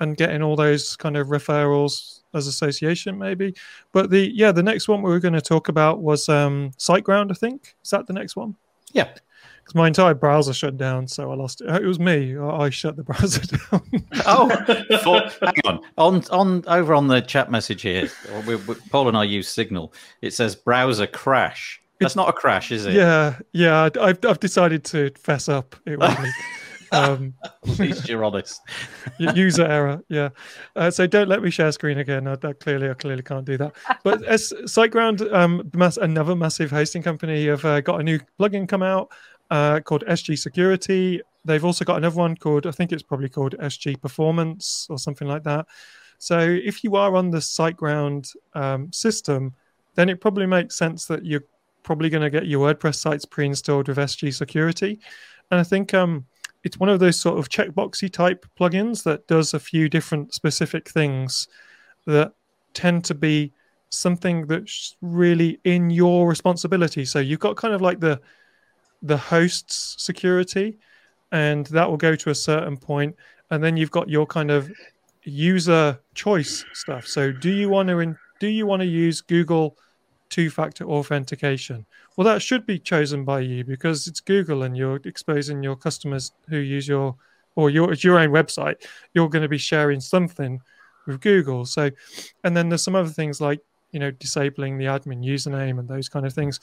[0.00, 3.54] and getting all those kind of referrals as association maybe.
[3.92, 7.30] But the yeah the next one we were going to talk about was um siteground
[7.30, 7.76] i think.
[7.84, 8.56] Is that the next one?
[8.92, 9.08] Yeah
[9.70, 11.68] because my entire browser shut down, so I lost it.
[11.68, 12.36] It was me.
[12.36, 13.82] I shut the browser down.
[14.26, 14.48] oh,
[15.04, 15.80] for, hang on.
[15.96, 18.10] On on over on the chat message here,
[18.46, 19.92] we, we, Paul and I use Signal.
[20.22, 21.80] It says browser crash.
[22.00, 22.94] That's not a crash, is it?
[22.94, 23.90] Yeah, yeah.
[24.00, 25.76] I've I've decided to fess up.
[25.86, 26.30] It was me.
[26.92, 28.60] Um, At least you're honest.
[29.20, 30.30] user error, yeah.
[30.74, 32.26] Uh, so don't let me share screen again.
[32.26, 33.76] I, I, clearly, I clearly can't do that.
[34.02, 38.68] But as SiteGround, um, mass, another massive hosting company, have uh, got a new plugin
[38.68, 39.12] come out
[39.50, 41.20] uh, called SG Security.
[41.44, 45.28] They've also got another one called, I think it's probably called SG Performance or something
[45.28, 45.66] like that.
[46.18, 49.54] So if you are on the SiteGround um, system,
[49.94, 51.44] then it probably makes sense that you're
[51.82, 55.00] probably going to get your WordPress sites pre-installed with SG Security.
[55.50, 56.26] And I think um,
[56.62, 60.88] it's one of those sort of checkboxy type plugins that does a few different specific
[60.88, 61.48] things
[62.06, 62.32] that
[62.74, 63.52] tend to be
[63.88, 67.04] something that's really in your responsibility.
[67.04, 68.20] So you've got kind of like the
[69.02, 70.78] the host's security,
[71.32, 73.16] and that will go to a certain point,
[73.50, 74.70] and then you've got your kind of
[75.24, 77.06] user choice stuff.
[77.06, 79.76] So, do you want to in, do you want to use Google
[80.28, 81.84] two-factor authentication?
[82.16, 86.32] Well, that should be chosen by you because it's Google, and you're exposing your customers
[86.48, 87.16] who use your
[87.56, 88.76] or your it's your own website.
[89.14, 90.60] You're going to be sharing something
[91.06, 91.64] with Google.
[91.64, 91.90] So,
[92.44, 93.60] and then there's some other things like
[93.92, 96.60] you know disabling the admin username and those kind of things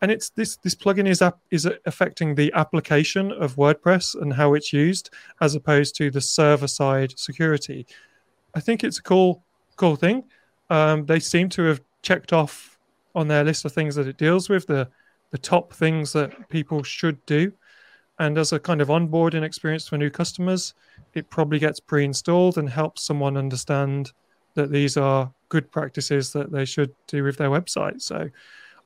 [0.00, 4.54] and it's this this plugin is up is affecting the application of WordPress and how
[4.54, 5.10] it's used
[5.40, 7.86] as opposed to the server side security.
[8.54, 9.42] I think it's a cool
[9.76, 10.24] cool thing.
[10.70, 12.78] Um, they seem to have checked off
[13.14, 14.88] on their list of things that it deals with the
[15.30, 17.52] the top things that people should do.
[18.20, 20.74] And as a kind of onboarding experience for new customers,
[21.14, 24.12] it probably gets pre-installed and helps someone understand
[24.54, 28.02] that these are good practices that they should do with their website.
[28.02, 28.28] So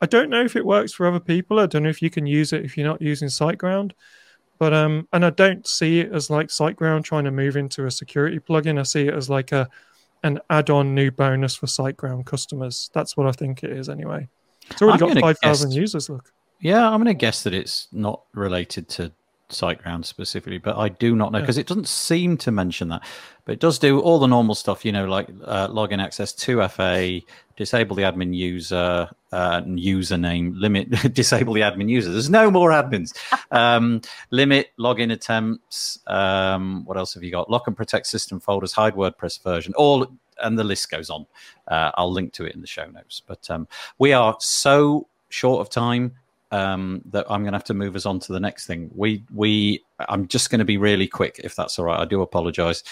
[0.02, 1.60] I don't know if it works for other people.
[1.60, 3.92] I don't know if you can use it if you're not using SiteGround.
[4.58, 7.90] But um, and I don't see it as like SiteGround trying to move into a
[7.90, 8.78] security plugin.
[8.78, 9.68] I see it as like a
[10.24, 12.90] an add-on new bonus for SiteGround customers.
[12.92, 14.28] That's what I think it is anyway.
[14.70, 16.10] It's already I'm got five thousand users.
[16.10, 16.32] Look.
[16.60, 19.12] Yeah, I'm going to guess that it's not related to
[19.52, 21.62] SiteGround specifically, but I do not know because yeah.
[21.62, 23.02] it doesn't seem to mention that.
[23.44, 26.66] But it does do all the normal stuff, you know, like uh, login access to
[26.68, 27.20] FA,
[27.56, 32.12] disable the admin user, uh, username, limit, disable the admin user.
[32.12, 33.16] There's no more admins.
[33.50, 34.00] Um,
[34.30, 35.98] limit login attempts.
[36.06, 37.50] Um, what else have you got?
[37.50, 40.06] Lock and protect system folders, hide WordPress version, all,
[40.38, 41.26] and the list goes on.
[41.68, 43.20] Uh, I'll link to it in the show notes.
[43.26, 43.68] But um,
[43.98, 46.12] we are so short of time
[46.52, 48.90] um, that I'm going to have to move us on to the next thing.
[48.94, 51.98] We we I'm just going to be really quick if that's all right.
[51.98, 52.84] I do apologise.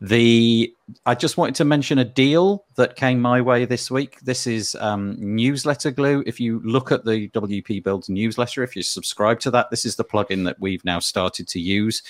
[0.00, 0.74] The
[1.06, 4.18] I just wanted to mention a deal that came my way this week.
[4.20, 6.24] This is um, newsletter glue.
[6.26, 9.94] If you look at the WP Builds newsletter, if you subscribe to that, this is
[9.94, 12.02] the plugin that we've now started to use.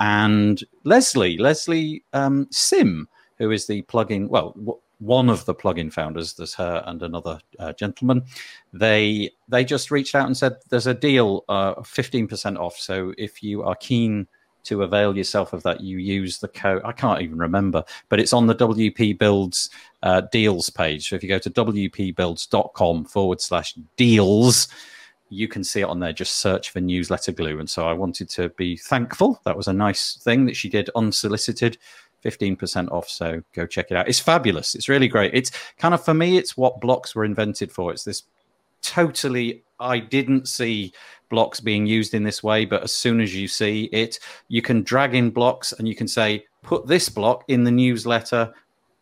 [0.00, 6.34] And Lesley, Lesley um, Sim, who is the plugin, well, one of the plugin founders,
[6.34, 8.24] there's her and another uh, gentleman.
[8.72, 12.76] They they just reached out and said there's a deal, uh, fifteen percent off.
[12.76, 14.26] So if you are keen
[14.64, 16.82] to avail yourself of that, you use the code.
[16.84, 19.70] I can't even remember, but it's on the WP Builds
[20.02, 21.08] uh, deals page.
[21.08, 24.68] So if you go to wpbuilds.com forward slash deals,
[25.30, 26.12] you can see it on there.
[26.12, 27.60] Just search for newsletter glue.
[27.60, 29.40] And so I wanted to be thankful.
[29.44, 31.78] That was a nice thing that she did unsolicited
[32.24, 33.08] 15% off.
[33.08, 34.08] So go check it out.
[34.08, 34.74] It's fabulous.
[34.74, 35.34] It's really great.
[35.34, 37.92] It's kind of, for me, it's what blocks were invented for.
[37.92, 38.24] It's this
[38.82, 40.92] totally, I didn't see
[41.30, 44.18] blocks being used in this way, but as soon as you see it,
[44.48, 48.52] you can drag in blocks and you can say, put this block in the newsletter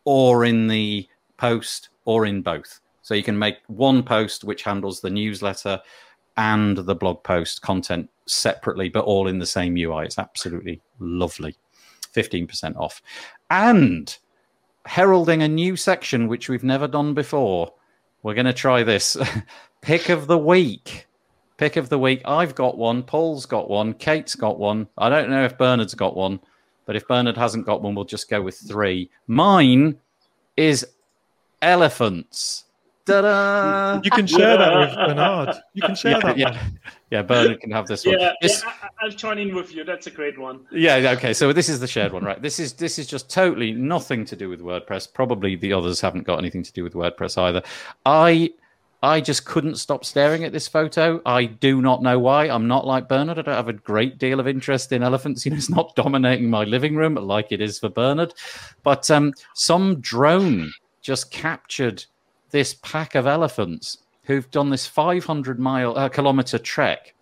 [0.05, 2.80] or in the post or in both.
[3.02, 5.80] So you can make one post which handles the newsletter
[6.36, 10.05] and the blog post content separately, but all in the same UI.
[10.05, 11.56] It's absolutely lovely.
[12.16, 13.02] 15% off.
[13.51, 14.16] And
[14.86, 17.72] heralding a new section, which we've never done before.
[18.22, 19.16] We're going to try this.
[19.82, 21.06] Pick of the week.
[21.59, 22.22] Pick of the week.
[22.24, 23.02] I've got one.
[23.02, 23.94] Paul's got one.
[23.94, 24.88] Kate's got one.
[24.98, 26.40] I don't know if Bernhard's got one,
[26.84, 29.10] but if Bernhard hasn't got one, we'll just go with three.
[29.26, 29.97] Mine
[30.56, 30.86] is
[31.62, 32.64] elephants.
[33.07, 34.01] Ta-da!
[34.03, 35.57] You can share that with Bernhard.
[35.74, 36.51] You can share yeah, that yeah.
[36.51, 36.81] one.
[37.11, 38.19] Yeah, Bernhard can have this one.
[38.19, 38.62] Yeah, this...
[38.65, 39.85] yeah I, will join in with you.
[39.85, 40.66] That's a great one.
[40.73, 41.33] Yeah, okay.
[41.33, 42.43] So this is the shared one, right?
[42.43, 45.12] This is this is just totally nothing to do with WordPress.
[45.15, 47.62] Probably the others haven't got anything to do with WordPress either.
[48.05, 48.51] I
[49.03, 51.20] I just couldn't stop staring at this photo.
[51.24, 52.47] I do not know why.
[52.47, 53.39] I'm not like Bernhard.
[53.39, 55.47] I don't have a great deal of interest in elephants.
[55.47, 58.35] You know, it's not dominating my living room like it is for Bernhard.
[58.83, 60.73] But um, some drone
[61.03, 62.05] just captured
[62.57, 67.15] this pack of elephants who've done this 500 mile uh, kilometer trek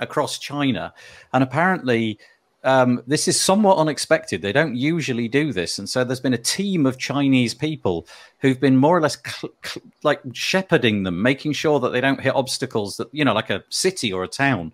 [0.00, 0.92] across China,
[1.32, 2.18] and apparently.
[2.66, 4.40] Um, this is somewhat unexpected.
[4.40, 8.06] They don't usually do this, and so there's been a team of Chinese people
[8.38, 12.22] who've been more or less cl- cl- like shepherding them, making sure that they don't
[12.22, 14.72] hit obstacles that you know, like a city or a town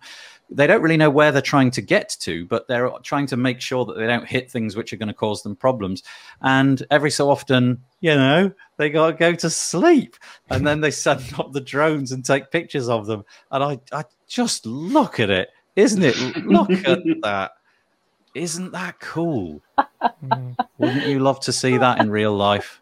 [0.51, 3.61] they don't really know where they're trying to get to, but they're trying to make
[3.61, 6.03] sure that they don't hit things which are going to cause them problems.
[6.41, 10.17] And every so often, you know, they got to go to sleep,
[10.49, 13.23] and then they send up the drones and take pictures of them.
[13.49, 16.17] And I, I just look at it, isn't it?
[16.45, 17.51] Look at that.
[18.35, 19.61] Isn't that cool?
[20.01, 20.53] Hmm.
[20.79, 22.80] Wouldn't you love to see that in real life?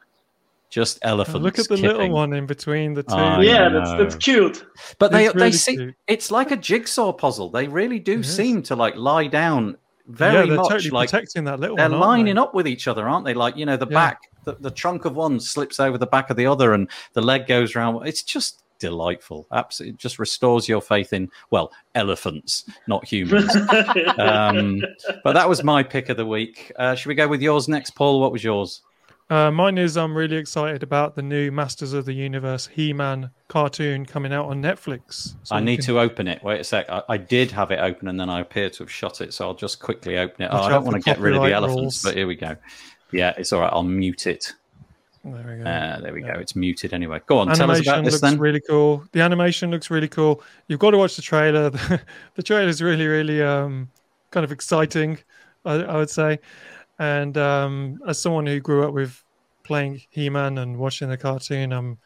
[0.69, 1.43] Just elephants.
[1.43, 1.89] look at the kipping.
[1.89, 3.15] little one in between the two.
[3.15, 4.65] Oh, yeah, that's that's cute.
[4.99, 7.49] But they really they see it's like a jigsaw puzzle.
[7.49, 9.77] They really do seem to like lie down
[10.09, 11.75] very yeah, much totally like protecting that little.
[11.75, 12.41] They're one, lining they?
[12.41, 13.33] up with each other, aren't they?
[13.33, 13.93] Like you know, the yeah.
[13.93, 17.21] back, the, the trunk of one slips over the back of the other, and the
[17.21, 18.05] leg goes around.
[18.07, 19.47] It's just delightful.
[19.51, 23.55] Absolutely, just restores your faith in well, elephants, not humans.
[24.17, 24.81] um,
[25.23, 26.71] but that was my pick of the week.
[26.77, 28.19] Uh, should we go with yours next, Paul?
[28.19, 28.81] What was yours?
[29.29, 34.05] Uh, mine is I'm really excited about the new Masters of the Universe He-Man cartoon
[34.05, 35.35] coming out on Netflix.
[35.43, 35.85] So I need can...
[35.85, 36.43] to open it.
[36.43, 36.89] Wait a sec.
[36.89, 39.47] I, I, did have it open and then I appear to have shut it, so
[39.47, 40.49] I'll just quickly open it.
[40.51, 42.03] Oh, I don't want to get rid of the elephants, rules.
[42.03, 42.55] but here we go.
[43.11, 43.71] Yeah, it's all right.
[43.71, 44.53] I'll mute it.
[45.23, 45.69] There we go.
[45.69, 46.33] Uh, there we yeah.
[46.33, 46.39] go.
[46.39, 47.21] It's muted anyway.
[47.27, 48.39] Go on, animation tell us about this looks then.
[48.39, 49.03] really cool.
[49.11, 50.41] The animation looks really cool.
[50.67, 51.69] You've got to watch the trailer.
[52.35, 53.89] the trailer is really, really um,
[54.31, 55.19] kind of exciting,
[55.65, 56.39] I, I would say.
[56.99, 59.23] And um, as someone who grew up with
[59.63, 61.97] playing He-Man and watching the cartoon, I'm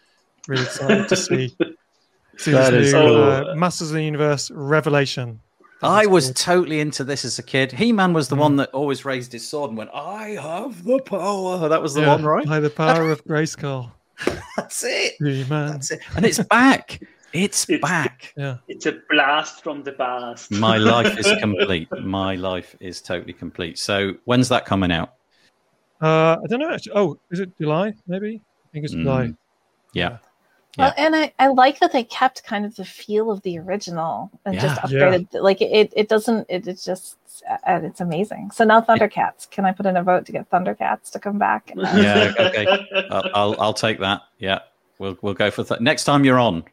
[0.48, 1.56] really excited to see,
[2.38, 5.40] see this new uh, Masters of the Universe Revelation.
[5.82, 6.34] I was cool.
[6.36, 7.72] totally into this as a kid.
[7.72, 8.40] He-Man was the mm.
[8.40, 12.02] one that always raised his sword and went, "I have the power." That was the
[12.02, 12.48] yeah, one, right?
[12.48, 13.91] By the power of Grayskull.
[14.56, 15.15] That's it.
[15.20, 15.72] He-Man.
[15.72, 15.99] That's it.
[16.15, 17.02] And it's back.
[17.34, 18.34] It's, it's back.
[18.38, 18.57] Yeah.
[18.68, 20.51] It's a blast from the past.
[20.51, 21.89] My life is complete.
[22.01, 23.80] My life is totally complete.
[23.80, 25.14] So when's that coming out?
[26.01, 26.72] Uh, I don't know.
[26.72, 26.93] Actually.
[26.95, 27.93] Oh, is it July?
[28.07, 28.41] Maybe.
[28.65, 29.27] I think it's July.
[29.27, 29.38] Mm.
[29.93, 30.18] Yeah.
[30.77, 34.31] Well, and I, I like that they kept kind of the feel of the original
[34.43, 34.99] and just Yeah.
[35.01, 35.27] upgraded.
[35.34, 36.47] Like it, it doesn't.
[36.49, 37.15] It, it's just
[37.68, 38.49] and it's amazing.
[38.51, 39.47] So now Thundercats.
[39.51, 41.72] Can I put in a vote to get Thundercats to come back?
[41.76, 42.65] Yeah, okay.
[43.11, 44.22] I'll, I'll I'll take that.
[44.39, 44.60] Yeah,
[44.97, 46.64] we'll we'll go for th- next time you're on.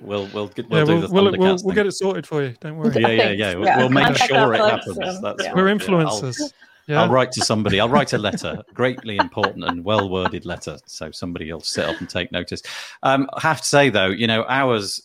[0.00, 2.42] We'll we'll get, we'll yeah, do we'll, the we'll, we'll, we'll get it sorted for
[2.42, 2.54] you.
[2.60, 2.94] Don't worry.
[3.00, 3.38] Yeah, yeah, Thanks.
[3.38, 3.54] yeah.
[3.54, 4.96] We'll, Yeah, we'll make sure it happens.
[4.96, 5.54] folks, um, That's yeah.
[5.54, 5.80] We're right.
[5.88, 6.52] Yeah, I'll- influencers.
[6.86, 7.02] Yeah.
[7.02, 7.78] I'll write to somebody.
[7.78, 12.00] I'll write a letter, greatly important and well worded letter, so somebody will sit up
[12.00, 12.62] and take notice.
[13.04, 15.00] Um, I have to say though, you know, ours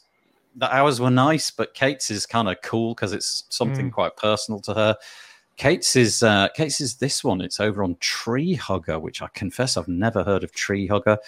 [0.55, 3.93] the hours were nice, but Kate's is kind of cool because it's something Mm.
[3.93, 4.95] quite personal to her.
[5.57, 7.39] Kate's is uh, Kate's is this one.
[7.41, 10.51] It's over on Tree Hugger, which I confess I've never heard of.
[10.53, 11.19] Tree Hugger.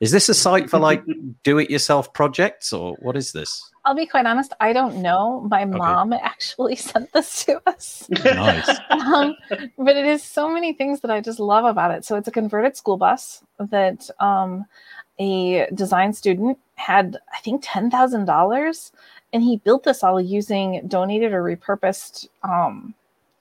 [0.00, 1.02] Is this a site for like
[1.44, 3.70] do-it-yourself projects, or what is this?
[3.84, 4.52] I'll be quite honest.
[4.60, 5.46] I don't know.
[5.50, 8.08] My mom actually sent this to us.
[8.10, 8.68] Nice.
[8.90, 9.36] um,
[9.78, 12.04] but it is so many things that I just love about it.
[12.04, 14.64] So it's a converted school bus that um,
[15.18, 18.90] a design student had, I think, ten thousand dollars,
[19.32, 22.28] and he built this all using donated or repurposed.
[22.42, 22.94] Um,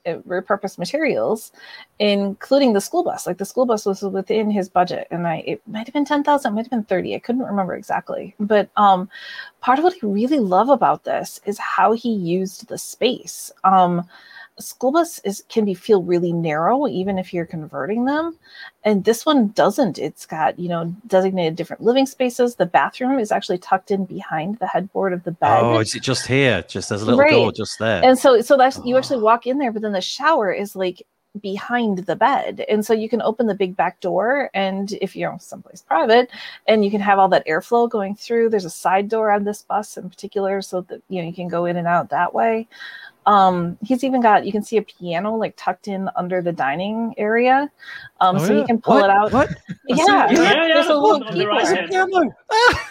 [0.06, 1.52] repurposed materials
[2.00, 3.26] including the school bus.
[3.26, 6.52] Like the school bus was within his budget and i it might have been 10,000
[6.52, 8.36] it might have been 30 i couldn't remember exactly.
[8.40, 9.10] But um
[9.62, 13.52] part of what i really love about this is how he used the space.
[13.64, 14.08] Um
[14.60, 18.38] school bus is can be feel really narrow even if you're converting them
[18.84, 23.32] and this one doesn't it's got you know designated different living spaces the bathroom is
[23.32, 26.64] actually tucked in behind the headboard of the bed Oh, is it just here?
[26.68, 27.32] Just there's a little Right.
[27.32, 28.04] door just there.
[28.04, 29.26] and so so that's you actually Oh.
[29.26, 31.02] walk in there but then the shower is like
[31.42, 35.36] behind the bed and so you can open the big back door and if you're
[35.40, 36.30] someplace private
[36.68, 39.64] and you can have all that airflow going through there's a side door on this
[39.64, 42.68] bus in particular so that you know you can go in and out that way
[43.26, 47.14] um he's even got you can see a piano like tucked in under the dining
[47.18, 47.70] area
[48.22, 48.60] um Oh, so yeah.
[48.60, 49.10] you can pull What?
[49.10, 49.50] it out What?
[49.88, 52.34] yeah, Yeah, yeah, there's a little on the right keyboard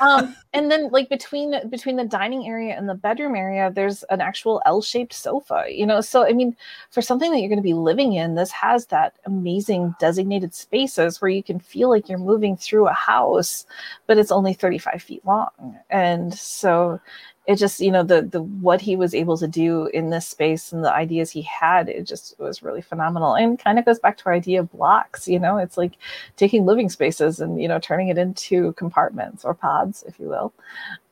[0.00, 4.20] um, and then like between between the dining area and the bedroom area, there's an
[4.20, 5.64] actual L-shaped sofa.
[5.68, 6.56] You know, so I mean,
[6.90, 11.20] for something that you're going to be living in, this has that amazing designated spaces
[11.20, 13.66] where you can feel like you're moving through a house,
[14.06, 17.00] but it's only 35 feet long, and so
[17.46, 20.72] it just you know the the what he was able to do in this space
[20.72, 24.16] and the ideas he had it just was really phenomenal and kind of goes back
[24.16, 25.94] to our idea of blocks you know it's like
[26.36, 30.52] taking living spaces and you know turning it into compartments or pods if you will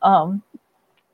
[0.02, 0.42] um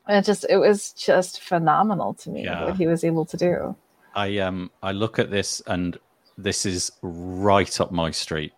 [0.07, 2.65] and it just it was just phenomenal to me Yeah.
[2.65, 3.75] what he was able to do
[4.15, 5.99] I um I look at this and
[6.39, 8.53] this is right up my street.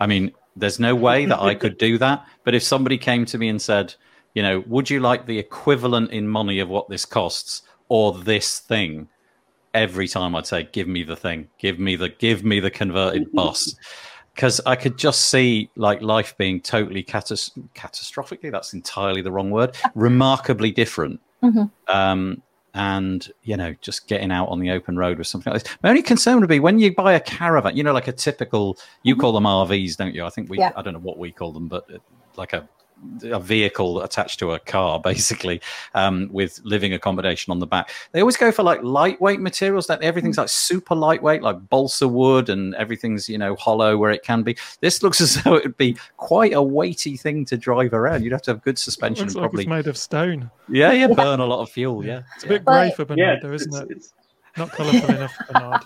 [0.00, 2.24] I mean, there's no way that I could do that.
[2.44, 3.94] But if somebody came to me and said,
[4.36, 8.58] you know, would you like the equivalent in money of what this costs or this
[8.58, 9.08] thing?
[9.72, 13.32] Every time I'd say, give me the thing, give me the give me the converted
[13.32, 13.74] bus.
[14.34, 19.50] Because I could just see like life being totally catas- catastrophically, that's entirely the wrong
[19.50, 21.70] word, remarkably different Mhm.
[21.88, 22.42] um,
[22.74, 25.76] and you know just getting out on the open road with something like this.
[25.82, 28.76] My only concern would be when you buy a caravan, you know, like a typical.
[29.02, 30.26] You call them RVs, don't you?
[30.26, 30.58] I think we.
[30.58, 30.72] Yeah.
[30.76, 31.98] I don't know what we call them, but uh,
[32.36, 32.68] like a
[33.22, 35.60] a vehicle attached to a car, basically,
[35.94, 37.90] um, with living accommodation on the back.
[38.12, 39.86] They always go for like lightweight materials.
[39.86, 44.22] That everything's like super lightweight, like balsa wood, and everything's you know hollow where it
[44.22, 44.56] can be.
[44.80, 48.22] This looks as though it would be quite a weighty thing to drive around.
[48.24, 50.50] You'd have to have good suspension, Looks and like probably it's made of stone.
[50.68, 52.04] yeah, yeah, burn a lot of fuel.
[52.04, 53.96] Yeah, It's a bit But- grey for Bernhard, Yeah, though, isn't it's, it?
[53.96, 54.12] it's,
[54.56, 55.82] Not colourful enough for Bernhard.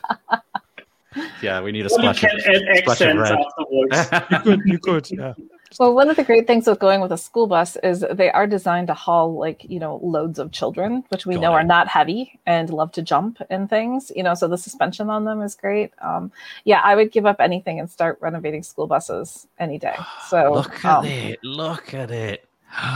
[1.42, 1.60] yeah.
[1.60, 3.38] We need a well, you splash can of add splash of red.
[3.38, 4.30] afterwards.
[4.30, 5.34] You could, you could, yeah.
[5.78, 8.46] Well one of the great things with going with a school bus is they are
[8.46, 11.56] designed to haul like you know loads of children which we Got know it.
[11.56, 15.24] are not heavy and love to jump and things you know so the suspension on
[15.24, 16.32] them is great um
[16.64, 19.96] yeah i would give up anything and start renovating school buses any day
[20.28, 21.38] so Look at um, it!
[21.44, 22.46] Look at it!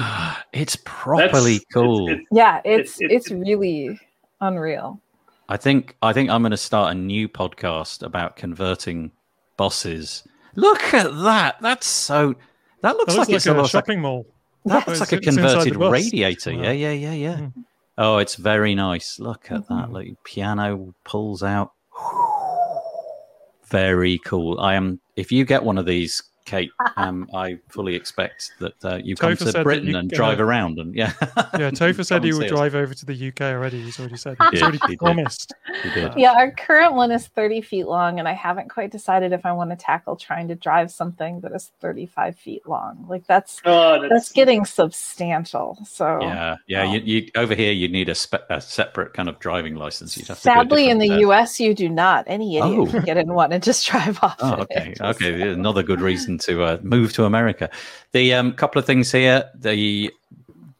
[0.52, 2.08] It's properly That's- cool.
[2.08, 3.98] it's- yeah it's It- it- it's really
[4.40, 5.00] unreal
[5.48, 9.10] I think I think I'm going to start a new podcast about converting
[9.58, 10.26] buses.
[10.56, 11.56] Look at that!
[11.60, 12.34] That's so.
[12.84, 14.26] That looks That like, looks it's a almost like shopping mall.
[14.66, 16.52] that looks like a it's inside the converted radiator.
[16.54, 16.62] Wow.
[16.64, 17.36] Yeah, yeah, yeah, yeah.
[17.36, 17.52] Mm.
[17.96, 19.18] Oh, it's very nice.
[19.18, 19.88] Look at that!
[19.88, 19.92] Mhm.
[19.92, 21.72] Like piano pulls out.
[23.68, 24.60] Very cool.
[24.60, 25.00] I am.
[25.16, 29.32] If you get one of these, Kate, um, I fully expect that uh, you come
[29.32, 31.12] Topher said to Britain you and drive uh, around and yeah.
[31.20, 31.30] Yeah,
[31.70, 32.58] Topher said Come he and would see us.
[32.58, 33.80] drive over to the UK already.
[33.82, 34.36] He's already said.
[34.38, 34.98] He He's did, already he did.
[34.98, 35.54] promised.
[35.94, 36.14] Did.
[36.16, 39.52] yeah our current one is 30 feet long and i haven't quite decided if i
[39.52, 44.00] want to tackle trying to drive something that is 35 feet long like that's Oh,
[44.00, 46.82] that's, that's getting substantial so Yeah, yeah.
[46.84, 50.16] Um, you, you over here, you'd need a, spe- a separate kind of driving license.
[50.16, 52.24] You'd have to Sadly, in the uh, US, you do not.
[52.26, 52.86] Any idiot Oh.
[52.90, 54.36] can get in one and just drive off.
[54.40, 55.00] Oh, in okay, it.
[55.00, 55.42] okay.
[55.50, 57.70] Another good reason reason to uh, move to America.
[58.12, 59.44] The um, couple of things here.
[59.58, 60.10] The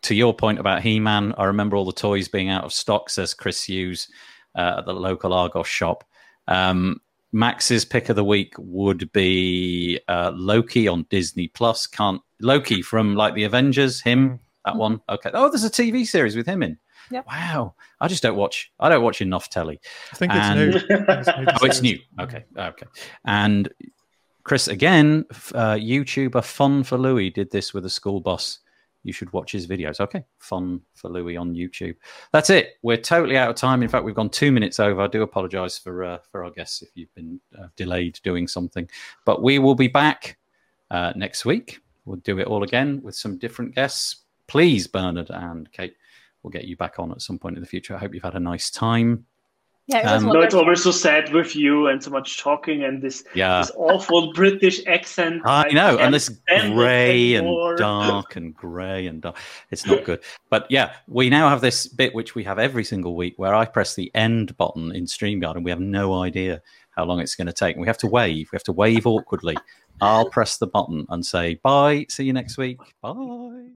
[0.03, 3.11] to your point about He-Man, I remember all the toys being out of stock.
[3.11, 4.09] Says Chris Hughes
[4.55, 6.05] uh, at the local Argos shop.
[6.47, 7.01] Um,
[7.33, 11.87] Max's pick of the week would be uh, Loki on Disney Plus.
[11.87, 14.01] Can't Loki from like the Avengers?
[14.01, 14.39] Him mm.
[14.65, 15.01] that one?
[15.09, 15.31] Okay.
[15.33, 16.79] Oh, there's a TV series with him in.
[17.11, 17.27] Yep.
[17.27, 17.75] Wow.
[18.01, 18.73] I just don't watch.
[18.81, 19.81] I don't watch enough telly.
[20.13, 21.99] I think and, it's new oh, it's new.
[22.21, 22.45] Okay.
[22.57, 22.87] Okay.
[23.25, 23.69] And
[24.45, 28.61] Chris again, uh, YouTuber Fun for Louis did this with a school bus
[29.05, 30.01] you should watch his videos.
[30.01, 31.95] Okay, fun for Louis on YouTube.
[32.33, 32.79] That's it.
[32.83, 33.83] We're totally out of time.
[33.83, 35.03] In fact, we've gone two minutes over.
[35.03, 38.89] I do apologise for uh, for our guests if you've been uh, delayed doing something,
[39.25, 40.39] but we will be back
[40.91, 41.81] uh, next week.
[42.07, 44.25] We'll do it all again with some different guests.
[44.47, 45.95] Please, Bernhard and Kate,
[46.43, 47.95] we'll get you back on at some point in the future.
[47.95, 49.27] I hope you've had a nice time.
[49.87, 53.23] Yeah, um, no, it's always so sad with you and so much talking and this,
[53.35, 53.61] yeah.
[53.61, 55.43] this awful British accent.
[55.45, 59.37] I know, and this grey and dark and grey and dark.
[59.71, 60.23] It's not good.
[60.49, 63.67] But yeah, we now have this bit which we have every single week where I
[63.67, 66.63] press the end button in StreamYard and we have no idea
[66.97, 67.77] how long it's going to take.
[67.77, 68.49] And we have to wave.
[68.53, 69.57] We have to wave awkwardly.
[70.01, 72.07] I'll press the button and say bye.
[72.09, 72.79] See you next week.
[73.03, 73.75] Bye.